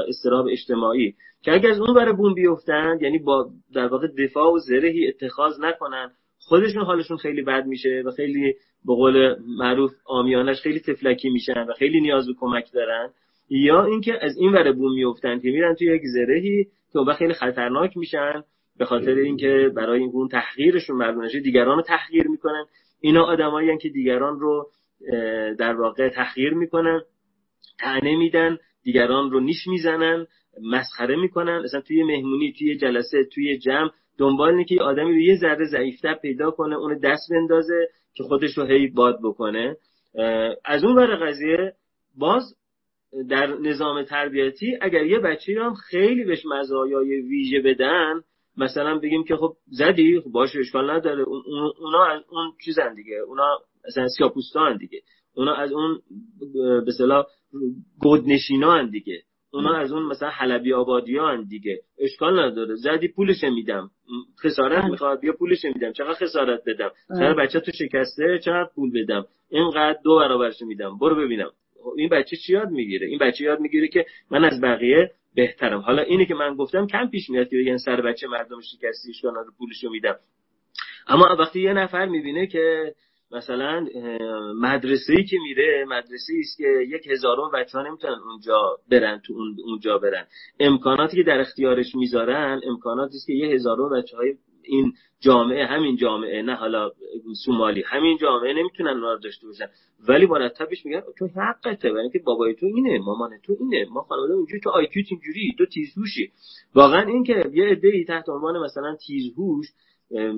اصطلاح 0.08 0.46
اجتماعی. 0.52 1.16
که 1.42 1.54
اگر 1.54 1.70
از 1.70 1.80
اون 1.80 1.96
ور 1.96 2.12
بوم 2.12 2.34
بیفتن 2.34 2.98
یعنی 3.02 3.20
با 3.20 3.50
در 3.74 3.88
واقع 3.88 4.08
دفاع 4.08 4.54
و 4.54 4.60
زرهی 4.60 5.08
اتخاذ 5.08 5.60
نکنن 5.60 6.12
خودشون 6.40 6.84
حالشون 6.84 7.18
خیلی 7.18 7.42
بد 7.42 7.66
میشه 7.66 8.04
و 8.06 8.12
خیلی 8.12 8.56
به 8.86 8.94
قول 8.94 9.36
معروف 9.58 9.92
آمیانش 10.06 10.62
خیلی 10.62 10.80
تفلکی 10.80 11.30
میشن 11.30 11.66
و 11.70 11.74
خیلی 11.74 12.02
نیاز 12.02 12.28
به 12.28 12.34
کمک 12.40 12.66
دارن. 12.74 13.10
یا 13.50 13.86
اینکه 13.86 14.26
از 14.26 14.38
این 14.38 14.52
ور 14.52 14.72
بوم 14.72 14.94
میفتن 14.96 15.40
که 15.40 15.52
میرن 15.52 15.76
توی 15.76 15.96
یک 15.96 16.02
زرهی 16.06 16.64
که 16.94 17.00
اون 17.00 17.14
خیلی 17.14 17.34
خطرناک 17.34 17.98
میشن 17.98 18.44
به 18.78 18.86
خاطر 18.86 19.16
اینکه 19.16 19.72
برای 19.76 20.00
این 20.00 20.10
اون 20.14 20.28
تحقیرشون 20.28 20.98
معلوم 20.98 21.28
دیگران 21.28 21.78
رو 21.78 21.82
تحقیر 21.82 22.28
می‌کنن. 22.28 22.66
اینا 23.02 23.24
آدمایی 23.24 23.78
که 23.78 23.90
دیگران 23.90 24.40
رو 24.40 24.70
در 25.60 25.76
واقع 25.76 26.10
تحقیر 26.10 26.54
می‌کنن 26.54 27.02
تعنه 27.80 28.18
میدن 28.18 28.58
دیگران 28.84 29.32
رو 29.32 29.40
نیش 29.40 29.68
می‌زنن 29.68 30.28
مسخره 30.62 31.16
می‌کنن. 31.16 31.62
اصلا 31.64 31.82
توی 31.82 32.04
مهمونی 32.04 32.54
توی 32.60 32.78
جلسه 32.78 33.24
توی 33.34 33.58
جمع 33.58 33.90
دنبال 34.18 34.50
اینه 34.50 34.64
که 34.64 34.82
آدمی 34.82 35.14
رو 35.14 35.20
یه 35.20 35.36
ذره 35.36 35.66
ضعیفتر 35.66 36.14
پیدا 36.14 36.52
کنه 36.52 36.76
اون 36.76 36.98
دست 36.98 37.32
بندازه 37.32 37.88
که 38.16 38.24
خودش 38.24 38.58
رو 38.58 38.66
هی 38.66 38.88
باد 38.88 39.20
بکنه. 39.24 39.78
از 40.66 40.84
اون 40.84 40.96
ور 40.96 41.16
قضیه 41.16 41.74
باز 42.18 42.56
در 43.30 43.48
نظام 43.48 44.04
تربیتی 44.04 44.78
اگر 44.82 45.06
یه 45.06 45.20
بچه 45.20 45.54
هم 45.62 45.74
خیلی 45.74 46.24
بهش 46.24 46.46
مزایای 46.46 47.22
ویژه 47.22 47.60
بدن 47.60 48.22
مثلا 48.58 49.00
بگیم 49.00 49.24
که 49.24 49.36
خب 49.36 49.54
زدی 49.68 50.20
خب 50.20 50.30
باشه 50.30 50.60
اشکال 50.60 50.90
نداره. 50.90 51.24
اونا 51.80 52.24
اون 52.30 52.52
چیزن 52.66 52.94
دیگه. 52.94 53.16
اونا 53.28 53.60
مثلا 53.88 54.08
سیاپوستان 54.08 54.78
دیگه. 54.78 55.02
اونا 55.36 55.54
از 55.54 55.72
اون 55.72 56.02
به 56.54 56.88
اصطلاح 56.88 57.26
گودنشینا 58.00 58.84
دیگه. 58.84 59.22
اونا 59.54 59.76
از 59.76 59.92
اون 59.92 60.04
مثلا 60.04 60.30
حلبی 60.30 60.74
آبادی 60.74 61.18
ها 61.18 61.36
دیگه. 61.36 61.80
اشکال 62.00 62.40
نداره. 62.40 62.76
زدی 62.76 63.08
پولش 63.08 63.44
میدم. 63.44 63.90
خسارت 64.44 64.84
می‌خواد 64.84 65.20
بیا 65.20 65.34
پولش 65.34 65.66
میدم. 65.66 65.92
چقدر 65.92 66.14
خسارت 66.14 66.62
بدم؟ 66.68 66.92
چقدر 67.10 67.34
بچه 67.34 67.60
تو 67.60 67.72
شکسته؟ 67.72 68.40
چقدر 68.46 68.70
پول 68.76 69.04
بدم؟ 69.04 69.26
اینقدر 69.50 70.00
دو 70.04 70.16
برابرش 70.16 70.62
میدم. 70.62 70.98
برو 70.98 71.16
ببینم. 71.16 71.52
این 71.98 72.10
بچه 72.10 72.38
چی 72.38 72.54
یاد 72.54 72.70
می‌گیره؟ 72.70 73.08
این 73.08 73.20
بچه 73.20 73.44
یاد 73.44 73.60
می‌گیره 73.60 73.88
که 73.88 74.06
من 74.32 74.46
از 74.46 74.62
بقیه 74.62 75.12
بهترم. 75.36 75.80
حالا 75.80 76.02
اینی 76.02 76.26
که 76.26 76.36
من 76.36 76.56
گفتم 76.56 76.88
کم 76.88 77.10
پیش 77.10 77.30
میاد 77.30 77.50
که 77.50 77.58
بگن 77.58 77.78
سر 77.78 78.02
بچه 78.02 78.28
مردم 78.28 78.60
شکستی 78.62 79.10
اشکال 79.10 79.32
نداره 79.32 79.52
پولشو 79.58 79.90
میدم. 79.90 80.16
اما 81.08 81.36
وقتی 81.40 81.62
یه 81.62 81.74
نفر 81.74 82.06
می‌بینه 82.06 82.48
که 82.48 82.94
مثلا 83.34 83.88
مدرسه 84.56 85.14
ای 85.14 85.24
که 85.24 85.38
میره 85.44 85.86
مدرسه 85.90 86.34
است 86.40 86.58
که 86.58 86.68
یک 86.88 87.08
هزارم 87.08 87.52
بچه 87.54 87.78
ها 87.78 87.88
نمی‌تونن 87.88 88.20
اونجا 88.30 88.78
برن 88.92 89.22
تو 89.26 89.34
اونجا 89.66 89.98
برن. 89.98 90.26
امکاناتی 90.60 91.18
که 91.18 91.24
در 91.24 91.40
اختیارش 91.42 91.96
می‌ذارن 91.96 92.62
امکاناتی 92.64 93.18
است 93.18 93.28
که 93.28 93.34
یه 93.34 93.48
هزارم 93.54 93.90
بچه 93.90 94.18
های 94.18 94.36
این 94.64 94.94
جامعه 95.20 95.66
همین 95.66 95.96
جامعه 95.96 96.42
نه 96.42 96.56
حالا 96.56 96.92
سومالی 97.46 97.84
همین 97.88 98.18
جامعه 98.18 98.54
نمی‌تونن 98.54 98.90
اونها 98.90 99.14
رو 99.14 99.20
داشته 99.20 99.48
باشن. 99.48 99.66
ولی 100.08 100.26
مرتبش 100.26 100.86
میگن 100.86 101.02
تو 101.20 101.28
حقته 101.28 101.92
برای 101.92 102.10
که 102.10 102.20
بابای 102.20 102.56
تو 102.56 102.66
اینه 102.66 103.00
مامان 103.00 103.32
تو 103.44 103.58
اینه 103.60 103.86
ما 103.92 104.02
خانواده 104.02 104.34
اونجوری 104.34 104.62
تو 104.62 104.70
آیکیوت 104.70 105.06
اینجوری 105.10 105.56
تو 105.58 105.66
تیزهوشی. 105.66 106.32
واقعا 106.76 107.08
این 107.08 107.24
که 107.24 107.44
یه 107.54 107.66
عده‌ای 107.66 108.06
تحت 108.06 108.30
عنوان 108.30 108.60
مثلا 108.60 108.96
تیزهوش 109.08 109.68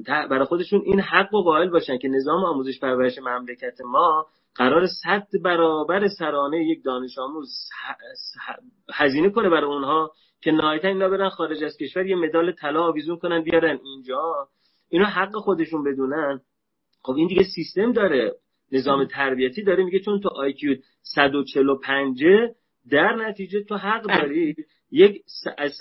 برای 0.06 0.45
خودشون 0.45 0.82
این 0.86 0.99
حق 0.99 1.34
و 1.34 1.41
قائل 1.41 1.69
باشن 1.69 1.97
که 1.97 2.08
نظام 2.08 2.45
آموزش 2.45 2.80
پرورش 2.80 3.17
مملکت 3.17 3.82
ما 3.86 4.25
قرار 4.56 4.88
صد 4.88 5.28
برابر 5.43 6.08
سرانه 6.08 6.65
یک 6.65 6.84
دانش 6.84 7.17
آموز 7.17 7.69
هزینه 8.93 9.30
کنه 9.30 9.49
برای 9.49 9.73
اونها 9.73 10.12
که 10.41 10.51
نهایتا 10.51 10.88
اینا 10.88 11.10
برن 11.10 11.30
خارج 11.30 11.63
از 11.63 11.78
کشور 11.78 12.06
یه 12.06 12.15
مدال 12.15 12.51
طلا 12.51 12.84
آویزون 12.84 13.17
کنن 13.17 13.43
بیارن 13.43 13.80
اینجا. 13.84 14.47
اینا 14.89 15.06
حق 15.06 15.36
خودشون 15.36 15.84
بدونن. 15.84 16.41
خب 17.01 17.13
این 17.13 17.28
دیگه 17.28 17.43
سیستم 17.56 17.91
داره. 17.91 18.36
نظام 18.71 19.06
تربیتی 19.06 19.63
داره. 19.63 19.84
میگه 19.84 19.99
چون 19.99 20.19
تو 20.19 20.30
آیکیو 20.30 20.78
145 21.01 22.23
در 22.91 23.15
نتیجه 23.15 23.63
تو 23.63 23.75
حق. 23.75 24.01
داری. 24.01 24.56
یک 24.95 25.21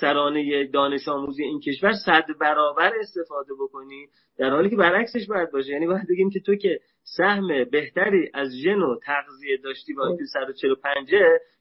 سرانه 0.01 0.67
دانش 0.67 1.09
آموزی 1.09 1.43
این 1.43 1.61
کشور 1.61 1.93
صد 2.07 2.25
برابر 2.41 2.93
استفاده 3.01 3.55
بکنی 3.61 4.07
در 4.39 4.51
حالی 4.51 4.71
که 4.71 4.77
برعکسش 4.77 5.27
باید 5.27 5.51
باشه. 5.53 5.69
یعنی 5.69 5.87
باید 5.87 6.09
بگیم 6.09 6.31
که 6.31 6.41
تو 6.41 6.55
که 6.55 6.81
سهم 7.03 7.65
بهتری 7.73 8.31
از 8.35 8.49
ژن 8.65 8.79
و 8.79 8.99
تغذیه 9.07 9.57
داشتی 9.65 9.95
با 9.95 10.03
آیکیو 10.03 10.27
145 10.27 11.15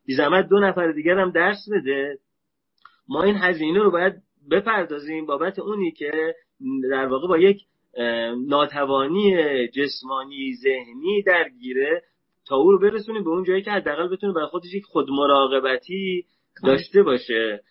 بی 0.05 0.15
زحمت 0.15 0.49
دو 0.49 0.59
نفر 0.59 0.91
دیگر 0.91 1.19
هم 1.19 1.31
درس 1.31 1.69
بده. 1.71 2.19
ما 3.07 3.23
این 3.23 3.35
هزینه 3.35 3.79
رو 3.79 3.91
باید 3.91 4.13
بپردازیم 4.51 5.25
بابت 5.25 5.59
اونی 5.59 5.91
که 5.91 6.35
در 6.91 7.05
واقع 7.05 7.27
با 7.27 7.37
یک 7.37 7.61
ناتوانی 8.47 9.67
جسمانی 9.67 10.55
ذهنی 10.63 11.23
درگیره 11.25 12.01
تا 12.47 12.55
او 12.55 12.71
رو 12.71 12.79
برسونیم 12.79 13.23
به 13.23 13.29
اون 13.29 13.43
جایی 13.43 13.61
که 13.61 13.71
حداقل 13.71 14.07
بتونه 14.07 14.33
برای 14.33 14.47
خودش 14.47 14.73
یک 14.73 14.83
خودمراقبتی 14.83 16.25
داشته 16.63 17.03
باشه. 17.03 17.61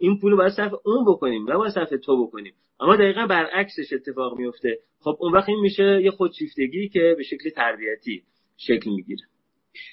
این 0.00 0.18
پول 0.20 0.30
رو 0.30 0.36
باید 0.36 0.52
صرف 0.52 0.72
اون 0.84 1.04
بکنیم 1.04 1.50
نه 1.50 1.56
باید 1.56 1.72
صرف 1.72 1.90
تو 2.04 2.26
بکنیم. 2.26 2.52
اما 2.80 2.96
دقیقا 2.96 3.26
برعکسش 3.26 3.92
اتفاق 3.92 4.38
میفته. 4.38 4.78
خب 5.00 5.16
اون 5.20 5.32
وقت 5.32 5.48
این 5.48 5.60
میشه 5.60 6.00
یه 6.02 6.10
خودشیفتگی 6.10 6.88
که 6.88 7.14
به 7.16 7.22
شکل 7.22 7.50
تربیتی 7.50 8.22
شکل 8.56 8.90
می‌گیره. 8.90 9.22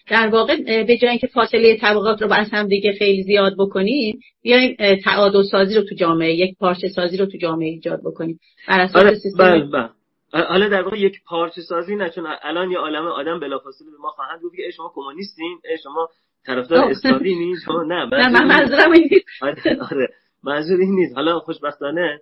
در 0.10 0.28
واقع 0.28 0.84
به 0.84 0.98
جای 0.98 1.10
اینکه 1.10 1.28
فاصله 1.28 1.78
طبقات 1.78 2.22
رو 2.22 2.28
با 2.28 2.36
هم 2.36 2.68
دیگه 2.68 2.94
خیلی 2.94 3.24
زیاد 3.24 3.56
بکنیم 3.60 4.20
بیایم 4.42 4.76
تعادل 5.04 5.44
سازی 5.44 5.76
رو 5.76 5.82
تو 5.82 5.96
جامعه 5.96 6.34
یک 6.34 6.58
پارچه 6.58 6.88
سازی 6.88 7.18
رو 7.18 7.26
تو 7.26 7.38
جامعه 7.38 7.70
ایجاد 7.70 8.00
بکنیم. 8.06 8.40
بر 8.68 8.80
اساس 8.80 8.96
آره، 8.96 9.16
سیستم 9.16 9.38
بله، 9.38 9.66
بله. 9.66 9.90
حالا 10.32 10.70
در 10.70 10.82
واقع 10.82 11.00
یک 11.00 11.24
پارچه 11.28 11.62
سازی 11.62 11.96
نه 11.96 12.10
چون 12.10 12.28
الان 12.42 12.72
یه 12.72 12.78
عالم 12.78 13.06
آدم 13.06 13.40
بلافاصله 13.40 13.92
به 13.92 13.98
ما 13.98 14.10
خواهند 14.10 14.42
گفت 14.44 14.56
که 14.56 14.72
شما 14.72 14.92
کمونیستین 14.96 15.60
شما 15.84 16.10
طرفدار 16.46 16.90
استالینی 16.90 17.46
نیست؟ 17.46 17.70
نه 17.70 18.06
من 18.30 18.48
منظورم 18.48 18.92
این 18.92 19.10
نیست. 19.12 19.26
آره, 19.42 19.78
آره. 19.92 20.10
منظور 20.44 20.80
این 20.80 20.96
نیست. 20.96 21.16
حالا 21.16 21.40
خوشبختانه 21.40 22.20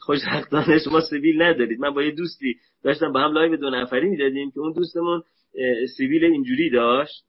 خوشبختانه 0.00 0.78
شما 0.78 1.00
سیبیل 1.00 1.42
ندارید. 1.42 1.80
من 1.80 1.90
با 1.90 2.02
یه 2.02 2.10
دوستی 2.10 2.56
داشتم 2.84 3.12
با 3.12 3.20
هم 3.20 3.32
live 3.32 3.56
دو 3.56 3.70
نفری 3.70 4.08
می‌دادیم 4.08 4.50
که 4.50 4.60
اون 4.60 4.72
دوستمون 4.72 5.22
سیبیل 5.96 6.24
اینجوری 6.24 6.70
داشت. 6.70 7.24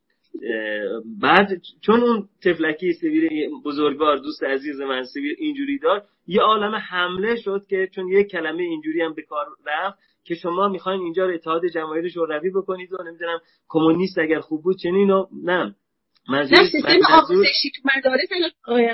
بعد 1.21 1.47
چون 1.81 2.01
اون 2.01 2.29
طفلکی 2.43 2.93
سیبیل 2.93 3.49
بزرگوار 3.65 4.17
دوست 4.17 4.43
عزیز 4.43 4.81
من 4.81 5.03
سیبیل 5.03 5.35
اینجوری 5.37 5.79
داشت 5.79 6.05
یه 6.27 6.41
عالم 6.41 6.75
حمله 6.75 7.35
شد 7.35 7.65
که 7.69 7.89
چون 7.95 8.07
یه 8.07 8.23
کلمه 8.23 8.63
اینجوری 8.63 9.01
هم 9.01 9.13
به 9.13 9.21
کار 9.21 9.45
رفت 9.65 9.97
که 10.25 10.35
شما 10.35 10.67
می‌خواین 10.67 11.01
اینجا 11.01 11.25
رو 11.25 11.33
اتحاد 11.33 11.61
جماهیر 11.73 12.09
شوروی 12.09 12.49
بکنید 12.49 12.93
و 12.93 13.03
نمی‌دونم 13.03 13.39
کمونیست 13.67 14.17
اگر 14.17 14.39
خوب 14.39 14.63
بود 14.63 14.77
چنین 14.77 15.09
و 15.09 15.25
نه. 15.43 15.75
نه 16.29 16.45
سیستم 16.45 16.89
آموزشی 17.09 17.71
تو 17.75 17.89
مدارس 17.97 18.29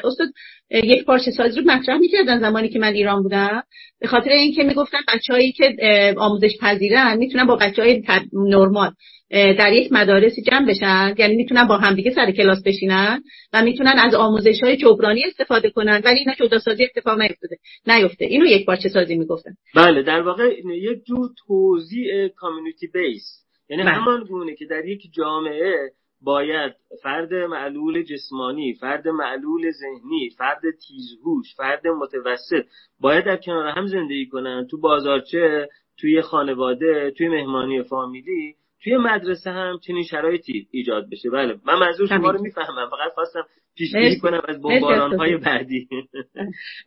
استاد 0.03 0.27
یک 0.71 1.05
پارچه 1.05 1.31
سازی 1.31 1.59
رو 1.61 1.71
مطرح 1.71 1.97
می‌کردن 1.97 2.39
زمانی 2.39 2.69
که 2.69 2.79
من 2.79 2.93
ایران 2.93 3.23
بودم. 3.23 3.63
به 3.99 4.07
خاطر 4.07 4.29
اینکه 4.29 4.63
می‌گفتن 4.63 4.97
بچههایی 5.13 5.51
که 5.51 5.75
آموزش 6.17 6.57
پذیرن 6.61 7.17
می‌تونن 7.17 7.45
با 7.45 7.55
بچه 7.55 7.81
های 7.81 8.03
نرمال 8.33 8.91
در 9.31 9.73
یک 9.73 9.91
مدارسی 9.91 10.41
جمع 10.41 10.67
بشن. 10.67 11.15
یعنی 11.17 11.35
می‌تونن 11.35 11.67
با 11.67 11.77
همدیگه 11.77 12.11
سر 12.11 12.31
کلاس 12.31 12.63
بشینن 12.63 13.23
و 13.53 13.63
می‌تونن 13.63 13.93
از 13.97 14.15
آموزش 14.15 14.63
های 14.63 14.77
جبرانی 14.77 15.23
استفاده 15.25 15.69
کنن. 15.69 16.01
ولی 16.05 16.19
اینا 16.19 16.33
جدا 16.33 16.59
سازی 16.59 16.83
اتفاق 16.83 17.21
نیفتاده. 17.21 17.57
نیفته. 17.87 18.25
اینو 18.25 18.45
یک 18.45 18.65
پارچه 18.65 18.89
سازی 18.89 19.15
می‌گفتن؟ 19.15 19.51
بله 19.75 20.01
در 20.01 20.21
واقع 20.21 20.53
یک 20.65 21.03
جور 21.05 21.29
توزیع 21.47 22.27
کامیونیتی 22.27 22.87
بیس 22.87 23.45
یعنی 23.69 23.83
بله. 23.83 23.91
همان 23.91 24.23
گونه 24.23 24.55
که 24.55 24.65
در 24.65 24.85
یک 24.85 25.01
جامعه 25.13 25.91
باید 26.21 26.73
فرد 27.03 27.33
معلول 27.33 28.03
جسمانی 28.03 28.73
فرد 28.73 29.07
معلول 29.07 29.71
ذهنی 29.71 30.29
فرد 30.37 30.61
تیزهوش 30.87 31.55
فرد 31.57 31.87
متوسط 31.87 32.65
باید 32.99 33.25
در 33.25 33.37
کنار 33.37 33.67
هم 33.67 33.87
زندگی 33.87 34.25
کنن. 34.25 34.67
تو 34.71 34.79
بازارچه 34.79 35.69
توی 35.97 36.21
خانواده 36.21 37.11
توی 37.17 37.27
مهمانی 37.27 37.83
فامیلی. 37.83 38.55
توی 38.83 38.97
مدرسه 38.97 39.51
هم 39.51 39.79
چنین 39.87 40.03
شرایطی 40.03 40.67
ایجاد 40.71 41.09
بشه. 41.11 41.29
بله 41.29 41.55
من 41.65 41.79
منظور 41.79 42.07
شما 42.07 42.31
رو 42.31 42.41
می‌فهمم. 42.41 42.89
فقط 42.89 43.13
خواستم 43.15 43.45
پیش 43.77 43.93
بینی 43.93 44.17
کنم 44.17 44.41
از 44.47 44.61
بمباران 44.61 45.15
های 45.15 45.37
بعدی. 45.37 45.87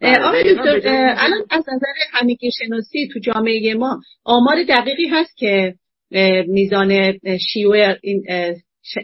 بله، 0.01 1.15
الان 1.19 1.43
از 1.51 1.65
نظر 1.69 1.87
همگی 2.13 2.51
شناسی 2.59 3.09
تو 3.13 3.19
جامعه 3.21 3.75
ما 3.75 4.01
آمار 4.25 4.63
دقیقی 4.69 5.07
هست 5.07 5.37
که 5.37 5.75
میزان 6.47 7.19
شیوع 7.53 7.95
این 8.03 8.25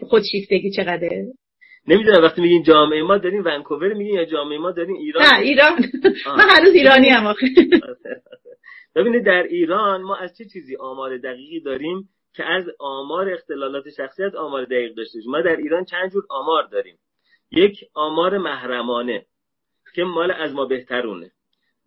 خودشیفتگی 0.09 0.71
چقدره؟ 0.71 1.25
نمی‌دونم 1.87 2.23
وقتی 2.23 2.41
میگین 2.41 2.63
جامعه 2.63 3.03
ما 3.03 3.17
داریم 3.17 3.43
ونکوور 3.45 3.93
میگین 3.93 4.13
یا 4.13 4.25
جامعه 4.25 4.57
ما 4.57 4.71
داریم 4.71 4.95
ایران؟ 4.95 5.23
نه 5.23 5.39
ایران. 5.39 5.71
من 6.37 6.45
هنوز 6.49 6.73
ایرانی 6.73 7.09
هم 7.15 7.27
آخه. 7.27 7.47
ببینید 8.99 9.25
در 9.25 9.43
ایران 9.43 10.01
ما 10.01 10.15
از 10.15 10.37
چه 10.37 10.45
چیزی 10.45 10.75
آمار 10.75 11.17
دقیقی 11.17 11.59
داریم 11.59 12.09
که 12.35 12.45
از 12.45 12.63
آمار 12.79 13.29
اختلالات 13.29 13.89
شخصیت 13.97 14.35
آمار 14.35 14.65
دقیق 14.65 14.95
داشته 14.95 15.19
ما 15.27 15.41
در 15.41 15.55
ایران 15.55 15.85
چند 15.85 16.11
جور 16.11 16.23
آمار 16.29 16.63
داریم. 16.67 16.97
یک 17.51 17.79
آمار 17.93 18.37
محرمانه 18.37 19.25
که 19.95 20.03
مال 20.03 20.31
از 20.31 20.53
ما 20.53 20.65
بهترونه. 20.65 21.31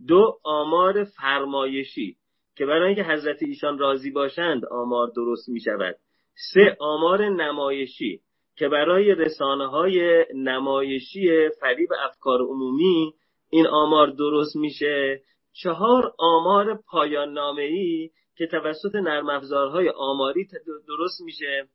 دو 0.08 0.38
آمار 0.44 1.04
فرمایشی 1.04 2.16
که 2.56 2.66
برای 2.66 2.86
اینکه 2.86 3.12
حضرت 3.12 3.42
ایشان 3.42 3.78
راضی 3.78 4.10
باشند 4.10 4.64
آمار 4.64 5.12
درست 5.16 5.48
می 5.48 5.60
شود 5.60 5.96
سه 6.54 6.76
آمار 6.80 7.28
نمایشی 7.28 8.20
که 8.56 8.68
برای 8.68 9.14
رسانه 9.14 9.66
های 9.66 10.26
نمایشی 10.34 11.48
فریب 11.60 11.88
افکار 12.00 12.40
عمومی 12.40 13.14
این 13.50 13.66
آمار 13.66 14.10
درست 14.10 14.56
میشه. 14.56 15.20
چهار 15.52 16.12
آمار 16.18 16.78
پایان 16.86 17.32
نامه 17.32 17.62
ای 17.62 18.10
که 18.36 18.46
توسط 18.46 18.94
نرم 18.94 19.30
افزارهای 19.30 19.88
آماری 19.88 20.48
درست 20.88 21.20
میشه 21.20 21.68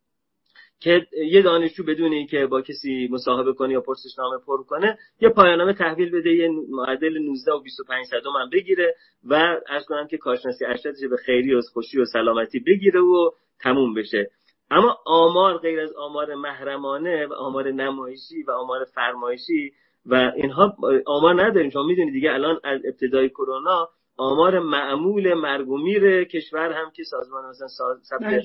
که 0.80 1.08
یه 1.32 1.42
دانشجو 1.42 1.84
بدون 1.84 2.14
اینکه 2.14 2.46
با 2.46 2.62
کسی 2.62 3.08
مصاحبه 3.12 3.54
کنه 3.54 3.74
یا 3.74 3.82
پرسشنامه 3.82 4.38
پر 4.38 4.64
کنه 4.64 4.98
یه 5.22 5.30
پایانامه 5.30 5.74
تحویل 5.74 6.12
بده 6.12 6.30
یه 6.30 6.50
معدل 6.70 7.18
19 7.18 7.52
و 7.52 7.60
25 7.60 8.06
صدم 8.06 8.32
هم 8.42 8.50
بگیره 8.50 8.96
و 9.24 9.60
از 9.68 9.86
کنم 9.86 10.08
که 10.08 10.18
کارشناسی 10.18 10.66
ارشدش 10.66 11.04
به 11.10 11.18
خیری 11.18 11.54
و 11.54 11.62
خوشی 11.74 12.00
و 12.00 12.06
سلامتی 12.06 12.60
بگیره 12.60 13.00
و 13.00 13.32
تموم 13.60 13.94
بشه. 13.94 14.32
اما 14.72 14.98
آمار 15.06 15.58
غیر 15.58 15.80
از 15.80 15.94
آمار 15.94 16.36
محرمانه 16.36 17.28
و 17.28 17.34
آمار 17.34 17.72
نمایشی 17.72 18.44
و 18.44 18.52
آمار 18.52 18.84
فرمایشی 18.84 19.74
و 20.08 20.32
اینها 20.36 20.78
آمار 21.06 21.44
نداریم 21.44 21.70
شما 21.70 21.84
می‌دونید 21.84 22.14
دیگه 22.14 22.34
الان 22.34 22.60
از 22.64 22.82
ابتدای 22.86 23.30
کرونا 23.30 23.90
آمار 24.18 24.60
معمول 24.60 25.34
مرگ 25.34 25.70
و 25.70 25.78
میر 25.78 26.24
کشور 26.24 26.72
هم 26.72 26.92
که 26.96 27.04
سازمان 27.04 27.50
مثلا 27.50 27.68
ثبت 28.04 28.22
بله. 28.22 28.44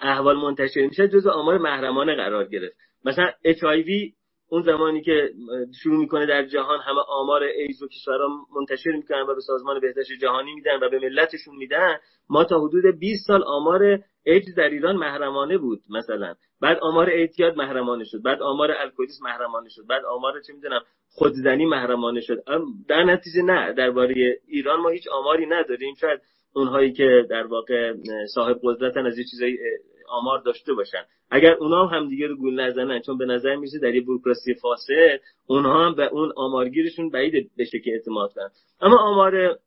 احوال 0.00 0.36
منتشر 0.36 0.86
میشه 0.86 1.08
جزو 1.08 1.30
آمار 1.30 1.58
محرمانه 1.58 2.14
قرار 2.14 2.44
گرفت 2.44 2.76
مثلا 3.04 3.30
HIV 3.44 4.15
اون 4.48 4.62
زمانی 4.62 5.02
که 5.02 5.30
شروع 5.82 5.98
می‌کنه 5.98 6.26
در 6.26 6.46
جهان 6.46 6.80
همه 6.80 7.00
آمار 7.08 7.42
ایز 7.42 7.82
و 7.82 7.88
کشورها 7.88 8.28
منتشر 8.56 8.90
می‌کنن 8.90 9.20
و 9.20 9.34
به 9.34 9.40
سازمان 9.40 9.80
بهداشت 9.80 10.12
جهانی 10.20 10.54
میدن 10.54 10.76
و 10.82 10.90
به 10.90 10.98
ملتشون 10.98 11.56
میدن 11.56 11.96
ما 12.30 12.44
تا 12.44 12.60
حدود 12.60 12.98
20 12.98 13.26
سال 13.26 13.42
آمار 13.46 13.98
ایدز 14.24 14.54
در 14.54 14.68
ایران 14.68 14.96
محرمانه 14.96 15.58
بود 15.58 15.80
مثلا. 15.90 16.34
بعد 16.60 16.78
آمار 16.78 17.10
اعتیاد 17.10 17.56
محرمانه 17.56 18.04
شد 18.04 18.22
بعد 18.22 18.42
آمار 18.42 18.70
الکلیسم 18.70 19.24
محرمانه 19.24 19.68
شد 19.68 19.86
بعد 19.88 20.04
آمار 20.04 20.40
چه 20.40 20.52
می‌دونم 20.52 20.80
خودزنی 21.08 21.66
محرمانه 21.66 22.20
شد. 22.20 22.44
در 22.88 23.04
نتیجه 23.04 23.42
نه 23.42 23.72
درباره 23.72 24.14
ایران 24.46 24.80
ما 24.80 24.88
هیچ 24.88 25.08
آماری 25.08 25.46
نداریم. 25.46 25.94
شاید 25.94 26.20
اونهایی 26.54 26.92
که 26.92 27.26
در 27.30 27.46
واقع 27.46 27.94
صاحب 28.34 28.60
قدرتن 28.62 29.06
از 29.06 29.18
یه 29.18 29.24
چیزایی 29.30 29.58
آمار 30.08 30.40
داشته 30.40 30.74
باشن. 30.74 31.02
اگر 31.30 31.54
اونا 31.54 31.86
هم 31.86 31.98
همدیگه 31.98 32.26
رو 32.26 32.36
گول 32.36 32.60
نزنن 32.60 33.00
چون 33.00 33.18
به 33.18 33.26
نظر 33.26 33.56
می‌رسه 33.56 33.78
در 33.78 33.94
یه 33.94 34.00
بوروکراسی 34.00 34.54
فاسد 34.54 35.20
اونها 35.46 35.86
هم 35.86 35.94
به 35.94 36.06
اون 36.06 36.32
آمارگیرشون 36.36 37.10
بعید 37.10 37.50
بشه 37.58 37.80
که 37.80 37.90
اعتماد 37.92 38.32
کنن. 38.32 38.50
اما 38.80 38.98
آمار 38.98 39.58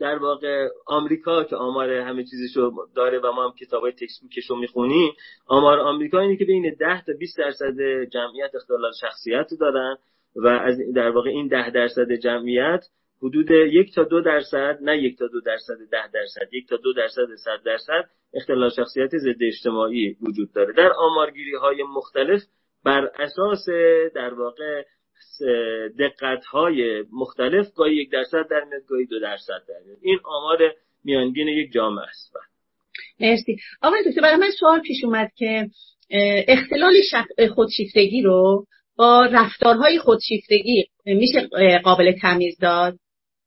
در 0.00 0.18
واقع 0.18 0.68
آمریکا 0.86 1.44
که 1.44 1.56
آمار 1.56 1.90
همه 1.90 2.24
چیزشو 2.24 2.72
داره 2.94 3.18
و 3.18 3.32
ما 3.32 3.44
هم 3.44 3.54
کتاب 3.60 3.82
های 3.82 3.92
تکسبوکشو 3.92 4.56
می‌خونیم 4.56 5.12
آمار 5.46 5.78
آمریکا 5.78 6.18
اینه 6.20 6.36
که 6.36 6.44
بین 6.44 6.76
10 6.80 7.04
تا 7.04 7.12
20 7.18 7.38
درصد 7.38 8.04
جمعیت 8.12 8.54
اختلال 8.54 8.92
شخصیت 9.00 9.48
دارن 9.60 9.96
و 10.36 10.46
از 10.48 10.78
در 10.94 11.10
واقع 11.10 11.30
این 11.30 11.48
10 11.48 11.70
درصد 11.70 12.12
جمعیت 12.12 12.84
حدود 13.22 13.50
یک 13.50 13.94
تا 13.94 14.04
دو 14.04 14.20
درصد 14.20 14.78
نه 14.82 15.02
یک 15.02 15.18
تا 15.18 15.26
دو 15.26 15.40
درصد 15.40 15.74
ده 15.92 16.10
درصد 16.14 16.48
یک 16.52 16.68
تا 16.68 16.76
دو 16.76 16.92
درصد 16.92 17.34
صد 17.44 17.62
درصد 17.64 18.04
اختلال 18.34 18.70
شخصیت 18.70 19.16
ضد 19.16 19.42
اجتماعی 19.42 20.16
وجود 20.20 20.52
داره. 20.52 20.72
در 20.72 20.92
آمارگیری 20.92 21.54
های 21.54 21.82
مختلف 21.82 22.42
بر 22.84 23.10
اساس 23.18 23.68
در 24.14 24.34
واقع 24.34 24.82
دقت 25.98 26.44
های 26.44 27.04
مختلف 27.12 27.66
گاهی 27.76 27.96
یک 27.96 28.10
درصد 28.10 28.48
در 28.50 28.64
میاد 28.64 28.82
گاهی 28.88 29.06
دو 29.06 29.20
درصد 29.20 29.62
در 29.68 29.80
میاد. 29.86 29.98
این 30.02 30.18
آمار 30.24 30.58
میانگین 31.04 31.48
یک 31.48 31.72
جامعه 31.72 32.04
است. 32.04 32.32
مرسی. 33.20 33.56
آقای 33.82 34.02
دکتر 34.06 34.20
برای 34.20 34.36
من 34.36 34.50
سوال 34.60 34.80
پیش 34.80 35.04
اومد 35.04 35.30
که 35.36 35.68
اختلال 36.48 36.94
خودشیفتگی 37.54 38.22
رو 38.22 38.66
با 38.96 39.26
رفتارهای 39.32 39.98
خودشیفتگی 39.98 40.86
میشه 41.06 41.48
قابل 41.84 42.12
تمیز 42.22 42.58
داد 42.58 42.98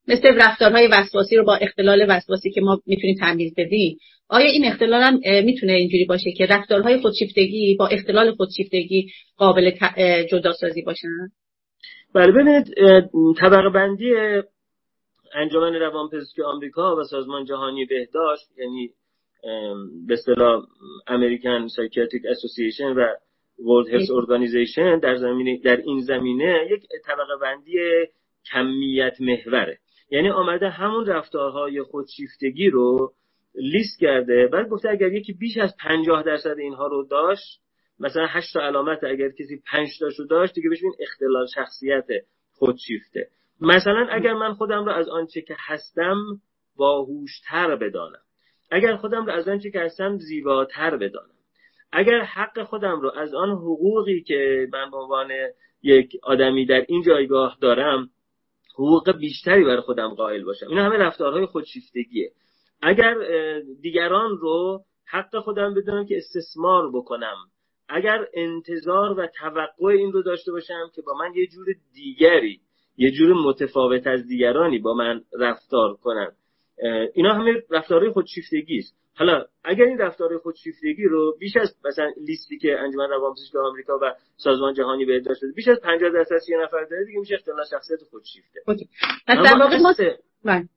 مثل 0.08 0.28
رفتارهای 0.36 0.88
وسواسی 0.92 1.36
رو 1.36 1.44
با 1.44 1.54
اختلال 1.54 2.06
وسواسی 2.08 2.50
که 2.50 2.60
ما 2.60 2.80
می‌تونیم 2.86 3.16
تمیز 3.20 3.54
بدیم. 3.56 3.98
آیا 4.28 4.50
این 4.50 4.64
اختلال 4.64 5.02
هم 5.02 5.20
می‌تونه 5.44 5.72
اینجوری 5.72 6.04
باشه 6.04 6.32
که 6.32 6.46
رفتارهای 6.46 7.00
خودشیفتگی 7.00 7.76
با 7.78 7.88
اختلال 7.88 8.34
خودشیفتگی 8.34 9.10
قابل 9.36 9.70
جداسازی 10.30 10.82
باشن 10.82 11.08
بله 12.14 12.32
ببینید 12.32 12.64
طبقه 13.40 13.70
بندی 13.74 14.14
انجمن 15.34 15.74
روانپزشکی 15.74 16.42
آمریکا 16.42 16.96
و 16.96 17.04
سازمان 17.04 17.44
جهانی 17.44 17.84
بهداشت 17.84 18.46
یعنی 18.58 18.90
به 20.06 20.14
اصطلاح 20.14 20.62
American 21.06 21.66
Psychiatric 21.68 22.22
Association 22.30 22.88
و 22.88 23.06
World 23.58 23.94
Health 23.94 24.10
Organization 24.10 24.98
در 24.98 25.16
زمینه 25.16 25.60
در 25.64 25.76
این 25.76 26.00
زمینه 26.00 26.68
یک 26.70 26.82
طبقه 27.04 27.36
بندی 27.42 27.78
کمیت 28.52 29.20
محوره. 29.20 29.78
یعنی 30.12 30.30
آمده 30.30 30.68
همون 30.68 31.06
رفتارهای 31.06 31.82
خودشیفتگی 31.82 32.70
رو 32.70 33.12
لیست 33.54 34.00
کرده 34.00 34.48
بعد 34.52 34.68
گفته 34.68 34.88
اگر 34.88 35.12
یکی 35.12 35.32
بیش 35.32 35.58
از 35.58 35.76
50 35.80 36.22
درصد 36.22 36.58
اینها 36.58 36.86
رو 36.86 37.06
داشت 37.10 37.60
مثلا 38.00 38.26
8 38.26 38.54
تا 38.54 38.60
علامت 38.60 39.04
اگر 39.04 39.28
کسی 39.28 39.62
5 39.72 39.88
تاشو 40.00 40.24
داشت 40.24 40.54
دیگه 40.54 40.68
بهش 40.68 40.80
اختلال 41.00 41.46
شخصیت 41.54 42.06
خودشیفته. 42.52 43.28
مثلا 43.60 44.06
اگر 44.10 44.34
من 44.34 44.54
خودم 44.54 44.84
رو 44.84 44.92
از 44.92 45.08
آنچه 45.08 45.40
که 45.40 45.56
هستم 45.58 46.16
باهوشتر 46.76 47.76
بدانم 47.76 48.22
اگر 48.70 48.96
خودم 48.96 49.26
رو 49.26 49.32
از 49.32 49.48
آنچه 49.48 49.70
که 49.70 49.80
هستم 49.80 50.16
زیباتر 50.16 50.96
بدانم 50.96 51.34
اگر 51.92 52.20
حق 52.20 52.62
خودم 52.62 53.00
رو 53.00 53.12
از 53.16 53.34
آن 53.34 53.50
حقوقی 53.50 54.22
که 54.22 54.68
من 54.72 54.90
به 54.90 54.96
عنوان 54.96 55.30
یک 55.82 56.12
آدمی 56.22 56.66
در 56.66 56.84
این 56.88 57.02
جایگاه 57.02 57.58
دارم 57.60 58.10
حقوق 58.74 59.16
بیشتری 59.18 59.64
برای 59.64 59.80
خودم 59.80 60.14
قائل 60.14 60.44
باشم. 60.44 60.66
این 60.68 60.78
همه 60.78 60.96
رفتارهای 60.96 61.46
خودشیفتگیه. 61.46 62.32
اگر 62.82 63.14
دیگران 63.82 64.38
رو 64.38 64.84
حق 65.06 65.38
خودم 65.38 65.74
بدونم 65.74 66.06
که 66.06 66.16
استثمار 66.16 66.90
بکنم 66.94 67.36
اگر 67.88 68.26
انتظار 68.34 69.20
و 69.20 69.26
توقع 69.26 69.92
این 69.92 70.12
رو 70.12 70.22
داشته 70.22 70.52
باشم 70.52 70.90
که 70.94 71.02
با 71.02 71.14
من 71.14 71.34
یه 71.34 71.46
جور 71.46 71.66
دیگری 71.94 72.60
یه 72.96 73.10
جور 73.10 73.34
متفاوت 73.34 74.06
از 74.06 74.26
دیگرانی 74.26 74.78
با 74.78 74.94
من 74.94 75.20
رفتار 75.38 75.94
کنن. 75.94 76.32
اینا 77.14 77.34
همه 77.34 77.62
رفتارهای 77.70 78.10
خودشیفتگی 78.10 78.78
است 78.78 79.01
حالا 79.14 79.44
اگر 79.64 79.84
این 79.84 79.98
رفتار 79.98 80.38
خودشیفتگی 80.38 81.04
رو 81.04 81.36
بیش 81.38 81.56
از 81.56 81.76
مثلا 81.84 82.12
لیستی 82.26 82.58
که 82.58 82.78
انجمن 82.78 83.10
روانپزشکی 83.10 83.58
آمریکا 83.58 83.98
و 84.02 84.14
سازمان 84.36 84.74
جهانی 84.74 85.04
بهداشت 85.04 85.42
داده 85.42 85.54
بیش 85.54 85.68
از 85.68 85.80
50 85.80 86.10
درصد 86.10 86.48
یه 86.48 86.58
نفر 86.58 86.84
داره 86.84 87.04
دیگه 87.04 87.20
میشه 87.20 87.34
اختلال 87.34 87.64
شخصیت 87.70 87.98
خودشیفته. 88.10 88.60
پس 89.26 89.36
در 89.36 89.58
واقع 89.58 89.76
ما 89.76 89.94
بله. 90.44 90.68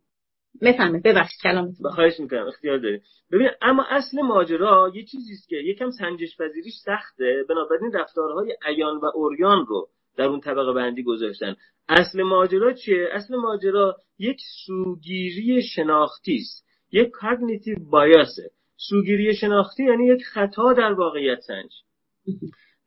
بفهمه 0.62 1.00
ببخشید 1.00 1.42
کلام 1.44 1.72
خواهش 1.96 2.20
می‌کنم 2.20 2.48
اختیار 2.48 2.78
داریم 2.78 3.02
ببین 3.32 3.50
اما 3.62 3.86
اصل 3.90 4.22
ماجرا 4.22 4.92
یه 4.96 5.04
چیزی 5.06 5.34
است 5.34 5.50
که 5.50 5.56
یکم 5.56 5.90
سنجش 5.92 6.38
پذیریش 6.38 6.74
سخته. 6.86 7.46
بنابراین 7.50 7.92
رفتارهای 7.94 8.58
عیان 8.66 8.98
و 8.98 9.06
اوریان 9.14 9.66
رو 9.66 9.88
در 10.18 10.26
اون 10.26 10.40
طبقه 10.40 10.74
بندی 10.74 11.04
گذاشتن. 11.04 11.56
اصل 11.90 12.24
ماجرا 12.24 12.74
چیه؟ 12.74 13.10
اصل 13.12 13.36
ماجرا 13.36 13.98
یک 14.20 14.38
سوگیری 14.66 15.62
شناختی 15.64 16.36
است. 16.36 16.65
یک 16.96 17.10
کاگنیتیو 17.10 17.76
بایاسه 17.92 18.52
سوگیری 18.78 19.36
شناختی 19.36 19.84
یعنی 19.84 20.08
یک 20.08 20.24
خطا 20.24 20.74
در 20.74 20.94
واقعیت 20.94 21.40
سنج. 21.40 21.72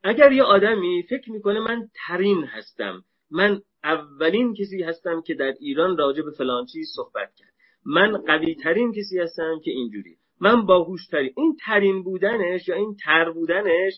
اگر 0.03 0.31
یه 0.31 0.43
آدمی 0.43 1.03
فکر 1.09 1.31
می‌کنه 1.31 1.59
من 1.59 1.87
ترین 2.07 2.43
هستم 2.43 3.03
من 3.31 3.61
اولین 3.83 4.53
کسی 4.53 4.83
هستم 4.83 5.21
که 5.21 5.33
در 5.33 5.53
ایران 5.59 5.97
راجع 5.97 6.21
به 6.21 6.31
فلان 6.31 6.65
چیز 6.65 6.87
صحبت 6.95 7.35
کرد. 7.35 7.53
من 7.85 8.17
قوی 8.17 8.55
ترین 8.55 8.91
کسی 8.91 9.19
هستم 9.19 9.59
که 9.63 9.71
اینجوری. 9.71 10.15
من 10.41 10.65
باهوش 10.65 11.07
ترین 11.07 11.33
این 11.37 11.55
ترین 11.65 12.03
بودنش 12.03 12.67
یا 12.67 12.75
این 12.75 12.95
تر 13.05 13.31
بودنش 13.31 13.93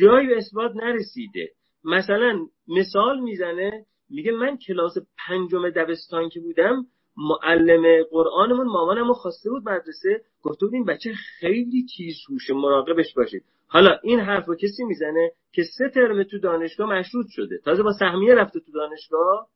جای 0.00 0.26
به 0.26 0.36
اثبات 0.36 0.76
نرسیده. 0.76 1.50
مثلا 1.84 2.46
مثال 2.68 3.20
می‌زنه 3.20 3.86
میگه 4.10 4.32
من 4.32 4.56
کلاس 4.56 4.94
پنجم 5.26 5.70
دبستان 5.70 6.28
که 6.28 6.40
بودم 6.40 6.86
معلم 7.16 8.02
قرآنمون 8.10 8.66
مامانمو 8.66 9.12
خواسته 9.12 9.50
بود 9.50 9.68
مدرسه 9.68 10.20
گفته 10.42 10.66
بود 10.66 10.74
این 10.74 10.84
بچه 10.84 11.12
خیلی 11.40 11.86
تیز 11.96 12.16
هوشه 12.30 12.54
مراقبش 12.54 13.14
باشید. 13.14 13.42
حالا 13.68 13.98
این 14.02 14.20
حرف 14.20 14.46
رو 14.46 14.54
کسی 14.54 14.84
می‌زنه 14.84 15.32
که 15.52 15.62
سه 15.78 15.88
ترم 15.88 16.22
تو 16.22 16.38
دانشگاه 16.38 16.90
مشروط 16.90 17.26
شده. 17.28 17.58
تازه 17.64 17.82
با 17.82 17.92
سهمیه 17.92 18.34
رفته 18.34 18.60
تو 18.60 18.72
دانشگاه 18.72 19.48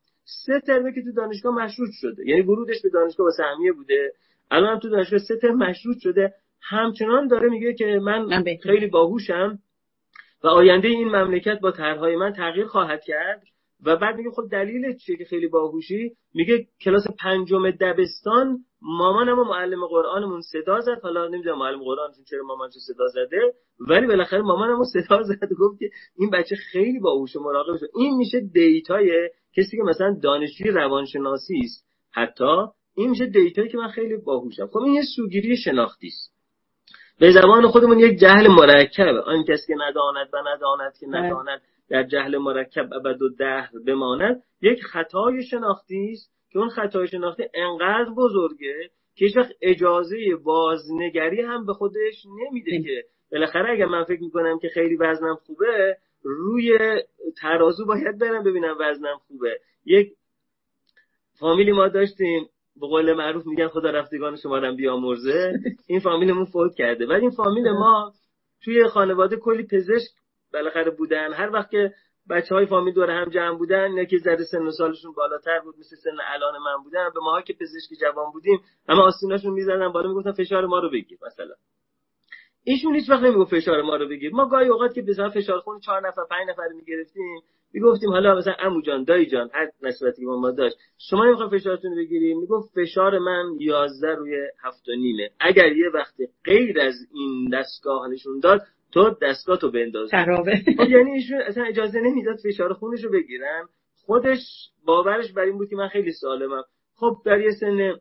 سه 0.47 0.61
ترمه 0.61 0.95
که 0.95 1.03
تو 1.03 1.13
دانشگاه 1.13 1.55
مشروط 1.55 1.91
شده. 1.93 2.29
یعنی 2.29 2.43
ورودش 2.43 2.83
به 2.83 2.89
دانشگاه 2.89 3.25
با 3.27 3.31
سهمیه 3.31 3.73
بوده. 3.73 4.13
الان 4.51 4.79
تو 4.79 4.89
دانشگاه 4.89 5.19
سه 5.19 5.37
ترم 5.37 5.57
مشروط 5.57 5.97
شده. 6.01 6.35
همچنان 6.61 7.27
داره 7.27 7.49
میگه 7.49 7.75
که 7.75 8.01
من 8.03 8.45
خیلی 8.63 8.87
باهوشم 8.87 9.59
و 10.45 10.49
آینده 10.49 10.89
این 10.89 11.09
مملکت 11.09 11.61
با 11.61 11.71
طرحهای 11.71 12.17
من 12.17 12.33
تغییر 12.33 12.67
خواهد 12.67 13.05
کرد. 13.05 13.43
و 13.87 13.97
بعد 13.97 14.17
میگه 14.17 14.31
خب 14.31 14.43
دلیل 14.53 14.97
چیه 14.97 15.17
که 15.17 15.25
خیلی 15.25 15.49
باهوشی؟ 15.49 16.13
میگه 16.35 16.67
کلاس 16.85 17.03
پنجم 17.21 17.71
دبستان 17.71 18.59
مامانم 18.83 19.39
و 19.39 19.45
معلم 19.45 19.87
قرآنمون 19.87 20.41
صدا 20.41 20.81
زد. 20.81 21.01
حالا 21.03 21.29
نمی‌دونم 21.29 21.59
معلم 21.59 21.83
قرآنشون 21.85 22.25
چرا 22.25 22.43
مامانش 22.43 22.73
صدا 22.73 23.07
زده 23.07 23.55
ولی 23.89 24.07
بالاخره 24.07 24.43
مامانمو 24.43 24.85
صدا 24.85 25.23
زد. 25.23 25.49
گفت 25.59 25.79
که 25.79 25.91
این 26.17 26.31
بچه 26.31 26.57
خیلی 26.57 27.01
باهوشه 27.01 27.39
مراقبش 27.39 27.81
این 27.95 28.17
میشه 28.17 28.41
data 28.41 29.13
ی 29.13 29.31
کسی 29.57 29.77
که 29.77 29.83
مثلا 29.83 30.17
دانشجوی 30.23 30.71
روانشناسی 30.71 31.61
است. 31.65 31.87
حتی 32.11 32.67
این 32.97 33.11
میشه 33.11 33.27
data 33.27 33.55
یی 33.55 33.69
که 33.69 33.79
من 33.79 33.89
خیلی 33.89 34.17
باهوشم. 34.17 34.67
خب 34.67 34.79
این 34.79 34.95
یه 34.95 35.03
سوگیری 35.17 35.57
شناختی 35.57 36.07
است. 36.07 36.41
به 37.21 37.33
زبان 37.33 37.69
خودمون 37.69 37.99
یک 37.99 38.19
جهل 38.19 38.49
مرکب. 38.49 39.15
آن 39.27 39.45
کسی 39.45 39.67
که 39.67 39.75
نداند 39.75 40.29
و 40.33 40.37
نداند 40.49 40.93
که 41.01 41.07
بله. 41.07 41.19
نداند. 41.19 41.61
در 41.91 42.03
جهل 42.03 42.39
مرکب 42.39 42.93
ابدالدهر 42.93 43.71
بماند 43.87 44.43
یک 44.63 44.83
خطای 44.83 45.43
شناختی 45.43 46.11
است 46.13 46.33
که 46.51 46.59
اون 46.59 46.69
خطای 46.69 47.09
شناختی 47.09 47.45
انقدر 47.55 48.11
بزرگه 48.17 48.91
که 49.15 49.25
هیچ 49.25 49.37
وقت 49.37 49.51
اجازه 49.63 50.17
بازنگری 50.45 51.41
هم 51.41 51.67
به 51.67 51.73
خودش 51.73 52.27
نمیده 52.27 52.83
که 52.83 53.05
بالاخره 53.33 53.73
اگر 53.73 53.87
من 53.87 54.05
فکر 54.05 54.23
می‌کنم 54.23 54.59
که 54.59 54.69
خیلی 54.69 54.97
وزنم 54.97 55.35
خوبه 55.35 55.97
روی 56.23 56.79
ترازو 57.41 57.87
باید 57.87 58.19
برم 58.19 58.45
ببینم 58.45 58.77
وزنم 58.81 59.17
خوبه. 59.27 59.61
یک 59.85 60.13
فامیلی 61.39 61.73
ما 61.73 61.89
داشتیم 61.89 62.49
به 62.81 62.87
قول 62.87 63.13
معروف 63.13 63.47
میگن 63.47 63.69
خدا 63.69 63.91
رفتگان 63.91 64.37
شما 64.37 64.59
رو 64.59 64.77
بیامرزه. 64.77 65.53
این 65.87 66.01
فامیلمون 66.01 66.45
فوت 66.45 66.75
کرده. 66.75 67.07
ولی 67.07 67.21
این 67.21 67.31
فامیل 67.31 67.71
ما 67.71 68.13
توی 68.65 68.89
خانواده 68.89 69.37
کلی 69.37 69.67
پزشک 69.67 70.11
بالاخره 70.53 70.91
بودن. 70.91 71.33
هر 71.33 71.51
وقت 71.51 71.71
که 71.71 71.93
بچه 72.31 72.55
های 72.55 72.67
فامیل 72.67 72.95
دور 72.95 73.11
هم 73.11 73.31
جمع 73.31 73.59
بودن 73.59 73.89
نه 73.89 74.07
که 74.07 74.19
زده 74.19 74.45
سن 74.45 74.63
و 74.63 74.71
سالشون 74.71 75.13
بالاتر 75.13 75.61
بود 75.61 75.75
مثل 75.79 75.97
سن 75.97 76.17
الان 76.35 76.53
من 76.59 76.83
بودن 76.85 77.11
به 77.15 77.21
ماها 77.21 77.43
که 77.43 77.53
پزشکی 77.53 77.97
جوان 78.01 78.33
بودیم 78.33 78.61
همه 78.89 79.01
آستیناشون 79.01 79.53
می‌زدن 79.53 79.89
بالا 79.89 80.09
می‌گفتن 80.09 80.33
فشار 80.33 80.67
ما 80.67 80.79
رو 80.79 80.91
بگیر 80.91 81.19
مثلا. 81.27 81.55
ایشون 82.65 82.95
هیچ 82.95 83.11
وقت 83.11 83.23
نمی‌گفت 83.23 83.51
فشار 83.51 83.83
ما 83.83 83.97
رو 83.97 84.09
بگیر. 84.09 84.35
ما 84.35 84.49
گاهی 84.49 84.69
اوقات 84.69 84.95
که 84.95 85.03
مثلا 85.03 85.31
فشار 85.31 85.61
خون 85.61 85.81
چهار 85.81 86.09
نفر 86.09 86.23
پنج 86.31 86.49
نفر 86.49 86.69
می‌گرفتیم 86.69 87.41
می‌گفتیم 87.73 88.11
حالا 88.11 88.35
مثلا 88.35 88.55
عمو 88.59 88.83
جان 88.83 89.05
دایی 89.05 89.27
جان 89.27 89.51
هر 89.53 89.71
نسبتی 89.83 90.23
که 90.23 90.27
ما 90.27 90.51
داشت 90.51 90.77
شما 91.11 91.25
نمی‌خواد 91.25 91.51
فشارتون 91.51 91.97
بگیریم؟ 91.97 92.41
می‌گفت 92.41 92.69
فشار 92.75 93.19
من 93.19 93.45
11 93.59 94.15
روی 94.15 94.35
هفت 94.63 94.89
و 94.89 94.93
نیمه. 94.93 95.31
اگر 95.41 95.73
یه 95.73 95.89
وقت 95.95 96.15
غیر 96.45 96.81
از 96.81 96.95
این 97.15 97.51
دستگاه 97.53 98.09
نشون 98.09 98.41
داد 98.41 98.61
تو 98.93 99.17
دستگاه 99.23 99.59
تو 99.59 99.71
بنداز 99.71 100.11
خب 100.77 100.91
یعنی 100.91 101.11
ایشون 101.11 101.41
اصلا 101.41 101.65
اجازه 101.65 102.01
نمی‌داد 102.01 102.37
فشار 102.45 102.73
خونش 102.73 103.05
رو 103.05 103.11
بگیرم 103.11 103.69
خودش 104.05 104.71
باورش 104.85 105.33
بر 105.33 105.43
این 105.43 105.59
بود 105.59 105.69
که 105.69 105.77
من 105.77 105.89
خیلی 105.89 106.13
سالمم. 106.13 106.65
خب 106.95 107.17
در 107.25 107.41
یه 107.41 107.51
سن 107.51 107.95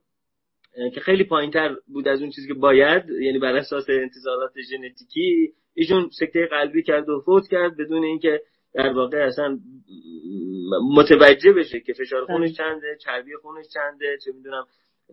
که 0.94 1.00
خیلی 1.00 1.24
پایینتر 1.24 1.76
بود 1.88 2.08
از 2.08 2.22
اون 2.22 2.30
چیزی 2.30 2.48
که 2.48 2.54
باید 2.54 3.10
یعنی 3.10 3.40
بر 3.40 3.56
اساس 3.56 3.86
انتظارات 3.90 4.52
ژنتیکی 4.70 5.54
ایشون 5.74 6.10
سکته 6.20 6.46
قلبی 6.46 6.84
کرد 6.84 7.10
و 7.10 7.22
فوت 7.26 7.48
کرد 7.48 7.78
بدون 7.78 8.04
اینکه 8.04 8.42
در 8.74 8.94
واقع 8.94 9.18
اصلا 9.18 9.60
متوجه 10.96 11.54
بشه 11.54 11.80
که 11.80 11.94
فشار 11.94 12.26
خونش 12.26 12.54
چنده 12.58 12.98
چربی 13.06 13.36
خونش 13.42 13.66
چنده 13.74 14.18
چه 14.26 14.32
می‌دونم 14.32 14.66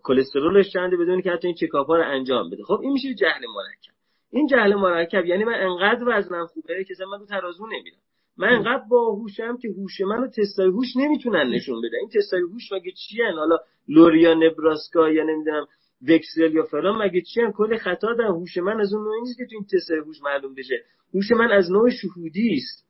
کلسترولش 0.03 0.73
چنده 0.73 0.97
بدون 0.97 1.21
که 1.21 1.31
حتی 1.31 1.47
این 1.47 1.55
چکاپ 1.55 1.87
ها 1.87 1.97
رو 1.97 2.03
انجام 2.11 2.49
بده. 2.49 2.63
خب 2.63 2.79
این 2.81 2.91
میشه 2.91 3.13
جهل 3.13 3.41
مرکب 3.55 3.96
این 4.31 4.47
جهل 4.47 4.75
مرکب 4.75 5.25
یعنی 5.25 5.43
من 5.43 5.53
انقدر 5.53 6.03
وزنم 6.07 6.45
خوبه 6.45 6.83
که 6.83 6.93
من 7.11 7.19
رو 7.19 7.25
ترازو 7.25 7.65
نمیرم 7.65 7.97
من 8.37 8.47
انقدر 8.47 8.83
باهوشم 8.89 9.57
که 9.57 9.69
هوش 9.69 10.01
منو 10.01 10.27
تستای 10.27 10.67
هوش 10.67 10.87
نمی‌تونن 10.95 11.49
نشون 11.49 11.81
بده. 11.81 11.97
این 11.97 12.09
تستای 12.09 12.41
هوش 12.41 12.71
مگه 12.71 12.91
چی 12.91 13.21
حالا 13.21 13.57
لوریا 13.87 14.33
نبراسکا 14.33 15.09
یا 15.09 15.23
نمی‌دونم 15.23 15.67
وکسل 16.07 16.53
یا 16.53 16.63
فلان 16.63 17.01
مگه 17.01 17.21
چی 17.21 17.41
کل 17.55 17.77
خطا 17.77 18.13
در 18.13 18.25
هوش 18.25 18.57
من 18.57 18.81
از 18.81 18.93
اون 18.93 19.03
نوعی 19.03 19.21
نیست 19.21 19.37
که 19.37 19.45
تو 19.45 19.55
این 19.55 19.65
تستای 19.73 19.99
هوش 19.99 20.21
معلوم 20.21 20.55
بشه. 20.55 20.83
هوش 21.13 21.31
من 21.31 21.51
از 21.51 21.71
نوع 21.71 21.89
شهودی 21.89 22.55
است 22.55 22.87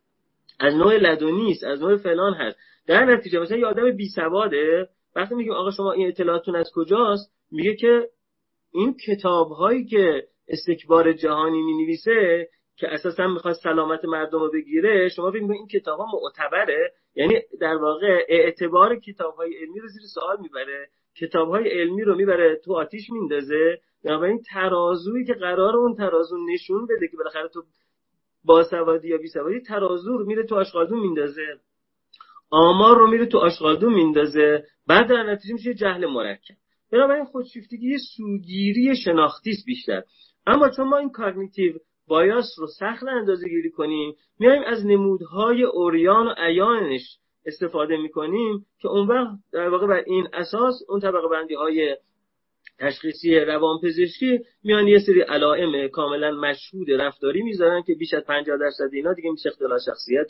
از 0.59 0.75
نوع 0.75 0.97
لدونی 0.97 1.51
است 1.51 1.63
از 1.63 1.81
نوع 1.81 1.97
فلان 1.97 2.33
هست. 2.33 2.57
در 2.88 3.05
نتیجه 3.05 3.39
مثلا 3.39 3.57
یه 3.57 3.65
آدم 3.65 3.91
بی 3.91 4.09
سواده 4.09 4.89
وقتی 5.15 5.35
میگیم 5.35 5.53
آقا 5.53 5.71
شما 5.71 5.91
این 5.91 6.07
اطلاعاتتون 6.07 6.55
از 6.55 6.71
کجاست؟ 6.75 7.31
میگه 7.51 7.75
که 7.75 8.09
این 8.71 8.93
کتاب 8.93 9.51
هایی 9.51 9.85
که 9.85 10.23
استکبار 10.47 11.13
جهانی 11.13 11.61
می 11.61 11.73
نویسه 11.73 12.49
که 12.75 12.87
اساسا 12.93 13.27
می‌خواد 13.27 13.55
سلامت 13.63 14.05
مردم 14.05 14.39
رو 14.39 14.51
بگیره 14.51 15.09
شما 15.09 15.31
فکر 15.31 15.51
این 15.51 15.67
کتاب 15.67 15.99
ها 15.99 16.05
معتبره؟ 16.13 16.91
یعنی 17.15 17.41
در 17.61 17.75
واقع 17.75 18.25
اعتبار 18.29 18.99
کتاب 18.99 19.35
های 19.35 19.57
علمی 19.57 19.79
رو 19.79 19.87
زیر 19.87 20.01
سوال 20.13 20.37
می‌بره. 20.41 20.89
کتاب 21.19 21.49
های 21.49 21.69
علمی 21.69 22.03
رو 22.03 22.15
می‌بره 22.15 22.61
تو 22.65 22.73
آتیش 22.73 23.09
میندازه. 23.09 23.79
این 24.03 24.41
ترازویی 24.53 25.25
که 25.25 25.33
قرار 25.33 25.75
اون 25.75 25.95
ترازو 25.95 26.37
نشون 26.53 26.85
بده 26.85 27.07
که 27.07 27.17
بالاخره 27.17 27.47
تو 27.47 27.63
باسوادی 28.43 29.07
یا 29.07 29.17
بیسوادی 29.17 29.61
ترازو 29.61 30.17
رو 30.17 30.25
میره 30.25 30.43
تو 30.43 30.55
آشغالدون 30.55 30.99
میندازه. 30.99 31.59
آمار 32.49 32.97
رو 32.97 33.07
میره 33.07 33.25
تو 33.25 33.37
آشغالدون 33.37 33.93
میندازه. 33.93 34.63
بعد 34.87 35.09
در 35.09 35.23
نتیجه 35.23 35.53
میشه 35.53 35.73
جهل 35.73 36.05
مرکب. 36.05 36.55
بنابراین 36.91 37.25
خودشیفتگی 37.25 37.89
یه 37.89 37.97
سوگیری 38.17 38.95
شناختی 38.95 39.51
بیشتر. 39.65 40.03
اما 40.47 40.69
چون 40.69 40.87
ما 40.87 40.97
این 40.97 41.09
کاگنیتیو 41.09 41.73
بایاس 42.07 42.45
رو 42.57 42.67
سخت 42.67 43.03
اندازه 43.03 43.49
گیری 43.49 43.71
کنیم 43.71 44.15
میایم 44.39 44.63
از 44.63 44.85
نمودهای 44.85 45.63
اوریان 45.63 46.27
و 46.27 46.33
ایانش 46.47 47.17
استفاده 47.45 47.97
می‌کنیم 47.97 48.65
که 48.81 48.87
اون 48.87 49.07
وقت 49.07 49.29
در 49.53 49.69
واقع 49.69 49.87
بر 49.87 50.03
این 50.05 50.27
اساس 50.33 50.75
اون 50.89 50.99
طبقه 50.99 51.27
بندی 51.27 51.53
های 51.53 51.97
تشخیصی 52.79 53.39
روانپزشکی 53.39 54.39
میان 54.63 54.87
یه 54.87 54.99
سری 54.99 55.21
علائم 55.21 55.87
کاملا 55.87 56.31
مشهود 56.31 56.91
رفتاری 56.91 57.41
می‌ذارن 57.41 57.83
که 57.87 57.93
بیش 57.93 58.13
از 58.13 58.23
50 58.23 58.57
درصد 58.57 58.89
اینا 58.93 59.13
دیگه 59.13 59.31
میشه 59.31 59.49
اختلال 59.49 59.79
شخصیت. 59.85 60.27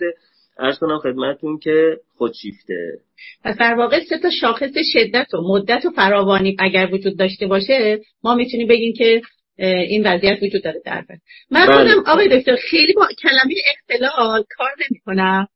ارز 0.60 0.80
کنم 0.80 1.00
خدمتتون 1.00 1.58
که 1.58 1.98
خودشیفته. 2.18 3.00
پس 3.44 3.58
در 3.60 3.76
واقع 3.76 4.00
سه 4.10 4.18
تا 4.18 4.30
شاخص 4.42 4.74
شدت 4.94 5.34
و 5.34 5.42
مدت 5.42 5.86
و 5.86 5.90
فراوانی 5.90 6.56
اگر 6.60 6.90
وجود 6.94 7.18
داشته 7.20 7.48
باشه 7.48 8.02
ما 8.24 8.36
می‌تونیم 8.36 8.68
بگیم 8.68 8.94
که 8.94 9.22
این 9.60 10.08
وضعیت 10.08 10.44
وجود 10.44 10.64
داره 10.64 10.82
در 10.86 11.06
من 11.52 11.66
بله. 11.66 11.78
خودم 11.78 12.12
آقای 12.12 12.40
دکتر 12.40 12.56
خیلی 12.56 12.94
با 12.94 13.08
کلمه 13.22 13.56
اختلال 13.72 14.44
کار 14.58 14.72
نمی‌کنم. 14.90 15.48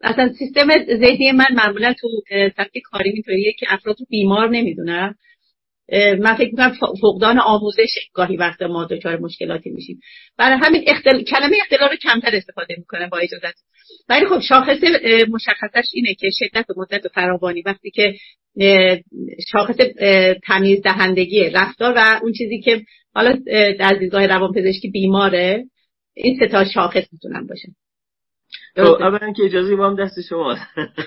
اصلا 0.00 0.32
سیستم 0.38 0.68
ذهنی 0.86 1.32
من 1.32 1.46
معمولا 1.54 1.92
تو 2.00 2.08
سبک 2.56 2.78
کاری 2.84 3.10
اینطوریه 3.10 3.52
که 3.52 3.66
افراد 3.68 3.96
رو 4.00 4.06
بیمار 4.10 4.48
نمی‌دونم. 4.48 5.14
من 5.92 6.34
فکر 6.34 6.50
می‌کنم 6.50 6.76
فقدان 7.02 7.38
آموزش 7.38 7.98
گاهی 8.12 8.36
وقت 8.36 8.62
ما 8.62 8.84
دچار 8.84 9.18
مشکلاتی 9.18 9.70
میشیم. 9.70 10.00
برای 10.36 10.58
همین 10.62 10.84
اختل... 10.86 11.22
کلمه 11.22 11.56
اختلال 11.60 11.90
رو 11.90 11.96
کمتر 11.96 12.36
استفاده 12.36 12.74
می‌کنه 12.78 13.08
با 13.08 13.18
اجازت. 13.18 13.64
ولی 14.08 14.26
خب 14.26 14.40
شاخص 14.40 14.78
مشخصش 15.28 15.88
اینه 15.92 16.14
که 16.14 16.30
شدت 16.30 16.70
و 16.70 16.74
مدت 16.76 17.06
و 17.06 17.08
فراوانی. 17.08 17.62
وقتی 17.62 17.90
که 17.90 18.14
شاخص 19.52 19.76
تمیز 20.46 20.82
دهندگی 20.82 21.50
رفتار 21.50 21.92
و 21.96 22.20
اون 22.22 22.32
چیزی 22.32 22.60
که 22.60 22.82
حالا 23.14 23.38
در 23.78 23.92
دیدگاه 23.92 24.26
روانپزشکی 24.26 24.88
بیماره 24.88 25.64
این 26.14 26.38
سه 26.38 26.48
تا 26.48 26.64
شاخص 26.64 27.04
می‌تونن 27.12 27.46
باشه. 27.46 27.68
اولا 28.78 29.32
که 29.32 29.44
اجازه 29.44 29.74
ما 29.74 29.86
هم 29.86 29.96
دست 29.96 30.20
شما. 30.20 30.56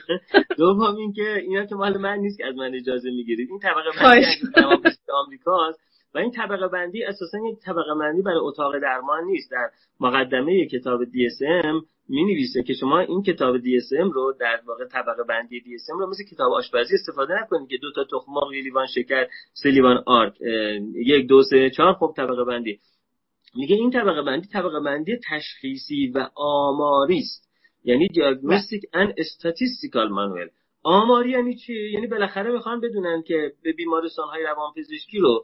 دوم 0.58 0.96
این 0.96 1.14
که 1.14 1.38
اینا 1.38 1.66
که 1.66 1.76
مال 1.76 1.98
من 1.98 2.18
نیست 2.18 2.38
که 2.38 2.46
از 2.46 2.56
من 2.56 2.76
اجازه 2.76 3.10
می‌گیرید. 3.10 3.50
این 3.50 3.60
طبقه 3.60 3.90
بندی 4.02 4.26
آمریکاست 5.14 5.80
و 6.16 6.18
این 6.18 6.32
طبقه 6.32 6.68
بندی 6.68 7.04
اساسا 7.04 7.38
یک 7.52 7.60
طبقه 7.60 7.96
بندی 8.00 8.22
برای 8.22 8.40
اتاق 8.40 8.80
درمان 8.80 9.24
نیست. 9.24 9.52
در 9.52 9.70
مقدمه 10.00 10.66
کتاب 10.66 11.04
DSM 11.04 11.86
می 12.10 12.24
نویسه 12.24 12.64
که 12.64 12.74
شما 12.74 13.00
این 13.00 13.24
کتاب 13.24 13.58
DSM 13.58 14.14
رو 14.14 14.34
در 14.40 14.62
واقع 14.66 14.86
طبقه 14.86 15.24
بندی 15.24 15.60
DSM 15.60 16.00
رو 16.00 16.10
مثل 16.10 16.24
کتاب 16.24 16.54
آشپزی 16.54 16.96
استفاده 16.96 17.34
نکنید 17.42 17.70
که 17.70 17.78
دو 17.78 17.92
تا 17.92 18.04
تخم 18.04 18.32
مرغ 18.32 18.52
لیوان 18.52 18.88
شکر 18.88 19.28
سه 19.54 19.70
لیوان 19.70 20.04
آرد 20.06 20.42
یک 20.96 21.28
دو 21.28 21.44
سه 21.44 21.70
چهار 21.70 21.94
خب 21.94 22.14
طبقه 22.18 22.44
بندی. 22.44 22.80
میگه 23.56 23.76
این 23.76 23.92
طبقه 23.92 24.22
بندی 24.22 24.48
طبقه 24.48 24.80
بندی 24.80 25.20
تشخیصی 25.30 26.08
و 26.16 26.30
آماری 26.36 27.20
است. 27.20 27.51
یعنی 27.84 28.08
دیاگنوستیک 28.08 28.82
ان 28.94 29.14
استاتیستیکال 29.18 30.10
مانوال 30.10 30.50
آماری 30.84 31.30
یعنی 31.30 31.56
چی؟ 31.56 31.92
یعنی 31.94 32.08
بالاخره 32.08 32.52
می‌خوان 32.52 32.82
بدونن 32.82 33.22
که 33.22 33.52
به 33.64 33.74
بیمارستان 33.74 34.28
های 34.28 34.44
روانپزشکی 34.44 35.20
رو 35.20 35.44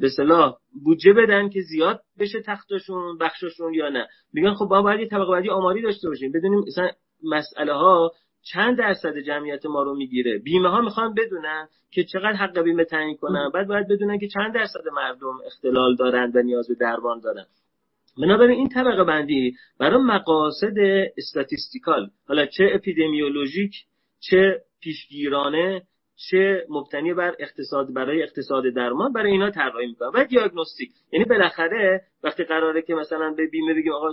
به 0.00 0.08
صلاح 0.16 0.56
بودجه 0.84 1.12
بدن 1.12 1.48
که 1.48 1.60
زیاد 1.60 2.00
بشه 2.18 2.42
تختشون 2.42 3.18
بخششون 3.18 3.74
یا 3.74 3.88
نه. 3.88 4.06
میگن 4.32 4.54
خب 4.54 4.66
با 4.66 4.82
باید 4.82 5.00
یه 5.00 5.08
طبقه 5.08 5.32
بندی 5.32 5.50
آماری 5.50 5.82
داشته 5.82 6.08
باشیم. 6.08 6.32
بدونیم 6.32 6.64
مثلا 6.66 6.90
مسئله 7.24 7.72
ها 7.72 8.12
چند 8.52 8.78
درصد 8.78 9.18
جمعیت 9.18 9.66
ما 9.66 9.82
رو 9.82 9.96
می‌گیره. 9.96 10.38
بیمه 10.38 10.68
ها 10.68 10.80
می‌خوان 10.80 11.14
بدونن 11.14 11.68
که 11.90 12.04
چقدر 12.04 12.32
حق 12.32 12.58
بیمه 12.62 12.84
تعیین 12.84 13.16
کنن. 13.16 13.50
بعد 13.54 13.68
باید 13.68 13.88
بدونن 13.88 14.18
که 14.18 14.28
چند 14.28 14.54
درصد 14.54 14.88
مردم 14.92 15.38
اختلال 15.46 15.96
دارن 15.96 16.32
و 16.34 16.42
نیاز 16.42 16.68
به 16.68 16.74
درمان 16.74 17.20
دارن. 17.20 17.46
بنابراین 18.18 18.58
این 18.58 18.68
طبقه 18.68 19.04
بندی 19.04 19.56
برای 19.80 20.02
مقاصد 20.02 20.78
استاتیستیکال 21.16 22.10
حالا 22.28 22.46
چه 22.46 22.70
اپیدمیولوژیک 22.74 23.72
چه 24.20 24.60
پیشگیرانه 24.80 25.82
چه 26.30 26.66
مبتنی 26.68 27.14
بر 27.14 27.34
اقتصاد 27.38 27.94
برای 27.94 28.22
اقتصاد 28.22 28.64
درمان 28.76 29.12
برای 29.12 29.32
اینا 29.32 29.50
طراحی 29.50 29.86
می‌کنن 29.86 30.10
و 30.14 30.24
دیاگنوستیک 30.24 30.90
یعنی 31.12 31.24
بالاخره 31.24 32.02
وقتی 32.24 32.44
قراره 32.44 32.82
که 32.82 32.94
مثلا 32.94 33.34
به 33.36 33.46
بیمه 33.46 33.74
بگیم 33.74 33.92
آقا 33.92 34.12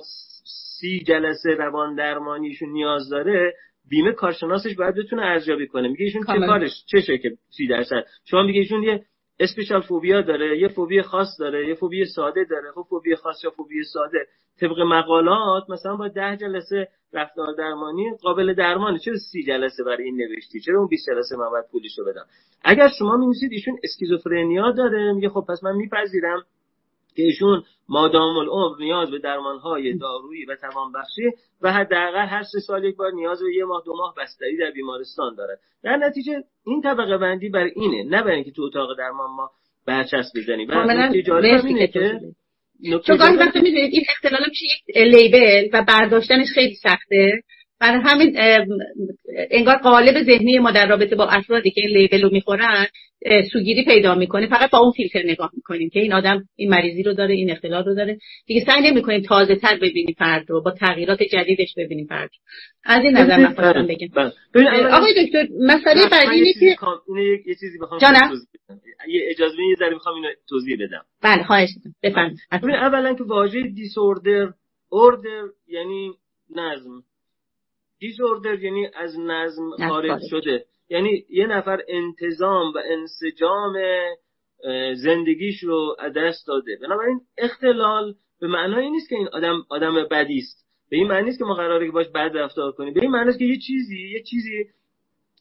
سی 0.80 1.04
جلسه 1.08 1.50
روان 1.50 1.96
درمانیشون 1.96 2.70
نیاز 2.70 3.10
داره 3.10 3.54
بیمه 3.90 4.12
کارشناسش 4.12 4.76
باید 4.76 4.96
بتونه 4.96 5.22
ارزیابی 5.22 5.68
کنه. 5.68 5.88
میگه 5.88 6.06
ایشون 6.06 6.24
چه 6.24 6.40
کارش؟ 6.48 6.86
چشه 6.86 7.18
که 7.18 7.32
سی 7.58 7.68
درصد. 7.68 8.06
شما 8.26 8.44
میگه 8.44 8.60
ایشون 8.60 8.84
یه 8.84 9.06
اسپیشال 9.40 9.82
فوبیا 9.82 10.22
داره 10.22 10.60
یه 10.60 10.68
فوبی 10.68 11.02
خاص 11.02 11.28
داره 11.40 11.68
یه 11.68 11.76
فوبی 11.76 12.06
ساده 12.06 12.44
داره. 12.44 12.72
خب 12.72 12.86
فوبی 12.90 13.16
خاص 13.16 13.44
یا 13.44 13.50
فوبی 13.50 13.84
ساده؟ 13.84 14.28
طبق 14.62 14.80
مقالات 14.80 15.70
مثلا 15.70 15.96
با 15.96 16.08
ده 16.08 16.38
جلسه 16.38 16.88
رفتار 17.14 17.54
درمانی 17.58 18.18
قابل 18.22 18.54
درمانه. 18.54 19.00
چرا 19.00 19.16
سی 19.32 19.44
جلسه 19.44 19.84
برای 19.84 20.04
این 20.04 20.18
نوشتی؟ 20.18 20.60
چرا 20.60 20.80
اون 20.80 20.88
20 20.88 21.08
جلسه 21.08 21.38
من 21.38 21.50
باید 21.50 21.66
پولشو 21.72 22.06
بدم؟ 22.06 22.26
اگر 22.64 22.88
شما 23.00 23.18
می‌نویسید 23.18 23.52
ایشون 23.52 23.78
اسکیزوفرنیا 23.84 24.72
داره 24.72 25.14
میگه 25.14 25.30
خب 25.30 25.46
پس 25.50 25.64
من 25.64 25.76
میپذیرم. 25.76 26.44
که 27.16 27.24
ایشون 27.24 27.64
مادام 27.90 28.38
العمر 28.38 28.76
نیاز 28.80 29.12
به 29.12 29.20
درمانهای 29.20 29.94
دارویی 29.98 30.46
و 30.46 30.56
توانبخشی 30.56 31.22
و 31.62 31.74
حداقل 31.74 32.26
هر 32.26 32.44
سه 32.44 32.60
سال 32.60 32.84
یک 32.84 32.96
بار 32.96 33.12
نیاز 33.12 33.40
به 33.44 33.56
یه 33.56 33.66
ماه 33.66 33.84
دو 33.86 33.94
ماه 33.98 34.16
بستری 34.18 34.58
در 34.58 34.72
بیمارستان 34.72 35.36
داره 35.36 35.58
در 35.84 35.98
نتیجه 35.98 36.44
این 36.66 36.82
طبقه 36.82 37.18
بندی 37.18 37.50
بر 37.50 37.70
اینه 37.76 38.04
نه 38.04 38.24
برای 38.24 38.36
اینکه 38.36 38.52
تو 38.52 38.62
اتاق 38.62 38.98
درمان 38.98 39.30
ما 39.30 39.52
برچسب 39.88 40.32
بزنیم. 40.38 40.70
و 40.70 40.74
اینه 41.66 41.88
که 41.88 42.14
چون 43.06 43.18
گاهی 43.18 43.38
وقتا 43.38 43.62
می‌دونید 43.62 43.94
این 43.94 44.04
اختلال 44.10 44.42
میشه 44.50 44.66
یک 44.66 44.98
لیبل 45.14 45.70
و 45.74 45.86
برداشتنش 45.88 46.48
خیلی 46.54 46.76
سخته. 46.76 47.42
برای 47.84 48.02
همین 48.04 48.36
انگار 49.52 49.76
قالب 49.76 50.24
ذهنی 50.24 50.60
ما 50.60 50.72
در 50.72 50.88
رابطه 50.88 51.16
با 51.16 51.26
افرادی 51.26 51.72
که 51.72 51.82
این 51.82 51.98
لیبل 51.98 52.22
رو 52.22 52.30
می‌خورن 52.32 52.86
سوگیری 53.54 53.86
پیدا 53.86 54.16
می‌کنه. 54.16 54.48
فقط 54.48 54.70
با 54.70 54.80
اون 54.80 54.92
فیلتر 54.92 55.24
نگاه 55.26 55.52
می‌کنیم 55.54 55.90
که 55.90 56.00
این 56.00 56.14
آدم 56.14 56.44
این 56.56 56.70
مریضی 56.70 57.04
رو 57.04 57.14
داره 57.14 57.34
این 57.34 57.52
اختلال 57.52 57.86
رو 57.86 57.96
داره. 57.96 58.18
دیگه 58.46 58.66
سعی 58.66 58.92
نمی‌کنیم 58.92 59.22
تازه 59.22 59.56
تر 59.56 59.76
ببینیم 59.76 60.16
فرد 60.18 60.50
رو 60.50 60.62
با 60.62 60.72
تغییرات 60.72 61.24
جدیدش 61.24 61.74
ببینیم 61.78 62.06
فرد 62.06 62.30
از 62.84 63.04
این 63.04 63.18
نظر 63.18 63.38
من 63.38 63.54
خواستم 63.54 63.88
بگم. 63.88 64.08
بله. 64.54 64.88
آقای 64.88 65.26
دکتر 65.26 65.48
مسئله 65.60 66.02
بعدی 66.12 66.36
اینه 66.36 66.54
که 66.54 66.76
یه 67.46 67.56
چیزی 67.60 67.78
بخوام 67.82 68.00
اجازه 69.30 69.58
یه 69.70 69.76
ذره 69.80 69.94
می‌خوام 69.94 70.16
اینو 70.16 70.28
توضیح 70.50 70.78
بدم. 70.80 71.06
بله 71.22 71.44
خواهش 71.44 71.70
می‌کنم 71.76 71.96
بفرمایید 72.04 72.40
اولا 72.84 73.14
که 73.14 73.24
واژه 73.24 73.62
دیسوردر 73.62 74.54
اوردر 74.90 75.44
یعنی 75.68 76.12
نظم. 76.56 77.04
دیسوردر 78.04 78.64
یعنی 78.64 78.88
از 78.96 79.20
نظم 79.20 79.70
خارج 79.90 80.22
شده. 80.30 80.66
یعنی 80.90 81.26
یه 81.30 81.48
نفر 81.48 81.82
انتظام 81.88 82.74
و 82.74 82.78
انسجام 82.86 83.74
زندگیش 84.94 85.64
رو 85.64 85.96
دست 86.16 86.48
داده. 86.48 86.78
بنابراین 86.82 87.22
اختلال 87.38 88.16
به 88.42 88.48
معنای 88.48 88.90
نیست 88.90 89.10
که 89.10 89.16
این 89.16 89.28
آدم 89.28 89.66
آدم 89.70 90.08
بدی 90.12 90.38
است. 90.38 90.66
به 90.90 90.98
این 90.98 91.08
معنی 91.08 91.26
نیست 91.26 91.40
که 91.40 91.46
ما 91.46 91.54
قراره 91.54 91.86
که 91.86 91.92
باش 91.92 92.08
بد 92.08 92.38
رفتار 92.38 92.72
کنیم. 92.72 92.94
به 92.94 93.02
این 93.02 93.12
معنی 93.12 93.30
است 93.30 93.40
که 93.40 93.46
یه 93.46 93.58
چیزی 93.68 94.10
یه 94.10 94.24
چیزی 94.24 94.66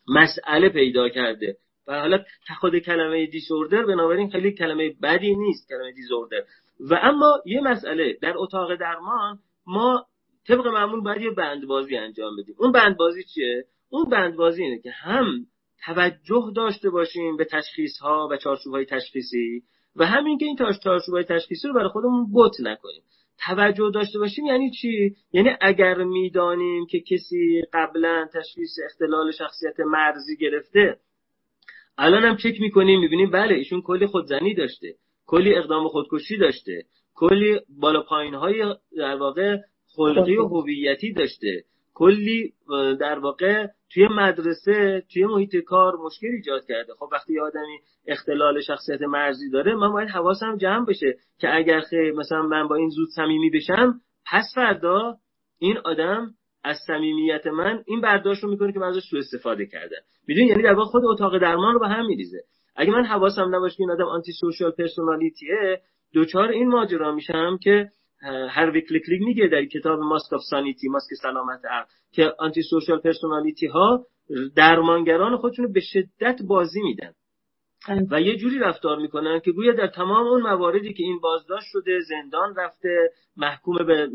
مسئله 0.09 0.69
پیدا 0.69 1.09
کرده. 1.09 1.57
و 1.87 2.01
حالا 2.01 2.19
خود 2.61 2.79
کلمه 2.79 3.27
دیسوردر 3.27 3.85
بنابراین 3.87 4.31
خیلی 4.31 4.53
کلمه 4.53 4.95
بدی 5.03 5.35
نیست 5.35 5.69
کلمه 5.69 5.93
دیسوردر 5.93 6.43
و 6.91 6.99
اما 7.03 7.43
یه 7.47 7.61
مسئله 7.61 8.19
در 8.23 8.33
اتاق 8.37 8.75
درمان 8.75 9.39
ما 9.67 10.07
طبق 10.49 10.67
معمول 10.67 11.01
باید 11.01 11.23
یه 11.23 11.31
بندبازی 11.31 11.97
انجام 11.97 12.37
بدیم. 12.37 12.55
اون 12.59 12.73
بندبازی 12.73 13.25
چیه؟ 13.25 13.65
اون 13.91 14.05
بندبازی 14.05 14.63
اینه 14.63 14.79
که 14.79 14.91
هم 14.91 15.47
توجه 15.85 16.53
داشته 16.57 16.91
باشیم 16.91 17.37
به 17.37 17.45
تشخیص 17.45 17.99
ها 17.99 18.29
و 18.31 18.37
چارچوب 18.37 18.75
های 18.75 18.85
تشخیصی 18.85 19.63
و 19.97 20.07
همین 20.07 20.39
که 20.39 20.45
این 20.45 20.57
چارچوب 20.57 21.15
های 21.15 21.25
تشخیصی 21.25 21.69
رو 21.69 21.75
برای 21.75 21.89
خودمون 21.89 22.33
بوت 22.33 22.61
نکنیم. 22.61 23.03
توجه 23.47 23.91
داشته 23.95 24.19
باشیم 24.19 24.47
یعنی 24.47 24.71
چی؟ 24.71 25.17
یعنی 25.33 25.51
اگر 25.61 25.95
می‌دانیم 25.95 26.87
که 26.87 27.01
کسی 27.01 27.63
قبلا 27.73 28.29
تشخیص 28.35 28.77
اختلال 28.85 29.31
شخصیت 29.31 29.81
مرزی 29.81 30.37
گرفته 30.37 30.97
الان 31.99 32.25
هم 32.25 32.37
چک 32.37 32.61
می‌کنیم 32.61 33.01
می‌بینیم 33.01 33.31
بله 33.31 33.55
ایشون 33.55 33.83
کلی 33.83 34.07
خودزنی 34.07 34.55
داشته 34.55 34.95
کلی 35.27 35.55
اقدام 35.55 35.89
خودکشی 35.89 36.37
داشته 36.37 36.83
کلی 37.15 37.61
بالا 37.69 38.03
پایین 38.03 38.35
های 38.35 38.75
در 38.97 39.17
واقع 39.17 39.57
خلقی 39.97 40.37
و 40.37 40.47
هویتی 40.47 41.13
داشته. 41.13 41.65
کلی 41.95 42.53
در 43.01 43.19
واقع 43.19 43.67
توی 43.95 44.09
مدرسه 44.09 45.03
توی 45.13 45.27
محیط 45.27 45.57
کار 45.57 45.97
مشکل 45.97 46.27
ایجاد 46.27 46.65
کرده. 46.69 46.95
خب 46.99 47.09
وقتی 47.13 47.41
آدمی 47.41 47.79
اختلال 48.07 48.61
شخصیت 48.61 49.03
مرزی 49.03 49.51
داره 49.51 49.75
من 49.75 49.93
باید 49.93 50.09
حواسم 50.09 50.57
جمع 50.57 50.87
بشه 50.87 51.17
که 51.39 51.57
اگر 51.57 51.81
خیلی 51.81 52.11
مثلا 52.11 52.43
من 52.43 52.69
با 52.69 52.75
این 52.75 52.89
زود 52.89 53.09
صمیمی 53.17 53.51
بشم 53.51 54.01
پس 54.33 54.45
فردا 54.55 55.17
این 55.59 55.79
آدم 55.85 56.35
از 56.65 56.77
صمیمیت 56.87 57.47
من 57.47 57.83
این 57.87 58.01
برداشت 58.01 58.45
رو 58.45 58.51
می‌کنه 58.51 58.73
که 58.73 58.79
من 58.79 58.89
ازش 58.89 59.03
سوء 59.11 59.21
استفاده 59.21 59.67
کرده. 59.67 59.97
می‌دونی؟ 60.27 60.47
یعنی 60.47 60.63
در 60.63 60.75
واقع 60.75 60.91
خود 60.91 61.05
اتاق 61.05 61.39
درمان 61.39 61.75
رو 61.75 61.81
به 61.81 61.89
هم 61.89 62.07
میریزه. 62.07 62.41
اگه 62.77 62.91
من 62.91 63.05
حواسم 63.05 63.55
نباشه 63.55 63.77
که 63.77 63.81
این 63.83 63.91
آدم 63.91 64.05
آنتی 64.05 64.33
سوشال 64.33 64.71
پرسونالیتیه 64.71 65.81
دوچار 66.13 66.49
این 66.49 66.69
ماجرا 66.69 67.15
میشم 67.15 67.59
که 67.63 67.89
هروی 68.51 68.81
کلکلی 68.81 69.03
میگه 69.09 69.47
در 69.47 69.65
کتاب 69.65 69.99
Mask 69.99 70.33
of 70.33 70.41
Sanity 70.51 70.89
ماسک 70.89 71.15
سلامت 71.23 71.65
عقل 71.71 71.91
که 72.13 72.33
antisocial 72.39 73.01
personality 73.01 73.67
ها 73.67 74.07
درمانگران 74.57 75.37
خودشون 75.37 75.73
به 75.73 75.81
شدت 75.81 76.39
بازی 76.49 76.83
میدن. 76.83 77.13
و 78.11 78.21
یه 78.21 78.37
جوری 78.37 78.59
رفتار 78.59 78.99
می‌کنن 78.99 79.41
که 79.41 79.53
گویا 79.53 79.73
در 79.73 79.87
تمام 79.87 80.27
اون 80.27 80.43
مواردی 80.43 80.93
که 80.93 81.03
این 81.03 81.19
بازداشت 81.19 81.67
شده 81.67 82.01
زندان 82.01 82.55
رفته 82.57 83.11
محکوم 83.37 83.77
به 83.87 84.09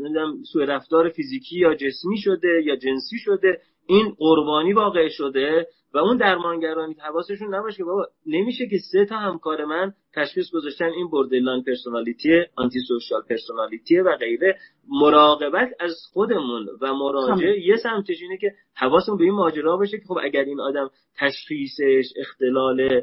سوء 0.52 0.64
رفتار 0.64 1.08
فیزیکی 1.08 1.58
یا 1.58 1.74
جسمی 1.74 2.18
شده 2.18 2.62
یا 2.64 2.76
جنسی 2.76 3.18
شده 3.18 3.60
این 3.86 4.14
قربانی 4.18 4.72
واقع 4.72 5.08
شده. 5.08 5.66
و 5.94 5.98
اون 5.98 6.16
درمانگرانی 6.16 6.94
حواسشون 6.94 7.54
نباشه 7.54 7.76
که 7.76 7.84
بابا 7.84 8.06
نمیشه 8.26 8.66
که 8.66 8.78
سه 8.92 9.04
تا 9.04 9.16
همکار 9.16 9.64
من 9.64 9.92
تشخیص 10.14 10.50
گذاشتن 10.52 10.84
این 10.84 11.10
borderline 11.10 11.62
personality 11.62 12.42
antisocial 12.56 13.22
personality 13.30 13.98
و 13.98 14.16
غیره 14.16 14.58
مراقبت 14.88 15.68
از 15.80 15.94
خودمون 16.12 16.66
و 16.80 16.94
مراجعه 16.94 17.52
خب. 17.52 17.58
یه 17.58 17.76
سمتش 17.76 18.22
اینه 18.22 18.36
که 18.36 18.52
حواسمون 18.76 19.18
به 19.18 19.24
این 19.24 19.34
ماجرا 19.34 19.76
باشه 19.76 19.98
که 19.98 20.04
خب 20.04 20.18
اگر 20.22 20.44
این 20.44 20.60
آدم 20.60 20.90
تشخیصش 21.18 22.12
اختلال 22.16 23.02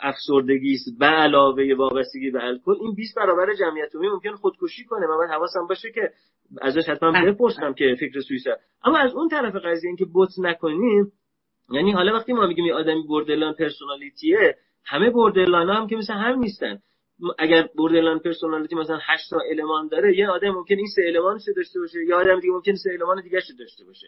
افسردگی 0.00 0.74
است 0.74 0.98
به 0.98 1.06
علاوه 1.06 1.74
وابستگی 1.78 2.30
به 2.30 2.44
الکل 2.44 2.74
این 2.80 2.94
20 2.94 3.16
برابر 3.16 3.54
جمعیت 3.54 3.94
عمومی 3.94 4.08
ممکن 4.10 4.34
خودکشی 4.34 4.84
کنه 4.84 5.06
و 5.06 5.16
باید 5.16 5.30
حواسم 5.30 5.66
باشه 5.68 5.92
که 5.94 6.12
ازش 6.60 6.88
حتما 6.88 7.12
بله. 7.12 7.32
بپرسم 7.32 7.74
که 7.74 7.96
فکر 8.00 8.20
سویسا 8.20 8.50
اما 8.84 8.98
از 8.98 9.14
اون 9.14 9.28
طرف 9.28 9.54
قضیه 9.54 9.88
اینکه 9.88 10.04
بوت 10.04 10.30
نکنیم 10.38 11.12
یعنی 11.70 11.92
حالا 11.92 12.12
وقتی 12.12 12.32
ما 12.32 12.46
میگیم 12.46 12.64
یه 12.64 12.74
آدمی 12.74 13.02
بردرلان 13.08 13.54
پرسونالیتیه 13.54 14.56
همه 14.84 15.10
بردرلان 15.10 15.70
هم 15.70 15.86
که 15.86 15.96
مثل 15.96 16.14
هم 16.14 16.38
نیستن. 16.38 16.78
اگر 17.38 17.68
borderline 17.78 18.18
personality 18.18 18.74
مثلا 18.74 18.98
8 19.02 19.30
تا 19.30 19.36
element 19.50 19.88
داره 19.88 20.18
یه 20.18 20.28
آدم 20.28 20.50
ممکن 20.50 20.74
این 20.74 20.86
سه 20.96 21.02
element 21.06 21.34
ش 21.34 21.42
داشته 21.56 21.80
باشه 21.80 21.98
یا 22.08 22.20
آدم 22.20 22.40
دیگه 22.40 22.52
ممکن 22.52 22.74
سه 22.74 22.90
element 22.92 23.22
دیگه 23.22 23.38
داشته 23.58 23.84
باشه. 23.84 24.06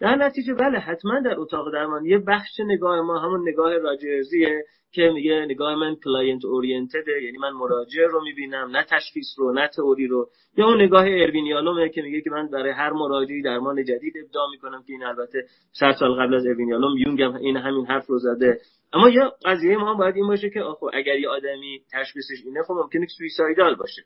در 0.00 0.16
نتیجه 0.16 0.54
بله 0.54 0.78
حتما 0.78 1.20
در 1.20 1.38
اتاق 1.38 1.72
درمان 1.72 2.04
یه 2.04 2.18
بخش 2.18 2.60
نگاه 2.60 3.00
ما 3.00 3.18
همون 3.18 3.48
نگاه 3.48 3.78
راجرزیه. 3.78 4.64
که 4.92 5.10
میگه 5.14 5.46
نگاه 5.48 5.74
من 5.74 5.96
client-oriented 6.04 6.44
ه 6.44 7.22
یعنی 7.22 7.38
من 7.38 7.50
مراجع 7.50 8.02
رو 8.02 8.24
می‌بینم 8.24 8.76
نه 8.76 8.84
تشخیص 8.90 9.26
رو 9.38 9.52
نه 9.52 9.68
تئوری 9.68 10.06
رو. 10.06 10.28
یا 10.56 10.66
اون 10.66 10.82
نگاه 10.82 11.04
اروین 11.08 11.44
یالومه 11.44 11.88
که 11.88 12.02
میگه 12.02 12.20
که 12.20 12.30
من 12.30 12.48
برای 12.50 12.72
هر 12.72 12.92
مراجعی 12.92 13.42
درمان 13.42 13.84
جدید 13.84 14.14
ابداع 14.24 14.50
می‌کنم 14.50 14.82
که 14.86 14.92
این 14.92 15.04
البته 15.04 15.46
100 15.72 15.92
سال 15.98 16.14
قبل 16.14 16.34
از 16.34 16.46
اروین 16.46 16.71
یالوم 16.71 16.96
یونگ 16.98 17.22
هم 17.22 17.34
این 17.34 17.56
همین 17.56 17.86
حرف 17.86 18.06
رو 18.06 18.18
زده. 18.18 18.60
اما 18.92 19.08
یه 19.08 19.22
قضیه 19.44 19.76
ما 19.76 19.94
باید 19.94 20.16
این 20.16 20.26
باشه 20.26 20.50
که 20.50 20.60
آخو 20.60 20.86
اگر 20.92 21.18
یه 21.18 21.28
آدمی 21.28 21.80
تشخیصش 21.92 22.44
اینه 22.44 22.62
خب 22.62 22.74
ممکنه 22.74 23.06
سویسایدال 23.18 23.74
باشه. 23.74 24.02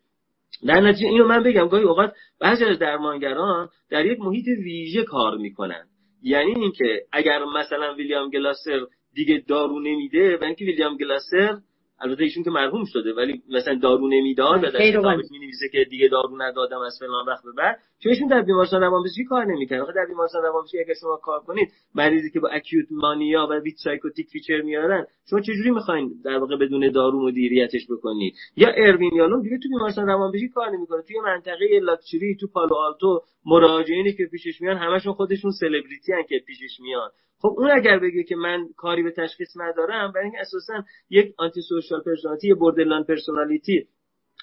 در 0.66 0.80
نتیجه 0.80 1.08
اینو 1.08 1.26
من 1.26 1.42
بگم 1.42 1.68
گاهی 1.68 1.84
اوقات 1.84 2.12
بعضی 2.40 2.64
از 2.64 2.78
درمانگران 2.78 3.68
در 3.90 4.06
یک 4.06 4.20
محیط 4.20 4.46
ویژه 4.46 5.04
کار 5.04 5.36
می‌کنن. 5.36 5.86
یعنی 6.22 6.54
اینکه 6.56 7.02
اگر 7.12 7.44
مثلا 7.44 7.94
ویلیام 7.94 8.30
گلاسر 8.30 8.86
دیگه 9.16 9.44
دارو 9.48 9.80
نمیده 9.80 10.36
و 10.36 10.44
اینکه 10.44 10.64
ویلیام 10.64 10.96
گلاسر 10.96 11.58
البته 12.00 12.22
ایشون 12.22 12.44
که 12.44 12.50
مرحوم 12.50 12.84
شده 12.84 13.12
ولی 13.12 13.42
مثلا 13.48 13.78
دارو 13.82 14.08
نمی‌داد 14.08 14.64
و 14.64 14.70
در 14.70 14.90
کتابش 14.90 15.24
می 15.30 15.38
نویسه 15.38 15.68
که 15.72 15.84
دیگه 15.90 16.08
دارو 16.08 16.42
ندادم 16.42 16.78
از 16.78 16.96
فلان 17.00 17.26
وقت 17.26 17.44
به 17.44 17.52
بعد. 17.52 17.78
چون 17.98 18.28
در 18.30 18.42
بیمارستان 18.42 18.80
روانپزشکی 18.80 19.24
کار 19.24 19.44
نمی‌کنه 19.44 19.82
آخه 19.82 19.92
در 19.92 20.06
بیمارستان 20.06 20.42
روانپزشکی 20.42 20.78
اگه 20.78 20.94
شما 20.94 21.16
کار 21.16 21.40
کنید 21.40 21.68
مریضی 21.94 22.30
که 22.30 22.40
با 22.40 22.48
acute 22.48 22.86
mania 22.90 23.46
و 23.50 23.60
with 23.60 23.74
psychotic 23.84 24.28
feature 24.28 24.60
میارن 24.60 25.06
شما 25.30 25.40
چجوری 25.40 25.70
می‌خواین 25.70 26.12
در 26.24 26.38
واقع 26.38 26.56
بدون 26.56 26.90
دارو 26.90 27.28
مدیریتش 27.28 27.86
بکنید؟ 27.90 28.34
یا 28.56 28.68
اروین 28.68 29.14
یالوم 29.14 29.42
دیگه 29.42 29.58
تو 29.58 29.68
بیمارستان 29.68 30.06
روانپزشکی 30.06 30.48
کار 30.48 30.70
نمی‌کنه. 30.70 31.02
توی 31.02 31.20
منطقه 31.20 31.80
لاکچری 31.82 32.36
تو 32.40 32.46
پالو 32.46 32.74
آلتو 32.74 33.20
مراجعینی 33.46 34.12
که 34.12 34.26
پیشش 34.26 34.60
میان 34.60 34.76
همشون 34.76 35.12
خودشون 35.12 35.50
سلبریتی 35.50 36.12
ان 36.12 36.22
که 36.28 36.42
پیشش 36.46 36.80
میان. 36.80 37.10
خب 37.38 37.54
اون 37.58 37.70
اگر 37.70 37.98
بگه 37.98 38.22
که 38.22 38.36
من 38.36 38.68
کاری 38.76 39.02
به 39.02 39.10
تشخیص 39.10 39.48
ندارم 39.56 40.12
برای 40.12 40.24
اینکه 40.24 40.40
اساسا 40.40 40.84
یک 41.10 41.34
antisocial 41.38 42.00
personality 42.00 42.54
borderline 42.54 43.04
personality 43.04 43.86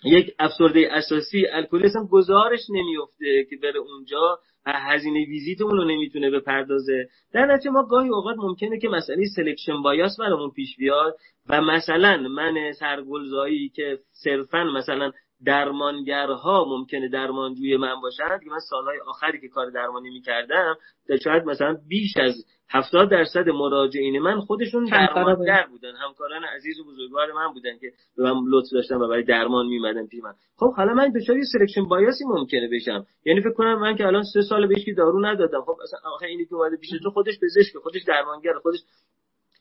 یک 0.06 0.36
افسرده 0.40 0.90
اساسی 0.92 1.46
الکلیسم 1.48 2.08
گذارش 2.12 2.60
نمیفته 2.70 3.44
که 3.50 3.58
بره 3.64 3.80
اونجا 3.80 4.40
هزینه 4.66 5.26
ویزیت 5.26 5.62
اون 5.62 5.78
رو 5.78 5.84
نمی‌تونه 5.84 6.30
بپردازه. 6.30 7.08
در 7.34 7.46
نتیجه 7.46 7.72
ما 7.72 7.84
گاهی 7.84 8.10
اوقات 8.10 8.36
ممکنه 8.38 8.80
که 8.80 8.90
مسئله 8.90 9.26
selection 9.36 9.82
bias 9.82 10.20
برامون 10.20 10.52
پیش 10.52 10.78
بیاد 10.78 11.16
و 11.50 11.62
مثلا 11.62 12.18
من 12.18 12.72
سرگلزایی 12.80 13.70
که 13.70 13.98
صرفا 14.24 14.64
مثلا 14.64 15.12
درمانگرها 15.46 16.66
ممکنه 16.70 17.10
درمانجوی 17.10 17.78
من 17.78 18.02
باشند 18.02 18.44
که 18.44 18.50
من 18.50 18.60
سالهای 18.70 19.00
آخری 19.08 19.42
که 19.42 19.48
کار 19.48 19.70
درمانی 19.70 20.10
می‌کردم 20.10 20.76
شاید 21.24 21.44
مثلا 21.44 21.78
بیش 21.88 22.18
از 22.18 22.46
هفتاد 22.70 23.12
درصد 23.12 23.50
مراجعین 23.50 24.20
من 24.20 24.40
خودشون 24.40 24.86
درمانگر 24.86 25.68
بودن. 25.72 25.96
همکاران 25.96 26.44
عزیز 26.44 26.80
و 26.80 26.84
بزرگوار 26.84 27.32
من 27.32 27.54
بودن 27.54 27.78
که 27.82 27.92
به 28.18 28.24
من 28.24 28.42
لطف 28.50 28.74
داشتن 28.74 28.96
و 28.96 29.08
برای 29.08 29.24
درمان 29.24 29.66
میمدن 29.66 30.08
پیش 30.08 30.24
من. 30.24 30.34
خب 30.56 30.74
حالا 30.74 30.94
من 30.94 31.12
دچار 31.12 31.38
یه 31.38 31.44
selection 31.54 31.86
bias 31.86 32.16
ی 32.16 32.24
ممکنه 32.26 32.70
بشم. 32.72 33.06
یعنی 33.26 33.42
فکر 33.42 33.54
کنم 33.54 33.80
من 33.80 33.96
که 33.96 34.08
الان 34.08 34.24
سه 34.24 34.42
سال 34.42 34.68
بهش 34.68 34.84
دارو 34.98 35.26
ندادم. 35.26 35.62
خب 35.62 35.76
اصلا 35.84 36.00
آخه 36.04 36.26
اینی 36.26 36.46
که 36.46 36.56
اومده 36.56 36.78
پیش 36.78 36.90
تو 37.04 37.10
خودش 37.10 37.40
پزشک 37.44 37.78
خودش 37.84 38.04
درمانگر 38.04 38.54
خودش 38.62 38.80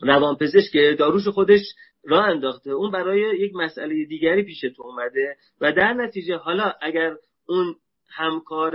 روان 0.01 0.37
پزشک 0.37 0.99
داروش 0.99 1.29
خودش 1.29 1.61
راه 2.05 2.25
انداخته. 2.25 2.71
اون 2.71 2.91
برای 2.91 3.39
یک 3.39 3.55
مسئله 3.55 4.05
دیگری 4.05 4.43
پیش 4.43 4.61
تو 4.61 4.83
اومده 4.83 5.37
و 5.61 5.73
در 5.73 5.93
نتیجه 5.93 6.37
حالا 6.37 6.73
اگر 6.81 7.17
اون 7.49 7.75
همکار 8.15 8.73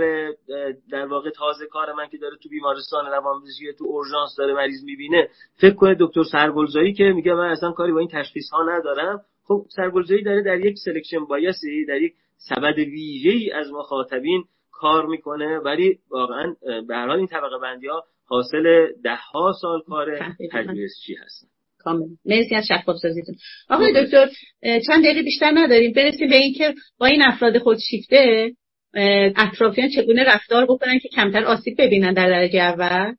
در 0.90 1.06
واقع 1.06 1.30
تازه 1.30 1.66
کار 1.66 1.92
من 1.92 2.08
که 2.08 2.18
داره 2.18 2.36
تو 2.42 2.48
بیمارستان 2.48 3.06
روانپزشکی 3.06 3.72
تو 3.78 3.84
اورژانس 3.84 4.36
داره 4.38 4.54
مریض 4.54 4.84
می‌بینه 4.84 5.28
فکر 5.60 5.74
کنه 5.74 5.96
دکتر 6.00 6.22
سرگلزایی 6.32 6.92
که 6.92 7.04
میگه 7.04 7.34
من 7.34 7.50
اصلا 7.50 7.72
کاری 7.72 7.92
با 7.92 7.98
این 7.98 8.08
تشخیص 8.08 8.50
ها 8.50 8.62
ندارم. 8.62 9.20
خب 9.44 9.66
سرگلزایی 9.76 10.22
داره 10.22 10.42
در 10.42 10.60
یک 10.60 10.78
selection 10.84 11.24
bias 11.24 11.72
ی 11.72 11.84
در 11.84 12.02
یک 12.02 12.14
سبد 12.36 12.78
ویژه 12.78 13.30
ای 13.30 13.50
از 13.50 13.72
مخاطبین 13.72 14.44
کار 14.72 15.06
می‌کنه. 15.06 15.58
ولی 15.58 15.98
واقعا 16.10 16.54
به 16.88 16.96
هر 16.96 17.06
حال 17.06 17.16
این 17.16 17.26
طبقه 17.26 17.58
بندی 17.62 17.86
ها 17.86 18.04
حاصل 18.26 18.92
ده 19.04 19.18
ها 19.32 19.52
سال 19.60 19.82
کار 19.88 20.18
پژوهشی 20.52 21.14
هستن. 21.14 21.48
کامل. 21.78 22.06
مرسی 22.24 22.54
از 22.54 22.66
شفاف 22.66 22.96
سازیتون 22.96 23.34
آقای 23.70 24.04
دکتر 24.04 24.30
چند 24.62 25.04
دقیقه 25.04 25.22
بیشتر 25.22 25.52
نداریم. 25.54 25.92
برسیم 25.92 26.28
به 26.28 26.36
اینکه 26.36 26.74
با 26.98 27.06
این 27.06 27.22
افراد 27.22 27.58
خودشیفته 27.58 28.50
اطرافیان 29.36 29.88
چگونه 29.88 30.24
رفتار 30.24 30.64
بکنن 30.64 30.98
که 30.98 31.08
کمتر 31.08 31.44
آسیب 31.44 31.74
ببینن 31.78 32.12
در 32.12 32.28
درجه 32.28 32.58
اول 32.58 33.14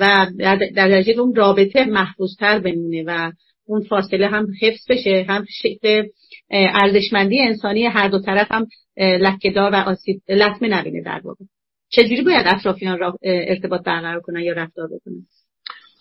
و 0.00 0.26
در 0.38 0.58
درجه 0.76 1.20
اون 1.20 1.34
رابطه 1.34 1.84
محفوظتر 1.84 2.58
بمونه 2.58 3.04
و 3.06 3.32
اون 3.66 3.82
فاصله 3.82 4.26
هم 4.28 4.46
حفظ 4.62 4.90
بشه 4.90 5.26
هم 5.28 5.44
شکل 5.48 6.08
ارزشمندی 6.50 7.40
انسانی 7.40 7.84
هر 7.86 8.08
دو 8.08 8.18
طرف 8.18 8.52
هم 8.52 8.66
لکهدار 8.96 9.72
و 9.72 9.74
آسیب 9.74 10.22
لطمه 10.28 10.68
نبینه 10.68 11.02
در 11.02 11.20
واقع. 11.24 11.44
چجوری 11.88 12.22
باید 12.22 12.46
اطرافیان 12.46 12.98
را 12.98 13.18
ارتباط 13.22 13.82
برقرار 13.82 14.20
کنن 14.20 14.40
یا 14.40 14.52
رفتار 14.52 14.86
بکنن؟ 14.86 15.26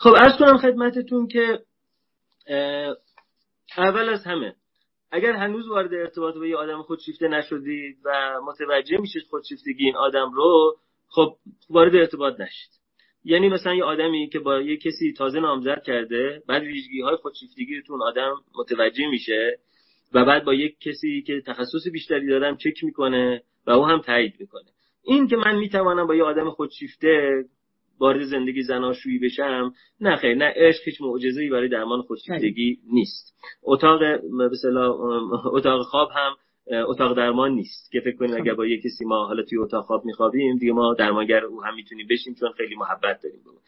خب 0.01 0.13
از 0.17 0.37
کنم 0.39 0.57
خدمتتون 0.57 1.27
که 1.27 1.59
اول 3.77 4.09
از 4.09 4.23
همه 4.23 4.55
اگر 5.11 5.33
هنوز 5.33 5.67
وارد 5.67 5.93
ارتباط 5.93 6.35
با 6.35 6.45
یه 6.45 6.55
آدم 6.55 6.81
خودشیفته 6.81 7.27
نشدید 7.27 7.97
و 8.05 8.39
متوجه 8.45 8.97
میشید 8.97 9.23
خودشیفتگی 9.29 9.85
این 9.85 9.95
آدم 9.95 10.31
رو 10.31 10.77
خب 11.07 11.35
وارد 11.69 11.95
ارتباط 11.95 12.39
نشید. 12.39 12.69
یعنی 13.23 13.49
مثلا 13.49 13.73
یه 13.73 13.83
آدمی 13.83 14.29
که 14.29 14.39
با 14.39 14.61
یه 14.61 14.77
کسی 14.77 15.13
تازه 15.13 15.39
نامزد 15.39 15.83
کرده 15.83 16.43
بعد 16.47 16.63
ویژگی 16.63 17.01
های 17.01 17.15
خودشیفتگی 17.15 17.81
تو 17.81 18.03
آدم 18.03 18.35
متوجه 18.55 19.07
میشه 19.07 19.59
و 20.13 20.25
بعد 20.25 20.45
با 20.45 20.53
یک 20.53 20.79
کسی 20.79 21.21
که 21.21 21.41
تخصص 21.47 21.87
بیشتری 21.91 22.27
دارم 22.27 22.57
چک 22.57 22.83
می‌کنه 22.83 23.43
و 23.67 23.71
او 23.71 23.85
هم 23.85 24.01
تایید 24.01 24.33
می‌کنه. 24.39 24.69
این 25.03 25.27
که 25.27 25.35
من 25.35 25.55
می‌توانم 25.55 26.07
با 26.07 26.15
یه 26.15 26.23
آدم 26.23 26.49
خودشیفته 26.49 27.43
وارد 28.01 28.23
زندگی 28.23 28.61
زناشویی 28.61 29.19
بشم 29.19 29.73
نه 29.99 30.15
خیر 30.15 30.35
نه 30.35 30.53
عشق 30.55 30.81
هیچ 30.85 31.01
معجزه‌ای 31.01 31.49
برای 31.49 31.67
درمان 31.67 32.01
خودشیفتگی 32.01 32.77
نیست. 32.93 33.35
اتاق 33.63 34.03
مثلا 34.31 34.93
اتاق 35.45 35.81
خواب 35.81 36.09
هم 36.15 36.35
اتاق 36.87 37.17
درمان 37.17 37.51
نیست. 37.51 37.91
که 37.91 37.99
فکر 37.99 38.15
کنیم 38.15 38.35
اگر 38.35 38.53
با 38.53 38.65
یه 38.65 38.77
کسی 38.77 39.05
ما 39.05 39.25
حالا 39.25 39.43
توی 39.43 39.57
اتاق 39.57 39.85
خواب 39.85 40.05
میخوابیم 40.05 40.57
دیگه 40.57 40.73
ما 40.73 40.93
درمانگر 40.93 41.45
او 41.45 41.63
هم 41.63 41.75
می‌تونیم 41.75 42.07
بشیم 42.09 42.35
چون 42.39 42.51
خیلی 42.57 42.75
محبت 42.75 43.19
داریم 43.23 43.39
بود. 43.45 43.61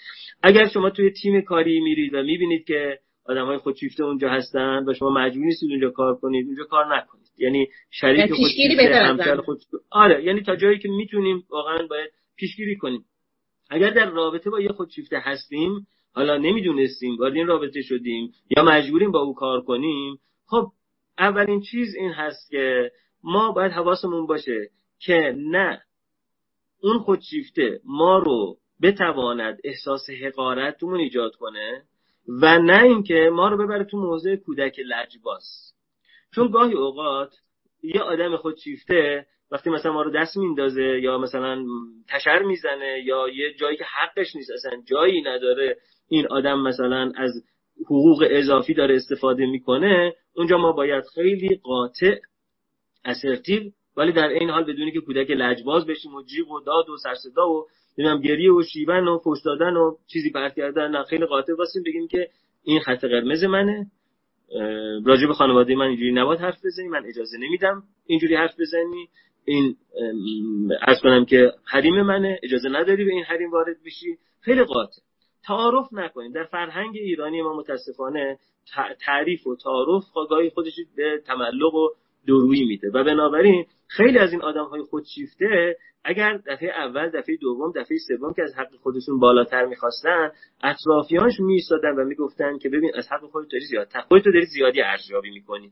اگر 0.44 0.68
شما 0.68 0.90
توی 0.90 1.12
تیم 1.12 1.42
کاری 1.42 1.80
میرید 1.80 2.14
و 2.14 2.24
می‌بینید 2.24 2.66
که 2.66 3.00
آدم 3.26 3.46
های 3.46 3.58
خودشیفته 3.58 4.04
اونجا 4.04 4.30
هستن 4.30 4.84
و 4.88 4.94
شما 4.94 5.10
مجبور 5.10 5.46
نیستید 5.46 5.72
اونجا 5.72 5.90
کار 5.90 6.16
کنید 6.16 6.46
اونجا 6.46 6.64
کار 6.64 6.96
نکنید. 6.96 7.28
یعنی 7.38 7.68
شریک 7.92 8.32
خودشیفته 8.32 8.96
همکار 8.96 9.42
خود 9.42 9.58
آره 9.92 10.24
یعنی 10.24 10.42
تا 10.42 10.56
جایی 10.56 10.80
که 10.80 10.90
می‌تونیم 10.90 11.44
واقعا 11.50 11.88
باید 11.88 12.12
پیشگیری 12.38 12.76
کنیم. 12.76 13.06
اگر 13.70 13.90
در 13.90 14.10
رابطه 14.10 14.50
با 14.50 14.62
یه 14.62 14.70
خودشیفته 14.72 15.20
هستیم 15.20 15.88
حالا 16.16 16.38
نمی‌دونستیم 16.38 17.18
وارد 17.18 17.34
این 17.34 17.48
رابطه 17.48 17.82
شدیم 17.82 18.32
یا 18.58 18.64
مجبوریم 18.64 19.12
با 19.12 19.20
او 19.20 19.34
کار 19.36 19.62
کنیم 19.62 20.20
خب 20.46 20.72
اولین 21.18 21.62
چیز 21.62 21.96
این 21.96 22.12
هست 22.12 22.50
که 22.50 22.92
ما 23.24 23.52
باید 23.52 23.72
حواسمون 23.72 24.28
باشه 24.28 24.70
که 25.00 25.36
نه 25.38 25.82
اون 26.82 27.00
خودشیفته 27.00 27.82
ما 27.86 28.18
رو 28.18 28.58
بتواند 28.82 29.60
احساس 29.64 30.10
حقارتمون 30.10 31.00
ایجاد 31.00 31.36
کنه 31.36 31.84
و 32.28 32.60
نه 32.60 32.84
اینکه 32.84 33.30
ما 33.34 33.50
رو 33.50 33.58
ببره 33.58 33.84
تو 33.84 33.98
موضع 33.98 34.36
کودک 34.36 34.80
لجباز 34.80 35.74
چون 36.36 36.52
گاهی 36.52 36.74
اوقات 36.74 37.34
یه 37.84 38.02
آدم 38.02 38.38
خودشیفته 38.38 39.26
وقتی 39.54 39.70
مثلا 39.70 39.92
ما 39.92 40.02
رو 40.02 40.12
دست 40.12 40.38
میندازه 40.38 41.00
یا 41.02 41.18
مثلا 41.18 41.66
تشر 42.10 42.40
می‌زنه 42.40 43.04
یا 43.06 43.30
یه 43.30 43.54
جایی 43.54 43.78
که 43.78 43.84
حقش 43.84 44.36
نیست 44.36 44.52
اصلا 44.52 44.82
جایی 44.86 45.22
نداره 45.22 45.78
این 46.10 46.28
آدم 46.28 46.60
مثلا 46.60 47.12
از 47.16 47.32
حقوق 47.86 48.28
اضافی 48.30 48.74
داره 48.74 48.96
استفاده 48.96 49.46
می‌کنه 49.46 50.14
اونجا 50.36 50.58
ما 50.58 50.72
باید 50.72 51.04
خیلی 51.16 51.60
قاطع 51.64 52.16
اسرتیو 53.06 53.64
ولی 53.98 54.12
در 54.12 54.28
این 54.28 54.50
حال 54.50 54.64
بدونی 54.64 54.92
که 54.92 55.00
کودک 55.00 55.32
لجباز 55.32 55.86
بشیم 55.86 56.16
و 56.16 56.24
جیغ 56.24 56.52
و 56.52 56.60
داد 56.60 56.90
و 56.90 56.98
سرصدا 56.98 57.50
و 57.50 57.68
نمی‌دونم 57.98 58.22
گریه 58.22 58.52
و 58.52 58.64
شیون 58.64 59.08
و 59.08 59.18
فوش 59.18 59.42
دادن 59.46 59.76
و 59.76 59.96
چیزی 60.08 60.32
پرت 60.32 60.56
کردن 60.56 60.92
نه 60.92 61.04
خیلی 61.04 61.26
قاطع. 61.26 61.54
باشیم 61.54 61.84
بگیم 61.86 62.08
که 62.08 62.30
این 62.64 62.80
خط 62.80 63.06
قرمز 63.06 63.44
منه. 63.44 63.92
راجع 65.06 65.28
به 65.28 65.34
خانواده 65.34 65.76
من 65.76 65.86
اینجوری 65.86 66.12
نباید 66.12 66.40
حرف 66.40 66.66
بزنی 66.66 66.88
من 66.88 67.06
اجازه 67.06 67.38
نمیدم 67.38 67.84
اینجوری 68.06 68.36
حرف 68.36 68.60
بزنی. 68.60 69.10
این 69.46 69.76
از 70.82 70.98
کنم 71.04 71.26
که 71.26 71.52
حریم 71.66 72.02
منه 72.02 72.40
اجازه 72.44 72.70
نداری 72.70 73.06
به 73.06 73.12
این 73.12 73.24
حریم 73.24 73.52
وارد 73.52 73.76
بشی. 73.86 74.18
خیلی 74.42 74.64
قاطع. 74.64 75.02
تعارف 75.46 75.88
نکنیم. 75.92 76.32
در 76.32 76.44
فرهنگ 76.44 76.96
ایرانی 76.96 77.42
ما 77.42 77.58
متاسفانه 77.58 78.38
تعریف 79.06 79.48
و 79.48 79.56
تعارف 79.56 80.04
خواهی 80.04 80.50
خودش 80.50 80.74
به 80.96 81.22
تملق 81.26 81.74
و 81.74 81.90
درویی 82.28 82.66
میده. 82.66 82.90
و 82.90 83.04
بنابراین 83.04 83.66
خیلی 83.88 84.18
از 84.18 84.32
این 84.32 84.42
آدم 84.42 84.66
های 84.66 84.82
خودشیفته 84.82 85.78
اگر 86.06 86.40
دفعه 86.48 86.70
اول 86.70 87.10
دفعه 87.10 87.38
دوم 87.38 87.72
دفعه 87.76 87.98
سوم 88.08 88.34
که 88.34 88.42
از 88.42 88.54
حق 88.58 88.76
خودشون 88.76 89.20
بالاتر 89.20 89.66
می‌خواستن 89.66 90.32
اطرافیانش 90.64 91.40
میستادن 91.40 91.96
و 91.96 92.04
می‌گفتن 92.04 92.58
که 92.58 92.70
ببین 92.70 92.92
از 92.96 93.08
حق 93.12 93.22
خودت 93.22 93.52
داری 93.52 93.66
زیاد 93.66 93.88
خودت 94.08 94.26
داری 94.26 94.46
زیادی 94.46 94.82
ارزیابی 94.82 95.30
می‌کنی. 95.30 95.72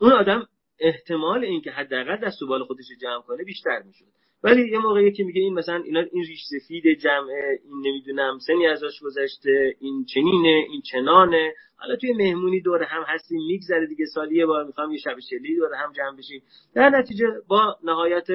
اون 0.00 0.12
آدم 0.12 0.46
احتمال 0.80 1.44
اینکه 1.44 1.70
حداقل 1.70 2.16
دست 2.16 2.42
و 2.42 2.46
بال 2.46 2.64
خودش 2.64 2.84
جمع 3.02 3.22
کنه 3.22 3.44
بیشتر 3.44 3.82
می‌شد. 3.86 4.04
ولی 4.42 4.70
یه 4.70 4.78
موقعی 4.78 5.12
که 5.12 5.24
میگه 5.24 5.40
این 5.40 5.54
مثلا 5.54 5.76
اینا 5.76 6.00
این 6.12 6.24
ریش 6.24 6.40
سفید 6.50 6.98
جمعه 6.98 7.58
این 7.64 7.86
نمی‌دونم 7.86 8.38
سنی 8.46 8.66
ازش 8.66 9.00
گذشته 9.02 9.76
این 9.80 10.04
چنینه 10.04 10.64
این 10.70 10.82
چنانه. 10.92 11.54
حالا 11.76 11.96
توی 11.96 12.12
مهمونی 12.12 12.60
دور 12.60 12.82
هم 12.82 13.02
هستیم 13.06 13.46
میگذره 13.46 13.86
دیگه 13.86 14.06
سالی 14.14 14.36
یه 14.36 14.46
بار 14.46 14.64
می‌خوام 14.64 14.92
یه 14.92 14.98
شب 14.98 15.16
شلی 15.30 15.56
دور 15.56 15.74
هم 15.74 15.92
جمع 15.92 16.16
بشیم 16.16 16.42
در 16.74 16.90
نتیجه 16.90 17.26
با 17.48 17.76
نهایت 17.84 18.26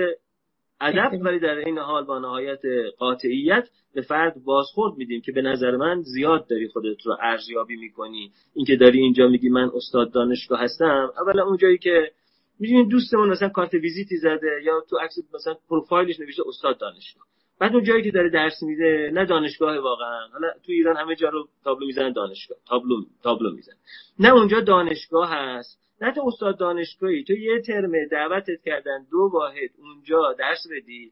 ادب 0.82 1.22
ولی 1.22 1.40
در 1.40 1.58
این 1.58 1.78
حال 1.78 2.06
با 2.06 2.20
نهایت 2.20 2.62
قاطعیت 2.98 3.70
به 3.94 4.02
فرد 4.02 4.44
بازخورد 4.46 4.98
میدیم 4.98 5.22
که 5.22 5.32
به 5.32 5.42
نظر 5.42 5.76
من 5.76 6.02
زیاد 6.02 6.48
داری 6.50 6.68
خودت 6.68 7.06
رو 7.06 7.18
ارزیابی 7.22 7.76
می‌کنی. 7.76 8.32
اینکه 8.54 8.76
داری 8.76 9.00
اینجا 9.00 9.28
میگی 9.28 9.50
من 9.50 9.72
استاد 9.76 10.14
دانشگاه 10.14 10.60
هستم. 10.60 11.12
اولا 11.22 11.46
اونجایی 11.46 11.78
که 11.78 12.12
می‌دونید 12.60 12.90
دوستمون 12.90 13.30
مثلا 13.30 13.50
کارت 13.50 13.74
ویزیتی 13.74 14.18
زده 14.18 14.62
یا 14.64 14.84
تو 14.90 14.98
عکس 14.98 15.16
مثلا 15.34 15.56
پروفایلش 15.70 16.20
نوشته 16.20 16.44
استاد 16.48 16.78
دانشگاه. 16.78 17.24
بعد 17.60 17.74
اون 17.74 17.84
جایی 17.84 18.04
که 18.04 18.12
داره 18.12 18.30
درس 18.30 18.64
میده 18.64 19.12
نه 19.14 19.26
دانشگاه 19.26 19.78
واقعا. 19.78 20.28
حالا 20.34 20.48
تو 20.66 20.72
ایران 20.72 20.98
همه 20.98 21.16
جا 21.16 21.30
رو 21.30 21.48
تابلو 21.64 21.86
می‌زنن 21.86 22.12
دانشگاه. 22.12 22.58
تابلو 22.68 22.96
تابلو 23.24 23.52
می‌زنن. 23.52 23.78
نه 24.20 24.30
اونجا 24.30 24.60
دانشگاه 24.60 25.30
هست 25.32 25.80
نه 26.02 26.12
تو 26.12 26.28
استاد 26.28 26.60
دانشگاهی. 26.60 27.24
تو 27.24 27.34
یه 27.34 27.62
ترمه 27.62 28.08
دعوتت 28.12 28.62
کردن 28.66 29.06
دو 29.12 29.30
واحد 29.34 29.70
اونجا 29.78 30.36
درس 30.40 30.64
بدی. 30.72 31.12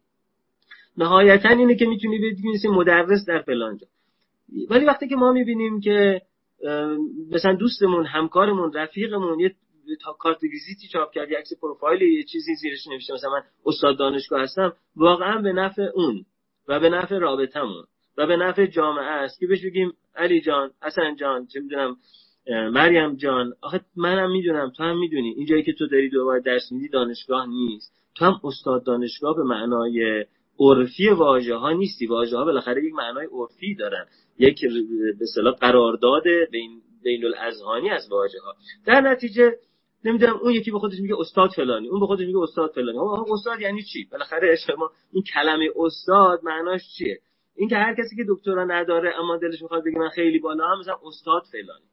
نهایتا 0.97 1.49
اینه 1.49 1.75
که 1.75 1.85
می‌تونی 1.85 2.17
بدونی 2.17 2.77
مدرس 2.77 3.25
در 3.27 3.41
فلانجا 3.41 3.87
ولی 4.69 4.85
وقتی 4.85 5.07
که 5.07 5.15
ما 5.15 5.31
می‌بینیم 5.31 5.79
که 5.81 6.21
مثلا 7.31 7.53
دوستمون 7.53 8.05
همکارمون 8.05 8.73
رفیقمون 8.73 9.39
یه 9.39 9.55
کارت 10.19 10.43
ویزیتی 10.43 10.87
چاپ 10.87 11.11
کرد 11.11 11.33
عکس 11.33 11.53
پروفایل 11.61 12.01
یه 12.01 12.23
چیزی 12.23 12.55
زیرش 12.55 12.87
نوشته. 12.87 13.13
مثلا 13.13 13.29
من 13.29 13.43
استاد 13.65 13.97
دانشگاه 13.97 14.41
هستم 14.41 14.73
واقعا 14.95 15.41
به 15.41 15.53
نفع 15.53 15.87
اون 15.93 16.25
و 16.67 16.79
به 16.79 16.89
نفع 16.89 17.17
رابطمون 17.17 17.83
و 18.17 18.27
به 18.27 18.35
نفع 18.35 18.65
جامعه 18.65 19.05
است. 19.05 19.39
که 19.39 19.47
بهش 19.47 19.65
بگیم؟ 19.65 19.93
علی 20.15 20.41
جان 20.41 20.71
حسن 20.83 21.15
جان 21.15 21.47
چه 21.47 21.59
می‌دونم 21.59 21.97
مریم 22.71 23.15
جان. 23.15 23.53
آخه 23.61 23.81
منم 23.95 24.31
می‌دونم 24.31 24.71
تو 24.77 24.83
هم 24.83 24.99
می‌دونی. 24.99 25.29
این 25.29 25.45
جایی 25.45 25.63
که 25.63 25.73
تو 25.73 25.87
داری 25.87 26.09
دوباره 26.09 26.41
درس 26.41 26.71
میدی 26.71 26.87
دانشگاه 26.87 27.47
نیست. 27.47 27.93
تو 28.15 28.25
هم 28.25 28.39
استاد 28.43 28.83
دانشگاه 28.83 29.35
به 29.35 29.43
معنای 29.43 30.25
عرفی 30.59 31.09
واژه 31.09 31.55
ها 31.55 31.71
نیستی. 31.71 32.05
واژه 32.05 32.37
ها 32.37 32.45
بالاخره 32.45 32.85
یک 32.85 32.93
معنای 32.93 33.27
عرفی 33.31 33.75
دارن. 33.75 34.05
یک 34.39 34.61
به 35.19 35.23
اصطلاح 35.23 35.53
قرارداد 35.53 36.23
بین 36.51 36.81
بین 37.03 37.25
الاذهانی 37.25 37.89
از 37.89 38.11
واژه 38.11 38.39
ها 38.45 38.55
در 38.85 39.01
نتیجه 39.01 39.55
نمی‌دونم 40.05 40.37
اون 40.41 40.53
یکی 40.53 40.71
به 40.71 40.79
خودش 40.79 40.99
میگه 40.99 41.15
استاد 41.19 41.49
فلانی 41.49 41.87
اون 41.87 41.99
به 41.99 42.05
خودش 42.05 42.25
میگه 42.25 42.39
استاد 42.39 42.71
فلانی. 42.75 42.97
استاد 43.31 43.61
یعنی 43.61 43.83
چی؟ 43.83 44.07
بالاخره 44.11 44.55
شما 44.55 44.91
این 45.11 45.23
کلمه 45.33 45.69
استاد 45.75 46.39
معناش 46.43 46.81
چیه؟ 46.97 47.19
این 47.55 47.69
که 47.69 47.75
هر 47.75 47.95
کسی 47.95 48.15
که 48.15 48.25
دکترا 48.29 48.63
نداره 48.63 49.19
اما 49.19 49.37
دلش 49.37 49.61
می‌خواد 49.61 49.83
بگه 49.85 49.99
من 49.99 50.09
خیلی 50.09 50.39
بالا 50.39 50.67
هم 50.67 50.79
مثلا 50.79 50.97
استاد 51.03 51.43
فلانی. 51.51 51.85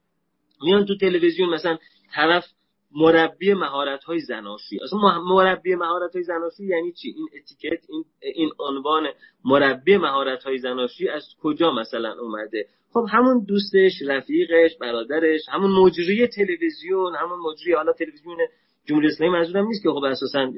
میان 0.62 0.84
تو 0.84 0.96
تلویزیون 0.96 1.48
مثلا 1.50 1.78
طرف 2.14 2.44
مربی 2.93 3.55
مهارت 3.55 4.05
های 4.05 4.18
زناشویی 4.18 4.80
اصلا 4.84 4.99
مربی 5.20 5.74
مهارت 5.74 6.14
های 6.14 6.22
زناشویی 6.22 6.68
یعنی 6.68 6.93
چی؟ 6.93 7.09
این 7.09 7.28
اتیکت 7.36 7.84
این 7.89 8.05
این 8.20 8.51
عنوان 8.59 9.07
مربی 9.45 9.97
مهارت 9.97 10.43
های 10.43 10.59
زناشویی 10.59 11.09
از 11.09 11.22
کجا 11.43 11.70
مثلا 11.70 12.14
اومده؟ 12.20 12.66
خب 12.93 13.07
همون 13.11 13.45
دوستش 13.49 13.93
رفیقش 14.07 14.76
برادرش 14.80 15.41
همون 15.49 15.70
مجری 15.70 16.26
تلویزیون 16.26 17.14
همون 17.14 17.39
مجری 17.39 17.72
حالا 17.72 17.93
تلویزیون 17.93 18.36
جمهوری 18.84 19.07
اسلامی 19.07 19.32
منظورم 19.32 19.66
نیست 19.66 19.82
که 19.82 19.89
خب 19.89 20.05
اساسا 20.05 20.53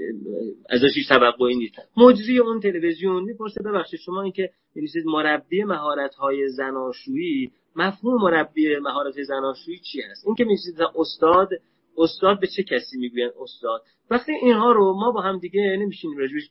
ازش 0.71 0.91
هیچ 0.95 1.09
توقعی 1.09 1.57
نیست. 1.57 1.75
مجری 1.97 2.39
اون 2.39 2.61
تلویزیون 2.61 3.23
می‌پرسه 3.23 3.63
ببخشید 3.63 4.01
شما 4.01 4.23
این 4.23 4.33
که 4.33 4.51
می‌رسید 4.75 5.07
مربی 5.07 5.65
مهارت 5.65 6.15
های 6.15 6.49
زناشویی 6.49 7.53
مفهوم 7.77 8.23
مربی 8.23 8.77
مهارت 8.77 9.23
زناشویی 9.23 9.79
چی 9.79 10.01
هست؟ 10.01 10.27
این 10.27 10.35
که 10.35 10.45
می‌رسید 10.45 10.83
استاد 10.97 11.49
استاد 12.01 12.41
به 12.41 12.47
چه 12.47 12.63
کسی 12.63 12.99
می‌گوین 12.99 13.31
استاد؟ 13.41 13.83
وقتی 14.11 14.33
اینها 14.33 14.73
رو 14.73 14.95
ما 15.01 15.11
با 15.11 15.21
هم 15.21 15.39
دیگه 15.39 15.77
نمیشینیم 15.81 16.19
راجبش 16.19 16.51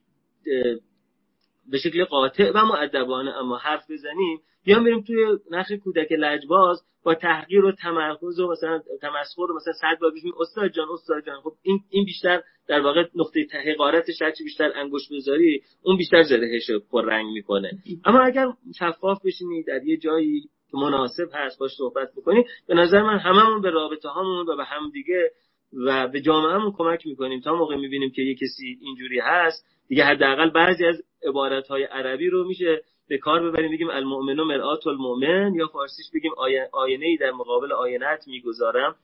به 1.71 1.77
شکل 1.77 2.03
قاطع 2.03 2.51
و 2.55 2.65
معدبانه 2.65 3.31
اما 3.31 3.57
حرف 3.57 3.91
بزنیم. 3.91 4.41
یا 4.65 4.79
میریم 4.79 5.01
توی 5.01 5.25
نقش 5.51 5.71
کودک 5.71 6.11
لجباز 6.11 6.81
با 7.03 7.15
تحقیر 7.15 7.65
و 7.65 7.71
تمرکز 7.71 8.39
و 8.39 8.51
مثلا 8.51 8.81
تمسخر 9.01 9.41
و 9.41 9.55
مثلا 9.55 9.73
صد 9.73 9.99
بار 10.01 10.11
استاد 10.39 10.71
جان 10.71 10.87
استاد 10.93 11.25
جان. 11.25 11.41
خب 11.41 11.53
این 11.63 11.79
این 11.89 12.05
بیشتر 12.05 12.41
در 12.67 12.81
واقع 12.81 13.03
نقطه 13.15 13.47
حقارتش 13.65 14.21
هرچی 14.21 14.43
بیشتر 14.43 14.71
انگوش 14.75 15.01
بذاری 15.11 15.61
اون 15.83 15.97
بیشتر 15.97 16.23
زرهش 16.23 16.71
پر 16.91 17.05
رنگ 17.05 17.33
می‌کنه. 17.33 17.71
اما 18.05 18.19
اگر 18.19 18.47
شفاف 18.79 19.25
بشینی 19.25 19.63
در 19.63 19.83
یه 19.83 19.97
جایی 19.97 20.49
که 20.71 20.77
مناسب 20.77 21.29
هست 21.33 21.59
باش 21.59 21.71
صحبت 21.77 22.09
بکنیم. 22.17 22.43
به 22.67 22.73
نظر 22.73 23.03
من 23.03 23.19
هممون 23.19 23.61
به 23.61 23.69
رابطه 23.69 24.09
هامون 24.09 24.49
و 24.49 24.55
به 24.55 24.63
همدیگه 24.63 25.31
و 25.73 26.07
به 26.07 26.21
جامعهمون 26.21 26.73
کمک 26.77 27.07
می‌کنیم. 27.07 27.39
تا 27.39 27.55
موقع 27.55 27.75
می‌بینیم 27.75 28.11
که 28.11 28.21
یه 28.21 28.35
کسی 28.35 28.77
اینجوری 28.81 29.19
هست 29.19 29.65
دیگه 29.87 30.03
حداقل 30.03 30.49
بعضی 30.49 30.85
از 30.85 31.01
عبارت 31.27 31.67
های 31.67 31.83
عربی 31.83 32.29
رو 32.29 32.47
میشه 32.47 32.81
به 33.09 33.17
کار 33.17 33.49
ببریم. 33.49 33.71
بگیم 33.71 33.89
المؤمن 33.89 34.39
و 34.39 34.45
مرآت 34.45 34.87
المؤمن 34.87 35.53
یا 35.55 35.67
فارسیش 35.67 36.05
بگیم 36.13 36.31
آینه 36.71 37.05
ای 37.05 37.17
در 37.17 37.31
مقابل 37.31 37.71
آینت 37.71 38.27
می‌گذارم 38.27 38.95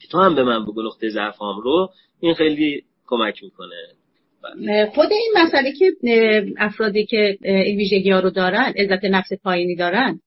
که 0.00 0.08
تو 0.08 0.18
هم 0.18 0.34
به 0.34 0.44
من 0.44 0.64
بگو 0.64 0.82
نقطه 0.82 1.08
ضعفام 1.08 1.60
رو. 1.60 1.88
این 2.20 2.34
خیلی 2.34 2.84
کمک 3.06 3.42
می‌کنه. 3.42 3.76
بله. 4.42 4.90
خود 4.94 5.08
این 5.10 5.34
مسئله 5.36 5.72
که 5.72 5.92
افرادی 6.58 7.06
که 7.06 7.38
این 7.42 7.76
ویژگی 7.76 8.10
ها 8.10 8.20
رو 8.20 8.30
دارن 8.30 8.72
عزت 8.76 9.04
نفس 9.04 9.32
پایینی 9.44 9.76
دارن 9.76 10.20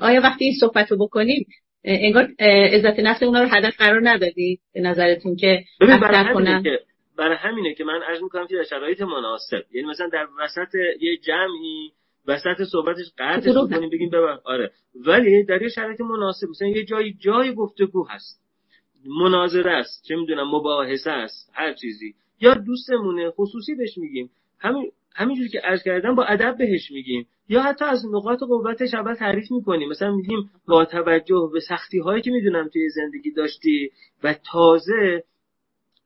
آیا 0.00 0.20
وقتی 0.20 0.44
این 0.44 0.54
صحبت 0.60 0.90
رو 0.90 0.96
بکنیم 0.98 1.46
انگار 1.84 2.28
عزت 2.72 2.98
نفس 2.98 3.22
اونا 3.22 3.42
رو 3.42 3.48
هدف 3.48 3.76
قرار 3.78 4.08
ندادی 4.08 4.58
به 4.74 4.80
نظرتون 4.80 5.36
که 5.36 5.64
برای 5.80 6.34
کنن؟ 6.34 6.62
که 6.62 6.80
برای 7.18 7.36
همینه 7.36 7.74
که 7.74 7.84
من 7.84 8.02
عرض 8.08 8.22
می‌کنم 8.22 8.46
که 8.46 8.56
در 8.56 8.64
شرایط 8.64 9.00
مناسب. 9.00 9.62
یعنی 9.72 9.88
مثلا 9.88 10.08
در 10.08 10.26
وسط 10.40 10.74
یه 11.00 11.16
جمعی 11.16 11.92
وسط 12.26 12.64
صحبتش 12.72 13.06
قطعش 13.18 13.54
کنیم 13.54 13.90
بگیم 13.90 14.08
ببر 14.08 14.38
آره. 14.44 14.70
ولی 15.06 15.44
در 15.44 15.62
یه 15.62 15.68
شرایط 15.68 16.00
مناسب 16.00 16.48
مثلا 16.50 16.68
یه 16.68 16.84
جایی 16.84 17.16
جای 17.20 17.54
گفتگو 17.54 18.06
هست. 18.10 18.40
مناظره 19.20 19.70
است 19.72 20.04
چه 20.08 20.16
می‌دونم 20.16 20.50
مباحثه 20.50 21.10
است 21.10 21.50
هر 21.54 21.72
چیزی. 21.72 22.14
یا 22.40 22.54
دوستمونه 22.54 23.30
خصوصی 23.30 23.74
بهش 23.74 23.98
میگیم. 23.98 24.30
همین 24.58 24.90
همینجوری 25.16 25.48
که 25.48 25.60
عرض 25.60 25.82
کردم 25.82 26.14
با 26.14 26.24
ادب 26.24 26.56
بهش 26.58 26.90
میگیم. 26.90 27.26
یا 27.48 27.62
حتی 27.62 27.84
از 27.84 28.06
نقاط 28.12 28.38
قوتش 28.38 28.94
اول 28.94 29.14
تعریف 29.14 29.50
می‌کنیم. 29.50 29.88
مثلا 29.88 30.16
میگیم 30.16 30.50
با 30.68 30.84
توجه 30.84 31.50
به 31.52 31.60
سختی 31.60 31.98
هایی 31.98 32.22
که 32.22 32.30
می‌دونم 32.30 32.68
توی 32.68 32.88
زندگی 32.88 33.30
داشتی 33.30 33.90
و 34.22 34.34
تازه 34.52 35.24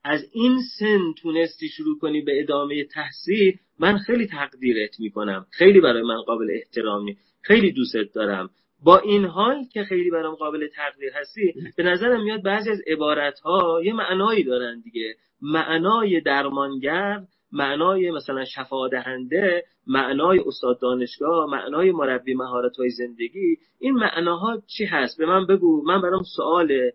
از 0.04 0.20
این 0.32 0.58
سن 0.78 1.12
تونستی 1.22 1.68
شروع 1.68 1.98
کنی 1.98 2.20
به 2.20 2.40
ادامه 2.40 2.84
تحصیل 2.84 3.58
من 3.78 3.98
خیلی 3.98 4.26
تقدیرت 4.26 5.00
می‌کنم. 5.00 5.46
خیلی 5.50 5.80
برای 5.80 6.02
من 6.02 6.22
قابل 6.22 6.50
احترامی. 6.50 7.16
خیلی 7.42 7.72
دوستت 7.72 8.12
دارم. 8.14 8.50
با 8.84 8.98
این 8.98 9.24
حال 9.24 9.64
که 9.72 9.84
خیلی 9.84 10.10
برام 10.10 10.34
قابل 10.34 10.68
تقدیر 10.68 11.10
هستی 11.14 11.54
به 11.76 11.82
نظرم 11.82 12.22
میاد 12.22 12.42
بعضی 12.42 12.70
از 12.70 12.80
عبارت 12.86 13.40
ها 13.40 13.80
یه 13.84 13.92
معنایی 13.92 14.44
دارن 14.44 14.80
دیگه. 14.80 15.14
معنای 15.42 16.20
درمانگر 16.20 17.20
معنای 17.52 18.10
مثلا 18.10 18.44
شفا 18.44 18.88
دهنده 18.88 19.64
معنای 19.86 20.40
استاد 20.46 20.80
دانشگاه 20.80 21.50
معنای 21.50 21.92
مربی 21.92 22.34
مهارت 22.34 22.76
های 22.76 22.90
زندگی 22.90 23.56
این 23.78 23.94
معناها 23.94 24.62
چی 24.76 24.84
هست؟ 24.84 25.18
به 25.18 25.26
من 25.26 25.46
بگو. 25.46 25.82
من 25.86 26.00
برام 26.00 26.22
سواله. 26.36 26.92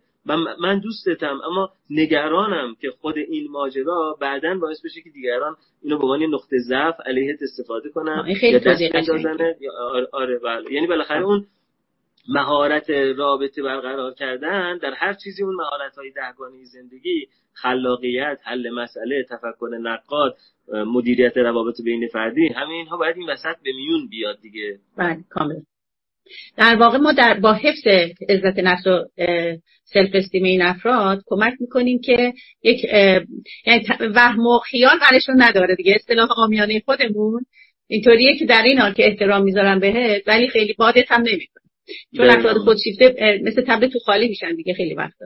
من, 0.60 0.80
دوستتم 0.80 1.42
اما 1.52 1.70
نگرانم 1.90 2.76
که 2.82 2.92
خود 3.02 3.18
این 3.18 3.52
ماجرا 3.52 4.18
بعدا 4.22 4.58
باعث 4.62 4.86
بشه 4.86 5.02
که 5.02 5.10
دیگران 5.10 5.56
اینو 5.84 5.98
به 5.98 6.04
عنوان 6.04 6.24
نقطه 6.24 6.58
ضعف 6.58 6.96
علیهت 7.06 7.40
استفاده 7.42 7.90
کنن 7.90 8.34
خیلی 8.40 8.60
آره, 9.80 10.08
آره 10.14 10.40
بله. 10.40 10.74
یعنی 10.74 10.88
بالاخره 10.88 11.24
اون 11.24 11.46
مهارت 12.30 12.90
رابطه 12.90 13.64
برقرار 13.64 14.14
کردن 14.14 14.78
در 14.78 14.94
هر 14.94 15.14
چیزی 15.14 15.44
اون 15.44 15.56
مهارت 15.56 15.96
های 15.98 16.12
دهگانه 16.12 16.64
زندگی 16.64 17.28
خلاقیت 17.54 18.38
حل 18.44 18.70
مسئله 18.70 19.24
تفکر 19.30 19.70
نقاد 19.82 20.38
مدیریت 20.68 21.38
روابط 21.38 21.82
بین 21.82 22.08
فردی 22.08 22.48
همه 22.48 22.74
اینها 22.74 22.98
باید 22.98 23.18
این 23.18 23.30
وسط 23.30 23.56
به 23.64 23.72
میون 23.76 24.08
بیاد 24.08 24.40
دیگه. 24.42 24.80
بله 24.98 25.18
کامل. 25.30 25.56
در 26.58 26.76
واقع 26.76 26.98
ما 26.98 27.12
در 27.12 27.40
با 27.40 27.54
حفظ 27.54 27.88
عزت 28.30 28.60
نفس 28.60 28.88
و 28.88 29.06
سلف 29.84 30.10
استیم 30.14 30.44
این 30.44 30.62
افراد 30.62 31.24
کمک 31.26 31.54
می‌کنیم 31.60 32.02
که 32.02 32.34
یک 32.64 32.84
یعنی 33.66 33.86
وهم 34.16 34.40
و 34.40 34.60
خیال 34.60 35.00
برشون 35.12 35.42
نداره 35.42 35.76
دیگه. 35.76 35.96
اصطلاح 35.96 36.30
آمیانه 36.38 36.82
خودمون 36.86 37.46
اینطوریه 37.88 38.38
که 38.38 38.46
در 38.46 38.62
این 38.66 38.80
حال 38.80 38.94
که 38.94 39.08
احترام 39.08 39.44
می‌ذارم 39.44 39.80
بهت 39.80 40.28
ولی 40.28 40.48
خیلی 40.48 40.74
بادت 40.74 41.12
هم 41.12 41.22
نمی‌کنه. 41.22 41.65
چون 42.18 42.30
افراد 42.30 42.58
خودشیفته 42.58 43.40
مثل 43.44 43.62
تبل 43.68 43.88
تو 43.88 44.00
خالی 44.00 44.28
میشن 44.28 44.56
دیگه 44.56 44.74
خیلی 44.74 44.94
وقتا. 44.94 45.26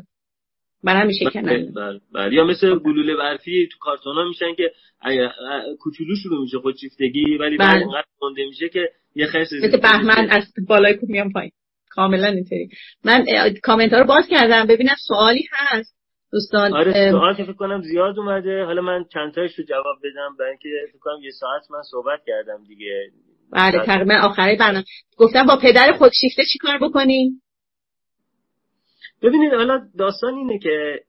برای 0.84 1.02
همیشه 1.02 1.26
کنن 1.26 1.74
بله 1.76 2.00
بله 2.14 2.34
یا 2.34 2.44
مثل 2.44 2.76
گلوله 2.76 3.16
برفی 3.16 3.68
تو 3.72 3.78
کارتونا 3.80 4.28
میشن 4.28 4.56
که 4.58 4.72
کوچولو 5.80 6.16
شروع 6.24 6.42
میشه 6.42 6.58
خودشیفتگی 6.58 7.38
ولی 7.38 7.58
بعد 7.58 7.76
بله. 7.76 7.86
اونقدر 7.86 8.06
مونده 8.22 8.46
میشه 8.46 8.70
که 8.70 8.90
یه 9.16 9.26
خرس 9.26 9.54
مثل 9.54 9.78
بهمن 9.78 10.28
از 10.30 10.44
بالای 10.68 10.94
کو 10.94 11.06
میام 11.10 11.32
پایین. 11.32 11.52
کاملا 11.90 12.28
اینطوری. 12.28 12.70
من 13.06 13.26
کامنت 13.64 13.94
ها 13.94 14.00
رو 14.00 14.06
باز 14.06 14.28
کردم. 14.28 14.68
ببینم 14.68 14.96
سوالی 15.08 15.46
هست. 15.52 15.96
دوستان 16.32 16.74
آره 16.74 17.12
سوال 17.12 17.36
که 17.36 17.44
فکر 17.44 17.54
کنم 17.54 17.82
زیاد 17.82 18.20
اومده. 18.20 18.64
حالا 18.64 18.82
من 18.82 19.06
چند 19.14 19.34
تایش 19.34 19.56
رو 19.60 19.66
جواب 19.66 19.98
بدم. 20.04 20.36
برای 20.40 20.52
اینکه 20.52 20.70
فکر 20.90 21.00
کنم 21.00 21.24
یه 21.24 21.32
ساعت 21.32 21.72
من 21.72 21.82
صحبت 21.92 22.20
کردم 22.28 22.64
دیگه. 22.68 23.12
بله 23.52 23.86
تقریبا. 23.86 24.16
آخری 24.16 24.56
برنامه. 24.56 24.86
گفتم 25.18 25.46
با 25.46 25.60
پدر 25.62 25.92
خودشیفته 25.98 26.44
چیکار 26.54 26.78
بکنیم 26.82 27.42
ببینید 29.22 29.54
حالا 29.54 29.88
داستان 29.98 30.34
اینه 30.34 30.60
که 30.60 31.00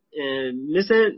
مثل 0.77 1.11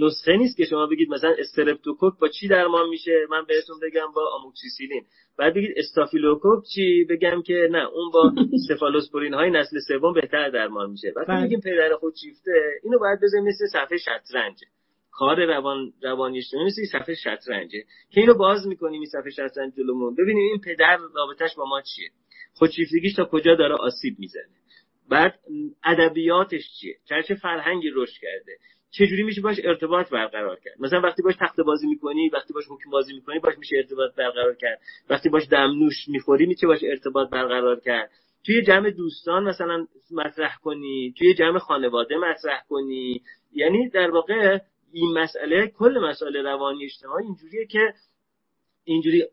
نسخه 0.00 0.36
نیست 0.36 0.56
که 0.56 0.64
شما 0.64 0.86
بگید 0.86 1.10
مثلا 1.10 1.34
استرپتوکوک 1.38 2.18
با 2.20 2.28
چی 2.28 2.48
درمان 2.48 2.88
میشه؟ 2.88 3.26
من 3.30 3.44
بهتون 3.48 3.76
بگم 3.82 4.12
با 4.14 4.22
آموکسیسیلین. 4.40 5.04
بعد 5.38 5.54
بگید 5.54 5.70
استافیلوکوک 5.76 6.64
چی؟ 6.74 7.04
بگم 7.10 7.42
که 7.42 7.68
نه 7.70 7.88
اون 7.88 8.10
با 8.12 8.32
سفالوسپورین 8.68 9.34
های 9.34 9.50
نسل 9.50 9.78
سوم 9.88 10.12
بهتر 10.12 10.50
درمان 10.50 10.90
میشه. 10.90 11.12
وقتی 11.16 11.32
بله. 11.32 11.42
میگیم 11.42 11.60
پدر 11.60 11.96
خود 12.00 12.14
شیفته 12.20 12.52
اینو 12.82 12.98
باید 12.98 13.20
بذاریم 13.22 13.46
مثل 13.46 13.66
صفحه 13.66 13.98
شطرنج. 13.98 14.54
کار 15.12 15.44
روان 15.44 15.92
مثل 16.66 16.84
صفحه 16.92 17.14
شطرنجه. 17.14 17.84
که 18.10 18.20
اینو 18.20 18.34
باز 18.34 18.66
می‌کنیم 18.66 19.00
این 19.00 19.10
صفحه 19.10 19.30
شطرنج 19.30 19.72
جلومون. 19.76 20.14
ببینیم 20.14 20.44
این 20.50 20.60
پدر 20.60 20.98
رابطش 21.14 21.54
با 21.56 21.64
ما 21.64 21.80
چیه. 21.80 22.10
خودشیفتگیش 22.54 23.14
تا 23.14 23.24
کجا 23.24 23.54
داره 23.54 23.74
آسیب 23.74 24.18
می‌زنه. 24.18 24.62
بعد 25.10 25.38
ادبیاتش 25.84 26.62
چیه؟ 26.80 26.96
چه 27.28 27.34
فرهنگی 27.34 27.90
رشد 27.94 28.20
کرده؟ 28.22 28.56
چجوری 28.90 29.22
میشه 29.22 29.40
باش 29.40 29.56
ارتباط 29.64 30.10
برقرار 30.10 30.58
کرد؟ 30.64 30.74
مثلا 30.80 31.00
وقتی 31.00 31.22
باش 31.22 31.34
تخت 31.40 31.60
بازی 31.60 31.86
می‌کنی 31.86 32.28
وقتی 32.28 32.52
باش 32.52 32.64
حکم 32.70 32.90
بازی 32.90 33.12
می‌کنی 33.12 33.38
باش 33.38 33.58
میشه 33.58 33.76
ارتباط 33.76 34.14
برقرار 34.14 34.54
کرد. 34.54 34.80
وقتی 35.10 35.28
باش 35.28 35.48
دمنوش 35.50 36.08
می‌خوری 36.08 36.46
میشه 36.46 36.66
باش 36.66 36.80
ارتباط 36.84 37.30
برقرار 37.30 37.80
کرد. 37.80 38.10
توی 38.46 38.62
جمع 38.62 38.90
دوستان 38.90 39.44
مثلا 39.44 39.86
مطرح 40.10 40.56
کنی 40.62 41.14
توی 41.18 41.34
جمع 41.34 41.58
خانواده 41.58 42.16
مطرح 42.16 42.62
کنی. 42.68 43.22
یعنی 43.52 43.88
در 43.88 44.10
واقع 44.10 44.58
این 44.92 45.18
مسئله 45.18 45.66
کل 45.66 45.98
مسئله 45.98 46.42
روانی 46.42 46.84
اجتماعی 46.84 47.24
اینجوریه 47.24 47.66
که 47.66 47.94
اینجوری 48.84 49.24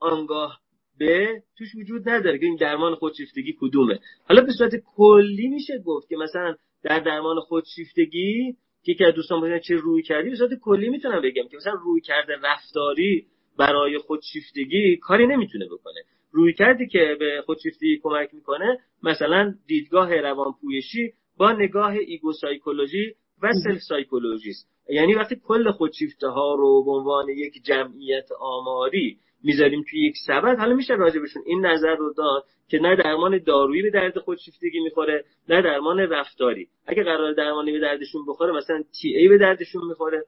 آنگاه 0.00 0.60
به 0.98 1.42
توش 1.58 1.74
وجود 1.74 2.08
نداره 2.08 2.38
که 2.38 2.46
این 2.46 2.56
درمان 2.56 2.94
خودشیفتگی 2.94 3.56
کدومه. 3.60 3.98
حالا 4.28 4.42
به 4.42 4.52
صورت 4.52 4.72
کلی 4.96 5.48
میشه 5.48 5.78
گفت 5.78 6.08
که 6.08 6.16
مثلا 6.16 6.54
در 6.82 6.98
درمان 6.98 7.40
خودشیفتگی 7.40 8.56
که 8.82 8.94
که 8.94 9.12
دوستان 9.16 9.40
بودن 9.40 9.58
چه 9.58 9.74
روی 9.74 10.02
کردی 10.02 10.30
به 10.30 10.36
صورت 10.36 10.54
کلی 10.54 10.88
می‌تونم 10.88 11.22
بگم 11.22 11.48
که 11.50 11.56
مثلا 11.56 11.72
روی 11.72 12.00
کرده 12.00 12.36
رفتاری 12.42 13.26
برای 13.58 13.98
خودشیفتگی 13.98 14.96
کاری 14.96 15.26
نمی‌تونه 15.26 15.66
بکنه. 15.66 16.00
رویکردی 16.32 16.86
که 16.86 17.16
به 17.18 17.42
خودشیفتگی 17.46 18.00
کمک 18.02 18.34
می‌کنه 18.34 18.78
مثلا 19.02 19.54
دیدگاه 19.66 20.16
روانپویشی 20.16 21.12
با 21.36 21.52
نگاه 21.52 21.92
ego 21.92 22.32
psychology 22.32 23.14
و 23.42 23.52
self 23.64 23.78
psychology 23.88 24.52
یعنی 24.88 25.14
وقتی 25.14 25.36
کل 25.44 25.70
خودشیفته 25.70 26.28
ها 26.28 26.54
رو 26.54 26.84
به 26.84 26.90
عنوان 26.90 27.28
یک 27.28 27.62
جمعیت 27.64 28.28
آماری 28.40 29.18
می‌ذاریم 29.42 29.84
توی 29.90 30.06
یک 30.06 30.14
سبد 30.26 30.58
حالا 30.58 30.74
میشه 30.74 30.94
راجع 30.94 31.10
بهشون 31.10 31.42
این 31.46 31.66
نظر 31.66 31.94
رو 31.94 32.12
داد 32.12 32.44
که 32.68 32.78
نه 32.78 32.96
درمان 32.96 33.38
دارویی 33.38 33.82
به 33.82 33.90
درد 33.90 34.18
خودشیفتگی 34.18 34.80
می‌خوره 34.80 35.24
نه 35.48 35.62
درمان 35.62 35.98
رفتاری. 35.98 36.68
اگه 36.86 37.02
قرار 37.02 37.32
درمانی 37.32 37.72
به 37.72 37.78
دردشون 37.78 38.26
بخوره 38.28 38.52
مثلا 38.52 38.82
TA 39.00 39.28
به 39.28 39.38
دردشون 39.38 39.86
می‌خوره 39.88 40.24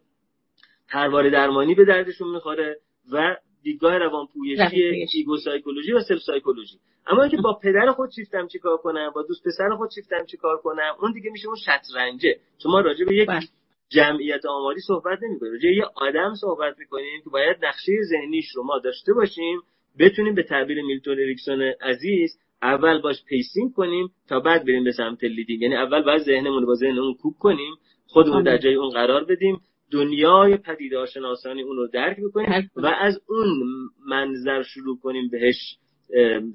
طرحواره 0.89 1.31
درمانی 1.31 1.75
به 1.75 1.85
دردشون 1.85 2.31
می‌خوره 2.31 2.77
و 3.13 3.37
دیدگاه 3.63 3.99
روانپویشی 3.99 5.07
ego 5.15 5.37
psychology 5.37 5.93
و 5.93 6.01
self 6.01 6.23
psychology 6.23 6.79
اما 7.07 7.23
اینکه 7.23 7.37
با 7.37 7.59
پدر 7.63 7.93
خودشیفته‌ام 7.93 8.23
چیکار 8.53 8.77
کنم 8.77 9.11
با 9.15 9.23
دوست 9.23 9.45
پسر 9.45 9.77
خودشیفته‌ام 9.77 10.01
چیکار 10.31 10.57
کنم 10.57 10.95
اون 11.01 11.13
دیگه 11.13 11.31
میشه 11.31 11.47
اون 11.47 11.57
شطرنجه. 11.57 12.37
شما 12.63 12.81
راجع 12.81 13.05
به 13.05 13.17
یک 13.17 13.29
بله. 13.29 13.41
جمعیت 13.89 14.47
آماری 14.47 14.81
صحبت 14.81 15.19
نمی‌کنیم 15.23 15.53
راجع 15.53 15.69
یه 15.69 15.85
آدم 15.95 16.35
صحبت 16.35 16.79
می‌کنیم 16.79 17.21
که 17.25 17.31
باید 17.31 17.57
نقشه 17.65 17.93
ذهنیش 18.11 18.51
رو 18.55 18.63
ما 18.63 18.79
داشته 18.79 19.13
باشیم 19.13 19.61
بتونیم 19.99 20.35
به 20.35 20.43
تعبیر 20.43 20.83
میلتون 20.83 21.21
اریکسون 21.21 21.63
عزیز 21.63 22.39
اول 22.63 23.01
باش 23.01 23.25
pacing 23.25 23.73
کنیم 23.73 24.11
تا 24.29 24.41
بعد 24.41 24.65
بریم 24.65 24.85
به 24.85 24.93
سمت 24.93 25.25
leading. 25.25 25.63
یعنی 25.63 25.77
اول 25.77 26.03
باید 26.03 26.23
ذهنمون 26.23 26.61
رو 26.61 26.67
با 26.67 26.75
ذهن 26.75 26.99
اون 26.99 27.15
کوک 27.15 27.39
کنیم 27.39 27.75
خودمون 28.07 28.43
در 28.43 28.59
جای 28.59 28.75
اون 28.75 28.91
قرار 28.91 29.25
بدیم. 29.25 29.61
دنیای 29.93 30.57
پدیدارشناسانی 30.57 31.63
اون 31.63 31.77
رو 31.77 31.89
درک 31.89 32.17
بکنیم 32.21 32.71
و 32.77 32.87
از 32.87 33.21
اون 33.29 33.63
منظر 34.07 34.63
شروع 34.63 34.99
کنیم 34.99 35.29
بهش 35.29 35.77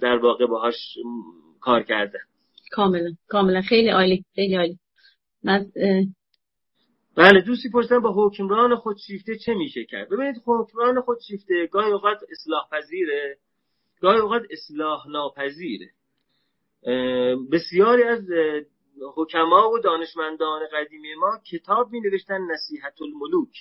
در 0.01 0.17
واقع 0.17 0.45
باهاش 0.45 0.97
کار 1.61 1.83
کرده 1.83 2.19
کاملا 2.71 3.11
کاملا. 3.27 3.61
خیلی 3.61 3.89
عالی 3.89 4.25
خیلی 4.35 4.55
عالی. 4.55 4.79
من 5.43 5.65
بله 7.15 7.41
دوستی 7.41 7.69
پرسیدن 7.69 7.99
با 7.99 8.13
حکمران 8.27 8.75
خودشیفته 8.75 9.37
چه 9.37 9.53
میشه 9.53 9.85
کرد؟ 9.85 10.09
ببینید 10.09 10.41
حکمران 10.45 11.01
خودشیفته 11.01 11.67
گاهی 11.71 11.91
اوقات 11.91 12.17
اصلاح 12.31 12.69
پذیره 12.71 13.37
گاهی 14.01 14.19
اوقات 14.19 14.41
اصلاح 14.51 15.07
ناپذیره 15.09 15.89
بسیاری 17.51 18.03
از 18.03 18.23
حکما 19.15 19.69
و 19.69 19.79
دانشمندان 19.79 20.61
قدیمی 20.73 21.15
ما 21.15 21.39
کتاب 21.51 21.91
می 21.91 22.01
نوشتن 22.01 22.41
نصیحت 22.51 23.01
الملوک 23.01 23.55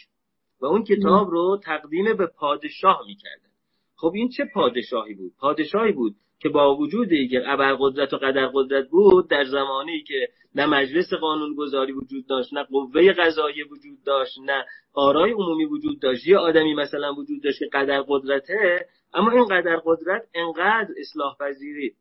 و 0.61 0.67
اون 0.67 0.85
کتاب 0.85 1.31
رو 1.31 1.61
تقدیم 1.65 2.17
به 2.17 2.27
پادشاه 2.27 3.03
می 3.07 3.15
کردن. 3.15 3.51
خب 3.97 4.13
این 4.15 4.29
چه 4.29 4.45
پادشاهی 4.55 5.15
بود 5.15 5.33
پادشاهی 5.39 5.93
بود 5.93 6.17
که 6.39 6.49
با 6.49 6.77
وجود 6.77 7.09
که 7.09 7.43
ابرقدرت 7.47 8.13
و 8.13 8.17
قدر 8.17 8.51
قدرت 8.55 8.89
بود 8.89 9.29
در 9.29 9.45
زمانی 9.45 10.03
که 10.03 10.29
نه 10.55 10.67
مجلس 10.67 11.15
قانونگذاری 11.15 11.93
وجود 11.93 12.27
داشت 12.27 12.55
نه 12.55 12.63
قوه 12.63 13.13
قضایی 13.13 13.63
وجود 13.63 14.03
داشت 14.07 14.39
نه 14.39 14.65
آرای 14.93 15.33
عمومی 15.33 15.65
وجود 15.65 16.01
داشت 16.01 16.27
یه 16.27 16.39
آدمی 16.39 16.75
مثلا 16.75 17.15
وجود 17.15 17.43
داشت 17.43 17.59
که 17.59 17.69
قدر 17.73 18.05
قدرته 18.09 18.87
اما 19.15 19.31
این 19.31 19.45
قدر 19.45 19.77
قدرت 19.85 20.23
انقدر 20.35 20.95
اصلاح 20.99 21.37
پذیری 21.41 21.95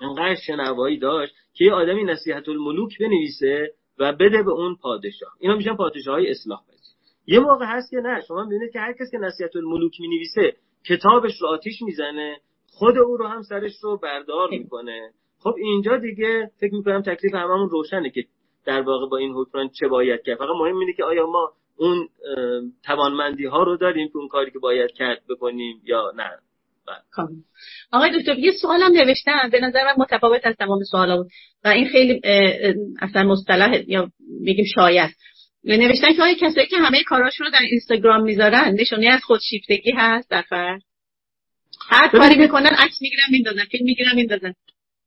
انقدر 0.00 0.34
شنوایی 0.46 0.98
داشت 0.98 1.34
که 1.54 1.64
یه 1.64 1.72
آدمی 1.72 2.04
نصیحت 2.04 2.48
الملوک 2.48 2.98
بنویسه 3.00 3.72
و 3.98 4.12
بده 4.12 4.42
به 4.42 4.50
اون 4.50 4.76
پادشاه. 4.76 5.32
اینا 5.40 5.56
میشن 5.56 5.76
پادشاه 5.76 6.14
های 6.14 6.30
اصلاح 6.30 6.60
پذیر 6.68 6.78
یه 7.26 7.38
موقع 7.38 7.64
هست 7.64 7.90
که 7.90 7.96
نه 7.96 8.20
شما 8.28 8.44
می‌بینید 8.44 8.72
که 8.72 8.80
هر 8.80 8.92
کس 8.92 9.10
که 9.10 9.18
نصیحت 9.18 9.56
الملوک 9.56 10.00
می‌نویسه 10.00 10.56
کتابش 10.88 11.40
رو 11.40 11.48
آتیش 11.48 11.82
می‌زنه 11.82 12.40
خود 12.70 12.98
او 12.98 13.16
رو 13.16 13.26
هم 13.26 13.42
سرش 13.42 13.72
رو 13.82 13.96
بردار 13.96 14.50
می‌کنه. 14.50 15.10
خب 15.38 15.54
اینجا 15.58 15.96
دیگه 15.96 16.50
فکر 16.60 16.74
می‌کنم 16.74 17.02
تکلیف 17.02 17.34
هممون 17.34 17.70
روشنه 17.70 18.10
که 18.10 18.24
در 18.64 18.82
واقع 18.82 19.08
با 19.08 19.16
این 19.16 19.32
حکمران 19.32 19.68
چه 19.68 19.88
باید 19.88 20.22
کرد. 20.22 20.38
فقط 20.38 20.48
مهم 20.60 20.78
اینه 20.78 20.92
که 20.92 21.04
آیا 21.04 21.26
ما 21.26 21.52
اون 21.76 22.08
توانمندی 22.84 23.46
ها 23.46 23.62
رو 23.62 23.76
داریم 23.76 24.08
که 24.08 24.16
اون 24.16 24.28
کاری 24.28 24.50
که 24.50 24.58
باید 24.58 24.92
کرد 24.92 25.22
بکنیم 25.28 25.82
یا 25.84 26.12
نه. 26.16 26.30
آقای 27.92 28.18
دکتر 28.18 28.38
یه 28.38 28.52
سوالم 28.52 28.92
نوشتن 28.92 29.50
به 29.52 29.60
نظر 29.60 29.84
من 29.84 29.94
متفاوت 29.98 30.46
از 30.46 30.54
تمام 30.58 30.84
سوالا 30.84 31.16
بود. 31.16 31.30
و 31.64 31.68
این 31.68 31.88
خیلی 31.88 32.20
اصلا 33.00 33.22
مصطلح 33.22 33.84
یا 33.86 34.10
میگیم 34.40 34.64
شاید 34.74 35.10
نوشتن 35.64 36.14
که 36.14 36.22
آیا 36.22 36.34
کسایی 36.34 36.66
که 36.66 36.76
همه 36.76 37.02
کاراشون 37.04 37.46
رو 37.46 37.52
در 37.52 37.62
اینستاگرام 37.70 38.22
می‌ذارن 38.22 38.74
نشونه 38.80 39.08
از 39.08 39.20
خودشیفتگی 39.24 39.92
هست 39.96 40.30
در 40.30 40.42
فرد 40.42 40.82
هر 41.90 42.08
کاری 42.08 42.36
می‌کنن 42.38 42.70
عکس 42.78 43.02
می‌گیرن 43.02 43.22
میندازن. 43.30 43.64
فیلم 43.64 43.84
می‌گیرن 43.84 44.14
میندازن. 44.14 44.54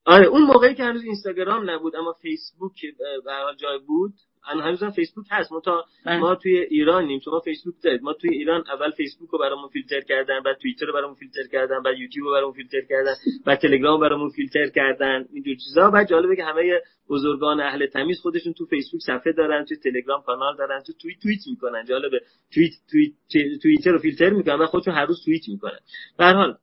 آره 0.06 0.26
اون 0.26 0.42
موقعی 0.42 0.76
که 0.76 0.84
هنوز 0.84 1.04
اینستاگرام 1.04 1.70
نبود 1.70 1.96
اما 1.96 2.16
فیسبوک 2.22 2.82
به 2.82 3.56
جای 3.62 3.80
بود. 3.88 4.14
هنوز 4.44 4.84
هم 4.84 4.92
فیسبوک 4.92 5.26
هست. 5.32 5.52
ما 5.52 5.60
تا 5.60 5.86
بله. 6.06 6.20
ما 6.20 6.36
توی 6.36 6.58
ایرانیم 6.58 7.20
شما 7.20 7.40
فیسبوک 7.40 7.76
دارید. 7.84 8.02
ما 8.02 8.14
توی 8.14 8.30
ایران 8.30 8.64
اول 8.74 8.92
فیسبوک 8.92 9.30
رو 9.30 9.40
برامون 9.40 9.70
فیلتر 9.70 10.02
کردن 10.02 10.40
بعد 10.46 10.58
توییتر 10.58 10.86
رو 10.86 10.94
برامون 10.94 11.16
فیلتر 11.16 11.48
کردن 11.52 11.82
بعد 11.84 11.98
یوتیوب 11.98 12.28
رو 12.28 12.34
برامون 12.34 12.54
فیلتر 12.54 12.82
کردن 12.90 13.14
بعد 13.46 13.60
تلگرام 13.60 14.00
برامون 14.00 14.30
فیلتر 14.30 14.70
کردن 14.70 15.26
اینجور 15.34 15.56
چیزا. 15.56 15.90
بعد 15.90 16.10
جالبه 16.10 16.36
که 16.36 16.44
همه 16.44 16.82
بزرگان 17.10 17.60
اهل 17.60 17.86
تمیز 17.86 18.20
خودشون 18.20 18.54
تو 18.54 18.66
فیسبوک 18.66 19.02
صفحه 19.02 19.34
دارن 19.34 19.66
تو 19.66 19.76
تلگرام 19.76 20.22
کانال 20.22 20.58
دارن 20.58 20.84
تو 20.88 20.94
توییت 20.94 21.20
توییت 21.20 21.48
می‌کنن. 21.48 21.86
جالبه. 21.86 22.22
توییت 22.54 22.74
توییت 22.92 23.62
توییتر 23.62 23.92
رو 23.92 24.00
فیلتر 24.00 24.30
می‌کنن 24.30 24.56
و 24.56 24.66
خودشون 24.66 24.94
هر 24.94 25.06
روز 25.06 25.26
توییت 25.26 25.50
می‌کنن. 25.50 25.80
به 26.18 26.26
حال 26.26 26.58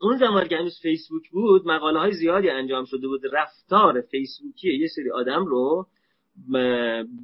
اون 0.00 0.16
زمان 0.16 0.48
که 0.48 0.56
هنوز 0.56 0.80
فیسبوک 0.82 1.30
بود 1.30 1.66
مقاله 1.66 1.98
های 1.98 2.12
زیادی 2.12 2.50
انجام 2.50 2.84
شده 2.84 3.08
بود. 3.08 3.20
رفتار 3.32 4.00
فیسبوکی 4.00 4.78
یه 4.78 4.88
سری 4.88 5.10
آدم 5.10 5.44
رو 5.44 5.86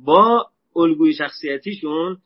با 0.05 0.47
الگوی 0.77 1.15
شخصیتیشون 1.15 2.19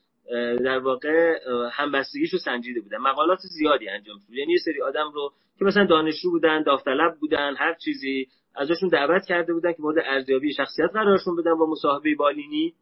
در 0.64 0.78
واقع 0.78 1.38
همبستگیش 1.72 2.32
رو 2.32 2.38
سنجیده 2.38 2.80
بودن. 2.80 2.98
مقالات 2.98 3.38
زیادی 3.38 3.88
انجام 3.88 4.18
شد. 4.18 4.32
یعنی 4.32 4.52
یه 4.52 4.58
سری 4.64 4.82
آدم 4.82 5.10
رو 5.14 5.32
که 5.58 5.64
مثلا 5.64 5.84
دانشجو 5.86 6.30
بودن 6.30 6.62
داوطلب 6.62 7.16
بودن 7.20 7.54
هر 7.56 7.74
چیزی 7.74 8.26
ازشون 8.56 8.88
دعوت 8.88 9.24
کرده 9.24 9.52
بودن 9.52 9.72
که 9.72 9.82
مورد 9.82 9.96
ارزیابی 10.06 10.52
شخصیت 10.52 10.90
قرارشون 10.92 11.36
بدن 11.36 11.54
با 11.58 11.66
مصاحبه 11.70 12.14
بالینی 12.14 12.74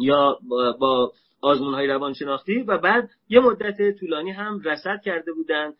یا 0.00 0.38
با 0.80 1.12
آزمون 1.40 1.74
های 1.74 1.86
روانشناختی 1.86 2.62
و 2.62 2.78
بعد 2.78 3.10
یه 3.28 3.40
مدت 3.40 3.98
طولانی 4.00 4.30
هم 4.30 4.60
رصد 4.64 5.00
کرده 5.04 5.32
بودن 5.32 5.72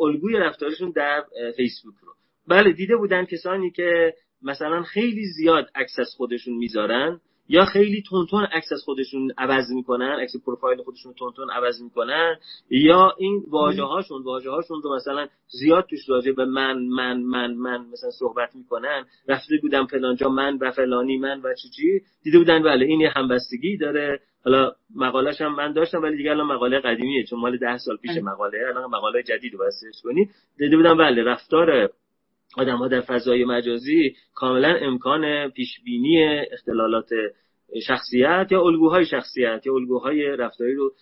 الگوی 0.00 0.36
رفتارشون 0.36 0.90
در 0.90 1.24
فیسبوک 1.56 1.94
رو. 2.02 2.12
بله 2.48 2.72
دیده 2.72 2.96
بودن 2.96 3.24
کسانی 3.24 3.70
که 3.70 4.14
مثلا 4.42 4.82
خیلی 4.82 5.24
زیاد 5.26 5.70
عکس 5.74 5.98
از 5.98 6.14
خودشون 6.16 6.54
می‌ذارن 6.54 7.20
یا 7.48 7.64
خیلی 7.64 8.02
تونتون 8.02 8.44
عکس 8.44 8.72
از 8.72 8.82
خودشون 8.84 9.32
عوض 9.38 9.70
می‌کنن 9.72 10.18
عکس 10.20 10.32
پروفایل 10.46 10.82
خودشون 10.82 11.14
تونتون 11.14 11.50
عوض 11.50 11.82
می‌کنن 11.82 12.36
یا 12.70 13.14
این 13.18 13.42
واژه 13.48 13.82
هاشون 13.82 14.22
واژه 14.22 14.50
هاشون 14.50 14.82
رو 14.82 14.96
مثلا 14.96 15.28
زیاد 15.48 15.86
توش 15.90 16.08
راجع 16.08 16.32
به 16.32 16.44
من 16.44 16.78
من 16.78 17.22
من 17.22 17.54
من 17.54 17.86
مثلا 17.92 18.10
صحبت 18.10 18.56
می‌کنن. 18.56 19.04
رفته 19.28 19.56
بودم 19.62 19.86
فلانجا 19.86 20.28
من 20.28 20.58
و 20.60 20.70
فلانی 20.70 21.18
من 21.18 21.40
و 21.40 21.54
چی 21.54 21.68
چی. 21.68 22.00
دیده 22.22 22.38
بودن 22.38 22.62
بله 22.62 22.86
این 22.86 23.00
یه 23.00 23.10
همبستگی 23.16 23.76
داره. 23.76 24.20
حالا 24.44 24.72
مقالهش 24.96 25.40
هم 25.40 25.54
من 25.54 25.72
داشتم 25.72 26.02
ولی 26.02 26.16
دیگه 26.16 26.30
الان 26.30 26.46
مقاله 26.46 26.80
قدیمیه 26.80 27.24
چون 27.24 27.40
مال 27.40 27.56
ده 27.56 27.78
سال 27.78 27.96
پیش 27.96 28.16
مقاله 28.22 28.58
الان 28.68 28.90
مقاله 28.90 29.22
جدید 29.22 29.54
رو 29.54 29.70
کنی. 30.02 30.30
دیده 30.58 30.76
بودم 30.76 30.96
بله 30.96 31.22
رفتار 31.22 31.90
آدم 32.56 32.76
ها 32.76 32.88
در 32.88 33.00
فضای 33.00 33.44
مجازی 33.44 34.14
کاملا 34.34 34.74
امکان 34.80 35.50
پیشبینی 35.50 36.38
اختلالات 36.52 37.08
شخصیت 37.86 38.46
یا 38.50 38.62
الگوهای 38.62 39.06
شخصیت 39.06 39.66
یا 39.66 39.74
الگوهای 39.74 40.36
رفتاری 40.36 40.74
رو 40.74 40.92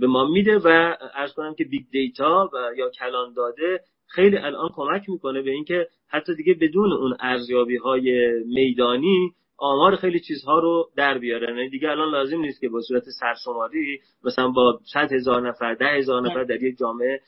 به 0.00 0.06
ما 0.06 0.28
میده 0.28 0.58
و 0.58 0.96
عرض 1.14 1.32
کنم 1.34 1.54
که 1.54 1.64
big 1.64 1.82
data 1.90 2.50
و 2.54 2.76
یا 2.76 2.90
کلان 2.90 3.32
داده 3.32 3.80
خیلی 4.06 4.36
الان 4.36 4.70
کمک 4.74 5.08
می‌کنه 5.08 5.42
به 5.42 5.50
اینکه 5.50 5.86
حتی 6.08 6.34
دیگه 6.34 6.54
بدون 6.54 6.92
اون 6.92 7.16
ارزیابی 7.20 7.76
های 7.76 8.32
میدانی 8.44 9.32
آمار 9.58 9.96
خیلی 9.96 10.20
چیزها 10.20 10.58
رو 10.58 10.90
در 10.96 11.18
بیارن 11.18 11.56
یعنی 11.56 11.70
دیگه 11.70 11.90
الان 11.90 12.12
لازم 12.12 12.40
نیست 12.40 12.60
که 12.60 12.68
با 12.68 12.80
صورت 12.80 13.02
سرشماری 13.20 14.00
مثلا 14.24 14.48
با 14.48 14.80
100 14.92 15.12
هزار 15.12 15.48
نفر 15.48 15.74
ده 15.74 15.86
هزار 15.86 16.22
نفر 16.22 16.44
در 16.44 16.62
یک 16.62 16.78
جامعه 16.78 17.20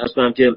عرض 0.00 0.14
کنم 0.14 0.32
که 0.32 0.56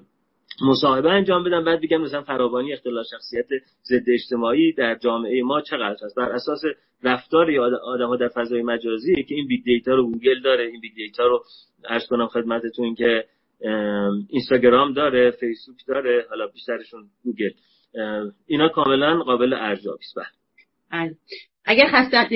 مصاحبه 0.62 1.12
انجام 1.12 1.44
بدم 1.44 1.64
بعد 1.64 1.82
بگم 1.82 2.02
مثلا 2.02 2.22
فراوانی 2.22 2.74
اختلال 2.74 3.04
شخصیت 3.12 3.46
ضد 3.84 4.04
اجتماعی 4.08 4.74
در 4.74 4.96
جامعه 4.96 5.44
ما 5.44 5.62
چقدر 5.62 6.06
هست 6.06 6.16
بر 6.16 6.32
اساس 6.32 6.62
رفتار 7.04 7.52
آدم 7.84 8.08
ها 8.08 8.16
در 8.16 8.28
فضای 8.28 8.62
مجازی 8.62 9.24
که 9.24 9.36
این 9.36 9.48
big 9.48 9.64
data 9.64 9.96
رو 9.96 10.12
گوگل 10.12 10.42
داره 10.42 10.64
این 10.64 10.80
big 10.82 10.96
data 10.96 11.28
رو 11.28 11.44
عرض 11.90 12.08
کنم 12.08 12.28
خدمتتون 12.28 12.96
که 12.96 13.26
اینستاگرام 14.30 14.94
داره 14.94 15.32
فیسبوک 15.32 15.78
داره 15.88 16.26
حالا 16.30 16.48
بیشترشون 16.48 17.10
گوگل 17.24 17.52
اینا 18.48 18.70
کاملا 18.70 19.24
قابل 19.24 19.54
ارزیابی 19.54 20.04
است 20.04 20.16
بله. 20.92 21.16
اگر 21.66 21.88
خسته 21.88 22.28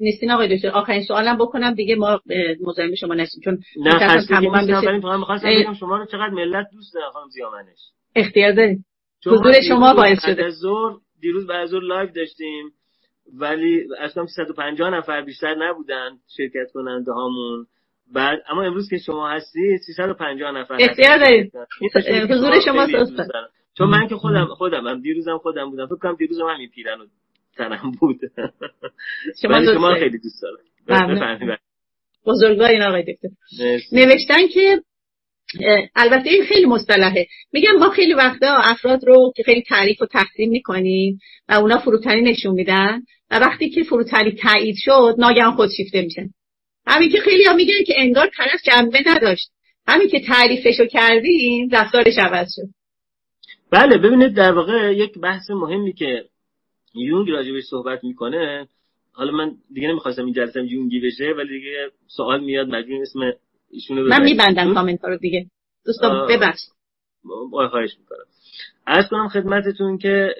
نیستین 0.00 0.30
آقای 0.30 0.56
دکتر 0.56 0.68
آخرین 0.68 1.02
سوالم 1.02 1.38
بکنم 1.38 1.74
دیگه 1.74 1.94
ما 1.96 2.20
مزاحم 2.60 2.94
شما 2.94 3.14
نشیم 3.14 3.40
چون 3.44 3.58
نه 3.76 4.08
خسته 4.08 4.34
بگم 4.34 5.74
شما 5.74 5.96
رو 5.96 6.06
چقدر 6.06 6.30
ملت 6.30 6.66
دوست 6.72 6.94
داره 6.94 7.10
خانم 7.12 7.28
زیامنش. 7.28 7.78
اختیار 8.16 8.52
داریم 8.52 8.84
حضور 9.26 9.52
شما 9.68 9.94
باعث 9.94 10.18
شده. 10.26 10.50
زور 10.50 11.00
دیروز 11.20 11.46
بعد 11.46 11.66
از 11.66 11.70
ظهر 11.70 11.82
live 11.82 12.10
داشتیم 12.10 12.70
ولی 13.38 13.86
اصلا 14.00 14.26
150 14.26 14.90
نفر 14.90 15.22
بیشتر 15.22 15.54
نبودن 15.54 16.10
شرکت 16.36 16.72
کننده 16.74 17.12
هامون. 17.12 17.66
بعد 18.14 18.38
اما 18.48 18.62
امروز 18.62 18.90
که 18.90 18.98
شما 18.98 19.28
هستی 19.28 19.78
350 19.78 20.52
نفر 20.52 20.76
اختیار 20.80 21.18
دارید 21.18 21.52
حضور 22.30 22.60
شما 22.64 22.86
چون 23.78 23.88
من 23.88 24.08
که 24.08 24.16
خودم 24.16 24.46
خودم 24.46 24.86
هم 24.86 25.00
دیروزم 25.00 25.38
خودم 25.38 25.70
بودم. 25.70 25.86
فکر 25.86 25.96
کنم 25.96 26.16
دیروزم 26.16 26.46
همین 26.46 26.68
پیرن 26.68 26.98
تنم 27.56 27.92
بود. 28.00 28.20
شما, 29.42 29.64
شما 29.64 29.94
خیلی 29.94 30.18
دوست 30.18 30.42
دارم. 30.42 31.58
بزرگوار 32.26 32.82
آقای 32.82 33.02
دکتر. 33.02 33.28
نوشتن 33.92 34.48
که 34.54 34.82
البته 35.94 36.30
این 36.30 36.44
خیلی 36.44 36.66
مصطلحه. 36.66 37.26
میگم 37.52 37.72
ما 37.72 37.90
خیلی 37.90 38.14
وقتا 38.14 38.56
افراد 38.56 39.04
رو 39.04 39.32
که 39.36 39.42
خیلی 39.42 39.62
تعریف 39.62 40.02
و 40.02 40.06
تقسیم 40.06 40.50
می‌کنیم 40.50 41.18
و 41.48 41.54
اونا 41.54 41.78
فروتنی 41.78 42.20
نشون 42.20 42.54
میدن 42.54 43.02
و 43.30 43.38
وقتی 43.38 43.70
که 43.70 43.82
فروتنی 43.82 44.32
تایید 44.32 44.76
شد 44.78 45.14
ناگهان 45.18 45.52
خودشیفته 45.52 46.02
میشن. 46.02 46.28
همین 46.86 47.10
که 47.10 47.18
خیلی 47.18 47.44
ها 47.44 47.54
میگن 47.54 47.84
که 47.86 47.94
انگار 47.96 48.30
طرف 48.36 48.62
جنبه 48.64 49.02
نداشت. 49.06 49.50
همین 49.88 50.08
که 50.08 50.20
تعریفشو 50.20 50.86
کردیم 50.86 51.68
رفتارش 51.72 52.18
عوض 52.18 52.48
شد. 52.56 52.68
بله 53.70 53.98
ببینید 53.98 54.34
در 54.34 54.52
واقع 54.52 54.94
یک 54.96 55.18
بحث 55.18 55.50
مهمی 55.50 55.92
که 55.92 56.24
یونگ 56.96 57.30
راجبش 57.30 57.62
صحبت 57.62 58.04
می‌کنه 58.04 58.68
حالا 59.12 59.32
من 59.32 59.54
دیگه 59.72 59.88
نمی‌خواستم 59.88 60.24
این 60.24 60.34
جلسه 60.34 60.72
یونگی 60.72 61.00
بشه 61.00 61.34
ولی 61.36 61.48
دیگه 61.48 61.90
سوال 62.06 62.44
میاد 62.44 62.68
مجبور 62.68 63.02
اسم 63.02 63.32
ایشونو 63.70 64.08
من 64.08 64.22
میبندم 64.22 64.74
کامنت 64.74 65.04
رو 65.04 65.16
دیگه. 65.16 65.46
دوستان 65.86 66.26
ببخش 66.28 66.60
با 67.50 67.68
خواهش 67.68 67.90
می‌کنم. 67.98 68.24
از 68.86 69.04
کنم 69.10 69.28
خدمتتون 69.28 69.98
که 69.98 70.34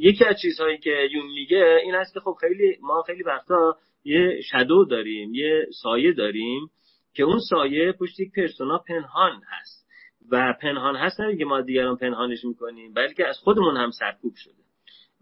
یکی 0.00 0.24
از 0.24 0.36
چیزهایی 0.42 0.78
که 0.78 1.08
یون 1.12 1.26
میگه 1.26 1.78
این 1.82 1.94
است 1.94 2.14
که 2.14 2.20
خب 2.20 2.36
خیلی 2.40 2.78
ما 2.82 3.02
خیلی 3.02 3.22
وقتا 3.22 3.76
یه 4.04 4.40
شدو 4.42 4.84
داریم 4.84 5.34
یه 5.34 5.66
سایه 5.82 6.12
داریم 6.12 6.70
که 7.14 7.22
اون 7.22 7.38
سایه 7.50 7.92
پشت 7.92 8.20
یک 8.20 8.32
پرسونا 8.32 8.78
پنهان 8.88 9.42
هست. 9.48 9.82
و 10.30 10.54
پنهان 10.62 10.96
هست 10.96 11.20
نه 11.20 11.44
ما 11.44 11.60
دیگران 11.60 11.96
پنهانش 11.96 12.44
می‌کنیم 12.44 12.92
بلکه 12.94 13.28
از 13.28 13.38
خودمون 13.38 13.76
هم 13.76 13.90
سرکوب 13.90 14.32
شده. 14.36 14.61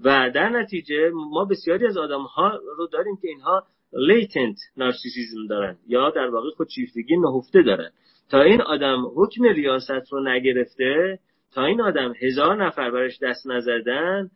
و 0.05 0.30
در 0.34 0.48
نتیجه 0.48 1.11
ما 1.14 1.44
بسیاری 1.44 1.86
از 1.86 1.96
آدم 1.96 2.22
ها 2.22 2.61
رو 2.76 2.86
داریم 2.86 3.16
که 3.22 3.28
اینها 3.28 3.66
لیتنت 3.92 4.57
نارسیسیزم 4.76 5.46
دارن 5.48 5.76
یا 5.88 6.11
در 6.11 6.26
واقع 6.26 6.51
خودشیفتگی 6.57 7.16
نهفته 7.16 7.62
دارن. 7.62 7.90
تا 8.30 8.42
این 8.42 8.62
آدم 8.62 9.12
حکم 9.16 9.44
ریاست 9.44 10.12
رو 10.12 10.28
نگرفته 10.28 11.18
تا 11.55 11.64
این 11.64 11.80
آدم 11.80 12.14
هزار 12.20 12.64
نفر 12.66 12.90
برش 12.90 13.18
دست 13.22 13.46
نزدن 13.46 14.30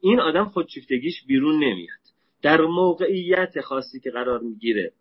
این 0.00 0.20
آدم 0.20 0.44
خودشیفتگیش 0.44 1.24
بیرون 1.26 1.54
نمیاد. 1.54 2.00
در 2.42 2.60
موقعیت 2.60 3.60
خاصی 3.60 4.00
که 4.00 4.10
قرار 4.10 4.40
می‌گیره 4.40 4.92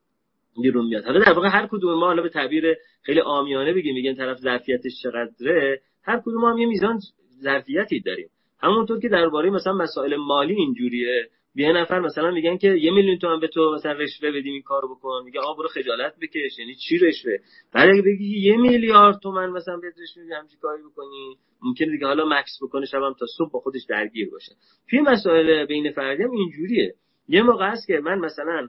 بیرون 0.62 0.86
میاد. 0.86 1.06
حالا 1.06 1.20
در 1.20 1.34
واقع 1.34 1.50
هر 1.50 1.68
کدوم 1.68 2.00
ما 2.00 2.06
حالا 2.06 2.22
به 2.22 2.30
تعبیر 2.30 2.76
خیلی 3.02 3.22
آمیانه 3.22 3.74
بگیم 3.74 3.94
میگن 3.94 4.16
طرف 4.16 4.38
ظرفیتش 4.38 4.92
چقدره 5.04 5.82
هر 6.04 6.20
کدوم 6.20 6.42
ما 6.42 6.52
هم 6.52 6.58
یه 6.58 6.68
میزان 6.68 7.00
ظرفیتی 7.44 8.00
داریم. 8.00 8.30
همونطور 8.62 9.00
که 9.00 9.10
درباره 9.10 9.50
مثلا 9.50 9.74
مسائل 9.74 10.16
مالی 10.16 10.54
اینجوریه. 10.54 11.30
یه 11.56 11.72
نفر 11.74 12.00
مثلا 12.00 12.32
میگن 12.32 12.58
که 12.58 12.68
یه 12.68 12.92
میلیون 12.92 13.18
تومن 13.18 13.40
به 13.40 13.48
تو 13.48 13.74
مثلا 13.76 13.92
رشوه 13.92 14.32
بدیم 14.32 14.54
این 14.54 14.62
کارو 14.62 14.96
بکن. 14.96 15.22
میگه 15.26 15.40
آ 15.40 15.54
برو 15.54 15.68
خجالت 15.68 16.14
بکش. 16.22 16.60
یعنی 16.60 16.76
چی 16.76 16.98
رشوه؟ 16.98 17.38
بعد 17.74 17.90
اگه 17.90 18.02
بگی 18.02 18.40
یه 18.40 18.58
میلیارد 18.58 19.20
تومن 19.20 19.50
مثلا 19.50 19.78
به 19.78 19.88
رشوه 19.88 20.24
بدی 20.24 20.34
همچین 20.34 20.60
کاری 20.62 20.84
بکنی 20.84 21.38
ممکنه 21.62 21.92
دیگه 21.92 22.08
حالا 22.08 22.26
مکس 22.26 22.60
بکنه 22.62 22.86
شبم 22.86 23.14
تا 23.20 23.26
صبح 23.38 23.52
با 23.52 23.60
خودش 23.60 23.82
درگیر 23.90 24.30
باشه. 24.30 24.52
توی 24.90 25.02
مسائل 25.02 25.66
بین 25.66 25.92
فردی 25.92 26.24
هم 26.24 26.32
اینجوریه. 26.32 26.94
یه 27.28 27.44
موقع 27.44 27.68
هست 27.68 27.88
که 27.88 28.00
من 28.00 28.20
مثلا 28.20 28.68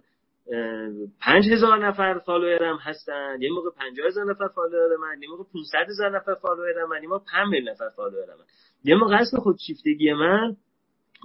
پنج 1.21 1.49
هزار 1.49 1.87
نفر 1.87 2.19
follower 2.19 2.70
م 2.70 2.77
هستن 2.77 3.39
یه 3.41 3.51
موقع 3.51 3.71
پنجاه 3.71 4.07
هزار 4.07 4.31
نفر 4.31 4.49
follower 4.49 4.97
من 4.97 5.23
یه 5.23 5.29
موقع 5.29 5.45
500 5.53 5.91
هزار 5.91 6.17
نفر 6.17 6.35
follower 6.35 6.85
من 6.91 7.03
یه 7.03 7.09
موقع 7.09 7.25
5 7.25 7.69
نفر 7.69 7.89
follower 7.97 8.27
من. 8.27 8.45
هست 8.87 9.31
که 9.31 9.37
خودشیفتگی 9.37 10.13
من 10.13 10.57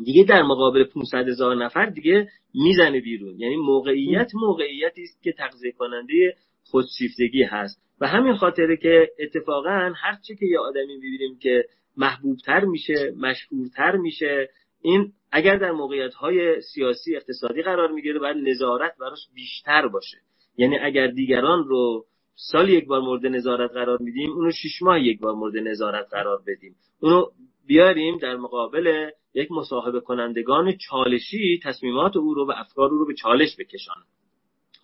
دیگه 0.06 0.24
در 0.24 0.44
مقابل 0.44 0.84
500 0.84 1.28
هزار 1.28 1.56
نفر 1.56 1.86
دیگه 1.86 2.28
می‌زنه 2.54 3.02
بیرون. 3.02 3.40
یعنی 3.40 3.56
موقعیت 3.56 4.32
موقعیتی 4.36 5.04
است 5.04 5.24
که 5.24 5.32
تغذیه 5.32 5.72
کننده 5.72 6.36
خودشیفتگی 6.64 7.44
هست. 7.44 7.82
و 8.02 8.08
همین 8.08 8.36
خاطره 8.36 8.78
که 8.78 9.10
اتفاقا 9.20 9.94
هر 9.96 10.18
چی 10.28 10.36
که 10.36 10.46
یه 10.46 10.60
آدمی 10.60 10.96
می‌بینیم 10.96 11.38
که 11.40 11.66
محبوبتر 11.98 12.66
میشه 12.66 13.14
مشهورتر 13.18 13.96
میشه 13.96 14.50
این 14.82 15.12
اگر 15.32 15.58
در 15.58 15.72
موقعیت 15.72 16.14
های 16.14 16.62
سیاسی 16.62 17.16
اقتصادی 17.16 17.62
قرار 17.62 17.92
می‌گیره 17.92 18.20
باید 18.20 18.38
نظارت 18.38 18.98
براش 19.00 19.20
بیشتر 19.34 19.88
باشه. 19.88 20.18
یعنی 20.58 20.78
اگر 20.78 21.08
دیگران 21.08 21.64
رو 21.64 22.06
سال 22.36 22.70
یک 22.70 22.86
بار 22.86 23.02
مورد 23.02 23.26
نظارت 23.26 23.72
قرار 23.72 23.98
میدیم 24.02 24.32
اونو 24.32 24.52
شش 24.52 24.82
ماه 24.82 25.00
یک 25.00 25.20
بار 25.20 25.34
مورد 25.34 25.58
نظارت 25.58 26.08
قرار 26.12 26.42
بدیم. 26.48 26.76
اونو 27.00 27.26
بیاریم 27.68 28.18
در 28.18 28.36
مقابل 28.36 29.10
یک 29.34 29.52
مصاحبه 29.52 30.00
کنندگان 30.00 30.78
چالشی 30.90 31.60
تصمیمات 31.64 32.18
او 32.18 32.34
رو 32.34 32.48
و 32.48 32.52
افکار 32.56 32.90
او 32.90 32.98
رو 32.98 33.06
به 33.06 33.14
چالش 33.14 33.56
بکشانه 33.60 34.04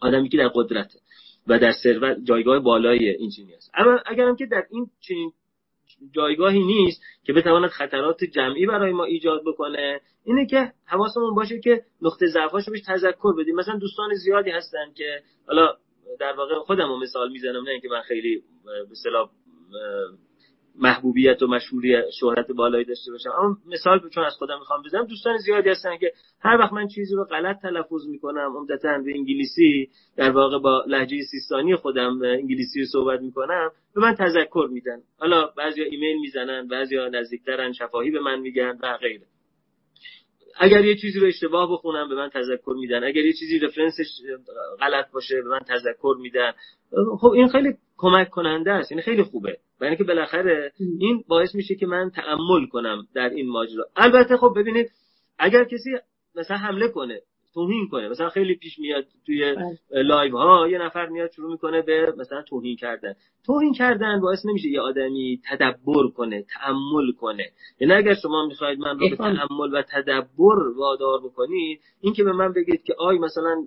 آدمی 0.02 0.30
که 0.30 0.38
در 0.38 0.48
قدرت 0.48 0.92
و 1.48 1.60
در 1.60 1.72
ثروت 1.72 2.18
جایگاه 2.24 2.60
بالای 2.60 3.10
این 3.10 3.30
چنینی 3.30 3.54
است. 3.54 3.72
اما 3.74 4.00
اگرم 4.06 4.36
که 4.36 4.46
در 4.46 4.64
این 4.70 4.88
چنین 5.00 5.32
جایگاهی 6.12 6.64
نیست 6.64 7.02
که 7.24 7.34
بتواند 7.34 7.70
خطرات 7.70 8.24
جمعی 8.24 8.66
برای 8.66 8.92
ما 8.92 9.04
ایجاد 9.04 9.42
بکنه 9.46 10.02
اینه 10.26 10.46
که 10.46 10.72
حواسمون 10.86 11.36
باشه 11.36 11.60
که 11.60 11.84
نقطه 12.02 12.28
ضعفاش 12.28 12.70
بهش 12.70 12.82
تذکر 12.88 13.34
بدیم. 13.40 13.56
مثلا 13.56 13.78
دوستان 13.78 14.14
زیادی 14.14 14.50
هستن 14.50 14.94
که 14.96 15.24
حالا 15.48 15.76
در 16.20 16.34
واقع 16.34 16.56
خودم 16.56 16.88
رو 16.88 17.00
مثال 17.00 17.32
می‌زنم 17.32 17.64
نه 17.64 17.72
اینکه 17.72 17.88
من 17.90 18.02
خیلی 18.02 18.44
به 18.90 18.96
محبوبیت 20.76 21.44
و 21.44 21.48
مشهوری 21.48 21.98
شهرت 22.20 22.52
بالایی 22.52 22.86
داشته 22.86 23.12
باشم. 23.12 23.30
اما 23.30 23.58
مثال 23.66 24.10
چون 24.10 24.24
از 24.24 24.34
خودم 24.34 24.60
می‌خوام 24.60 24.82
بزنم 24.82 25.06
دوستان 25.06 25.38
زیادی 25.38 25.70
هستن 25.70 25.98
که 25.98 26.14
هر 26.42 26.58
وقت 26.58 26.74
من 26.74 26.88
چیزی 26.88 27.16
رو 27.16 27.24
غلط 27.24 27.62
تلفظ 27.62 28.08
می‌کنم 28.08 28.54
عمدتا 28.58 28.98
به 29.06 29.12
انگلیسی 29.16 29.90
در 30.18 30.32
واقع 30.32 30.60
با 30.60 30.84
لهجه 30.88 31.22
سیستانی 31.32 31.76
خودم 31.76 32.22
انگلیسی 32.22 32.80
رو 32.80 32.86
صحبت 32.86 33.22
می‌کنم 33.22 33.72
به 33.96 34.02
من 34.02 34.16
تذکر 34.16 34.68
میدن. 34.72 34.98
حالا 35.20 35.48
بعضیا 35.58 35.86
ایمیل 35.86 36.20
می‌زنن 36.20 36.68
بعضیا 36.68 37.08
نزدیکترن 37.08 37.74
شفاهی 37.74 38.12
به 38.12 38.20
من 38.20 38.40
میگن 38.40 38.78
و 38.84 38.98
غیره. 38.98 39.26
اگر 40.60 40.86
یه 40.86 40.96
چیزی 40.96 41.20
رو 41.20 41.28
اشتباه 41.28 41.72
بخونم 41.72 42.10
به 42.10 42.16
من 42.16 42.30
تذکر 42.30 42.74
میدن. 42.80 43.04
اگر 43.04 43.26
یه 43.26 43.34
چیزی 43.34 43.60
reference 43.60 43.99
ش 43.99 44.08
غلط 44.80 45.12
باشه 45.12 45.42
به 45.42 45.50
من 45.50 45.60
تذکر 45.60 46.16
میدن. 46.20 46.52
خب 47.20 47.30
این 47.30 47.48
خیلی 47.48 47.74
کمک 47.98 48.30
کننده 48.30 48.72
است. 48.72 48.92
این 48.92 49.02
خیلی 49.02 49.24
خوبه. 49.24 49.58
و 49.82 49.86
اینکه 49.86 50.04
بالاخره 50.04 50.72
این 51.00 51.24
باعث 51.28 51.56
میشه 51.56 51.76
که 51.76 51.86
من 51.86 52.10
تأمل 52.16 52.66
کنم 52.72 53.08
در 53.16 53.30
این 53.30 53.50
ماجرا. 53.50 53.86
البته 53.96 54.38
خب 54.38 54.54
ببینید 54.56 54.92
اگر 55.40 55.64
کسی 55.64 55.90
مثلا 56.36 56.58
حمله 56.58 56.88
کنه 56.88 57.22
توهین 57.54 57.88
کنه. 57.88 58.10
مثلا 58.10 58.30
خیلی 58.30 58.56
پیش 58.56 58.80
میاد 58.80 59.06
توی 59.26 59.56
بله. 59.56 60.04
live 60.04 60.38
ها 60.38 60.68
یه 60.68 60.78
نفر 60.78 61.06
میاد 61.06 61.32
شروع 61.32 61.52
می‌کنه 61.52 61.82
به 61.82 62.14
مثلا 62.18 62.42
توهین 62.42 62.76
کردن. 62.76 63.14
توهین 63.46 63.74
کردن 63.74 64.20
باعث 64.22 64.46
نمیشه 64.46 64.70
یه 64.70 64.82
آدمی 64.82 65.42
تدبر 65.50 66.08
کنه 66.16 66.46
تأمل 66.54 67.12
کنه. 67.20 67.46
یعنی 67.80 67.94
اگر 67.94 68.14
شما 68.14 68.46
می‌خواید 68.46 68.80
من 68.80 69.00
رو 69.00 69.10
به 69.10 69.16
تعمل 69.16 69.74
و 69.74 69.82
تدبر 69.82 70.68
وادار 70.76 71.20
بکنید 71.20 71.82
این 72.02 72.14
که 72.14 72.24
به 72.24 72.32
من 72.32 72.54
بگید 72.54 72.84
که 72.84 72.96
آی 73.00 73.18
مثلا 73.18 73.66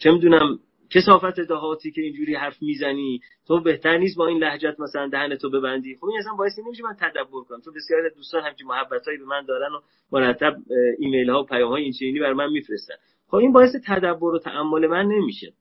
چه 0.00 0.10
می‌دونم 0.10 0.58
کسافت 0.90 1.40
دهاتی 1.40 1.90
که 1.90 2.00
اینجوری 2.00 2.34
حرف 2.34 2.62
می‌زنی 2.62 3.20
تو 3.46 3.60
بهتر 3.60 3.98
نیست 3.98 4.16
با 4.16 4.26
این 4.26 4.38
لهجت 4.38 4.80
مثلا 4.80 5.08
دهن 5.08 5.36
تو 5.36 5.50
ببندی. 5.50 5.96
خب 5.96 6.06
این 6.06 6.18
اصلا 6.18 6.32
باعث 6.34 6.58
نمیشه 6.58 6.82
من 6.82 6.96
تدبر 7.00 7.42
کنم. 7.48 7.60
چون 7.64 7.74
بسیاری 7.74 8.14
دوستان 8.16 8.42
همچین 8.42 8.66
محبتایی 8.66 9.18
به 9.18 9.24
من 9.24 9.44
دارن 9.44 9.72
و 9.72 9.80
مرتب 10.12 10.56
ایمیل 10.98 11.30
ها 11.30 11.42
و 11.42 11.46
پیام 11.46 11.68
های 11.70 11.82
این 11.82 11.92
چنینی 11.92 12.18
بر 12.18 12.32
من 12.32 12.50
میفرستن. 12.50 12.94
خب 13.28 13.36
این 13.36 13.52
باعث 13.52 13.76
تدبر 13.86 14.34
و 14.34 14.38
تعمل 14.38 14.86
من 14.86 15.06
نمیشه. 15.06 15.52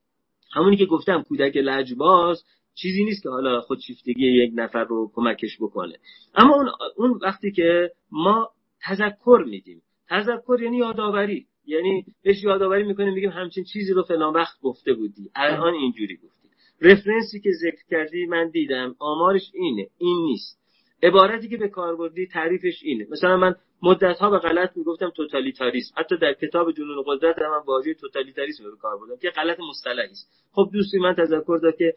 همونی 0.53 0.77
که 0.77 0.85
گفتم 0.85 1.23
کودک 1.23 1.57
لجباز 1.57 2.43
چیزی 2.75 3.03
نیست 3.03 3.23
که 3.23 3.29
حالا 3.29 3.61
خودشیفتگی 3.61 4.27
یک 4.27 4.51
نفر 4.55 4.83
رو 4.83 5.11
کمکش 5.15 5.57
بکنه. 5.61 5.93
اما 6.35 6.55
اون, 6.55 6.69
اون 6.95 7.19
وقتی 7.21 7.51
که 7.51 7.91
ما 8.11 8.49
تذکر 8.81 9.43
میدیم. 9.47 9.81
تذکر 10.09 10.61
یعنی 10.61 10.77
یادآوری. 10.77 11.45
یعنی 11.67 12.05
بهش 12.23 12.43
یادآوری 12.43 12.83
می‌کنیم 12.83 13.13
میگیم 13.13 13.29
همچین 13.29 13.63
چیزی 13.63 13.93
رو 13.93 14.03
فلان 14.03 14.33
وقت 14.33 14.61
گفته 14.61 14.93
بودی. 14.93 15.29
الان 15.35 15.73
اینجوری 15.73 16.15
گفتی. 16.15 16.47
رفرنسی 16.81 17.39
که 17.39 17.49
ذکر 17.51 17.83
کردی 17.89 18.25
من 18.25 18.49
دیدم 18.49 18.95
آمارش 18.99 19.51
اینه 19.53 19.87
این 19.97 20.17
نیست. 20.25 20.59
عبارتی 21.03 21.49
که 21.49 21.57
به 21.57 21.67
کار 21.67 21.95
بردی 21.95 22.27
تعریفش 22.27 22.83
اینه. 22.83 23.07
مثلا 23.11 23.37
من 23.37 23.55
مدت 23.83 24.17
ها 24.19 24.29
به 24.29 24.37
غلط 24.37 24.77
می‌گفتم 24.77 25.09
توتالیتاریسم. 25.09 25.93
حتی 25.97 26.17
در 26.17 26.33
کتاب 26.33 26.71
جنون 26.71 27.03
قدرت 27.07 27.39
من 27.39 27.63
واژه 27.65 27.93
توتالیتاریسم 27.93 28.63
به 28.63 28.77
کار 28.81 28.97
بردم 28.97 29.17
که 29.21 29.29
غلط 29.29 29.59
مصطلحی 29.59 30.11
است. 30.11 30.29
خب 30.51 30.69
دوستی 30.73 30.99
من 30.99 31.13
تذکر 31.13 31.59
داد 31.63 31.75
که 31.77 31.93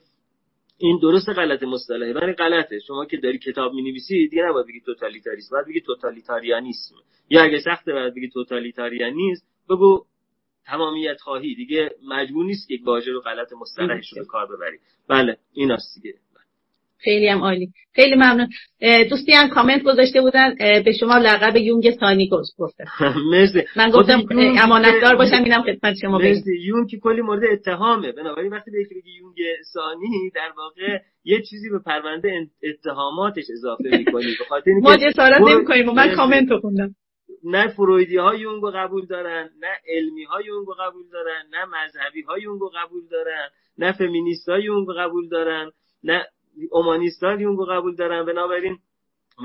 این 0.79 0.99
درست 1.03 1.29
غلط 1.29 1.63
مصطلحه 1.63 2.13
ولی 2.13 2.33
غلطه. 2.33 2.79
شما 2.79 3.05
که 3.05 3.17
داری 3.17 3.39
کتاب 3.39 3.73
می 3.75 3.83
نویسی 3.83 4.29
دیگه 4.29 4.43
نباید 4.43 4.67
بگی 4.67 4.81
توتالیتاریسم 4.81 5.49
باید 5.53 5.67
بگی 5.67 5.81
توتالیتاریانیسم. 5.81 6.95
یا 7.31 7.43
اگه 7.43 7.61
سخته 7.61 7.93
باید 7.93 8.15
بگی 8.15 8.29
توتالیتاریانیسم. 8.29 9.47
بگو 9.71 10.05
تمامیت 10.67 11.21
خواهی. 11.21 11.55
دیگه 11.55 11.91
مجبور 12.09 12.45
نیست 12.45 12.69
که 12.69 12.79
واژه 12.85 13.13
رو 13.13 13.21
غلط 13.21 13.53
مصطلحش 13.61 14.13
رو 14.13 14.25
کار 14.25 14.47
ببری. 14.47 14.79
بله 15.09 15.37
این 15.53 15.71
است 15.71 15.95
دیگه. 15.95 16.15
خیلی 17.03 17.29
هم 17.29 17.39
عالی. 17.39 17.73
خیلی 17.93 18.15
ممنون. 18.15 18.49
دوستی 19.11 19.33
هم 19.33 19.49
کامنت 19.49 19.83
گذاشته 19.83 20.21
بودن 20.21 20.55
به 20.59 20.93
شما 21.01 21.19
لقب 21.19 21.57
یونگ 21.57 21.91
ثانی 22.01 22.29
گفته 22.29 22.85
مرسی. 23.33 23.63
من 23.77 23.91
گفتم 23.91 24.27
امانتدار 24.63 25.17
باشم 25.17 25.45
اینم 25.45 25.63
خدمت 25.63 25.95
شما 26.03 26.19
مرسی. 26.19 26.59
یونگ 26.61 26.89
که 26.89 26.99
کلی 26.99 27.21
مورد 27.21 27.45
اتهامه. 27.45 28.13
بنابراین 28.13 28.53
وقتی 28.53 28.71
به 28.71 28.79
بگی 28.91 29.11
یونگ 29.11 29.37
ثانی 29.73 30.31
در 30.35 30.53
واقع 30.57 30.99
یه 31.25 31.43
چیزی 31.51 31.71
به 31.71 31.79
پرونده 31.79 32.49
اتهاماتش 32.63 33.45
اضافه 33.53 33.99
می‌کنی. 33.99 34.27
به 34.39 34.45
خاطر 34.49 34.71
ما 34.83 34.97
جسارت 34.97 35.41
نمی‌کنیم 35.41 35.91
من 35.91 36.15
کامنت 36.15 36.51
رو 36.51 36.61
خوندم. 36.61 36.95
نه 37.45 37.69
فرویدی 37.69 38.17
ها 38.17 38.35
یونگ 38.35 38.65
قبول 38.75 39.07
دارن 39.07 39.51
نه 39.61 39.79
علمی 39.89 40.25
ها 40.25 40.41
یونگ 40.43 40.67
قبول 40.79 41.09
دارن 41.13 41.43
نه 41.51 41.65
مذهبی 41.65 42.23
ها 42.23 42.39
یونگ 42.39 42.61
قبول 42.77 43.03
دارن 43.11 43.49
نه 43.79 43.93
فمینیست 43.93 44.49
ها 44.49 44.59
یونگ 44.59 44.89
قبول 44.99 45.29
دارن 45.29 45.71
نه 46.05 46.27
اومانیستان 46.71 47.41
یونگ 47.41 47.59
قبول 47.69 47.97
دارن. 47.97 48.25
بنابراین 48.25 48.79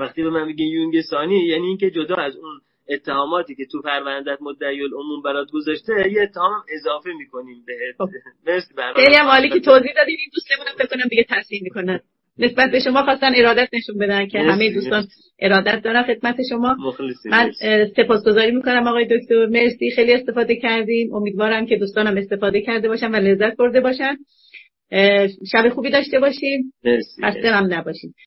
وقتی 0.00 0.22
به 0.22 0.30
من 0.30 0.44
میگین 0.44 0.68
یونگ 0.68 1.00
ثانی 1.00 1.38
یعنی 1.46 1.66
اینکه 1.66 1.90
جدا 1.90 2.14
از 2.14 2.36
اون 2.36 2.60
اتهاماتی 2.88 3.54
که 3.54 3.66
تو 3.72 3.82
پروندت 3.82 4.38
مدعی 4.40 4.82
العموم 4.82 5.22
برات 5.22 5.48
گذاشته 5.52 6.12
یه 6.12 6.22
اتهام 6.22 6.52
اضافه 6.68 7.10
می‌کنیم 7.18 7.64
بهت. 7.66 7.96
خب. 7.98 8.08
مرسی 8.46 8.74
خیلی 8.96 9.16
هم 9.16 9.26
عالی 9.26 9.48
که 9.48 9.60
توضیح 9.60 9.92
دادین 9.96 10.16
این 10.18 10.30
دوستمون 10.34 10.66
فکر 10.78 10.96
کنم 10.96 11.08
دیگه 11.08 11.24
تحسین 11.24 11.60
می‌کنن. 11.62 12.00
نسبت 12.38 12.70
به 12.70 12.80
شما 12.80 13.02
خواستن 13.02 13.32
ارادت 13.36 13.68
نشون 13.72 13.98
بدن 13.98 14.26
که 14.26 14.38
همه 14.38 14.72
دوستان 14.74 15.06
ارادت 15.38 15.82
دارن 15.82 16.02
خدمت 16.02 16.36
شما. 16.48 16.76
من 17.24 17.52
سپاسگزاری 17.96 18.50
می‌کنم 18.50 18.86
آقای 18.86 19.04
دکتر. 19.04 19.46
مرسی. 19.46 19.90
خیلی 19.90 20.14
استفاده 20.14 20.56
کردیم. 20.56 21.14
امیدوارم 21.14 21.66
که 21.66 21.76
دوستانم 21.76 22.16
استفاده 22.16 22.60
کرده 22.60 22.88
باشن 22.88 23.10
و 23.10 23.16
لذت 23.16 23.56
برده 23.56 23.80
باشن. 23.80 24.16
شب 25.52 25.68
خوبی 25.68 25.90
داشته 25.90 26.20
باشیم 26.20 26.72
خسته 27.22 27.50
هم 27.50 27.74
نباشیم 27.74 28.14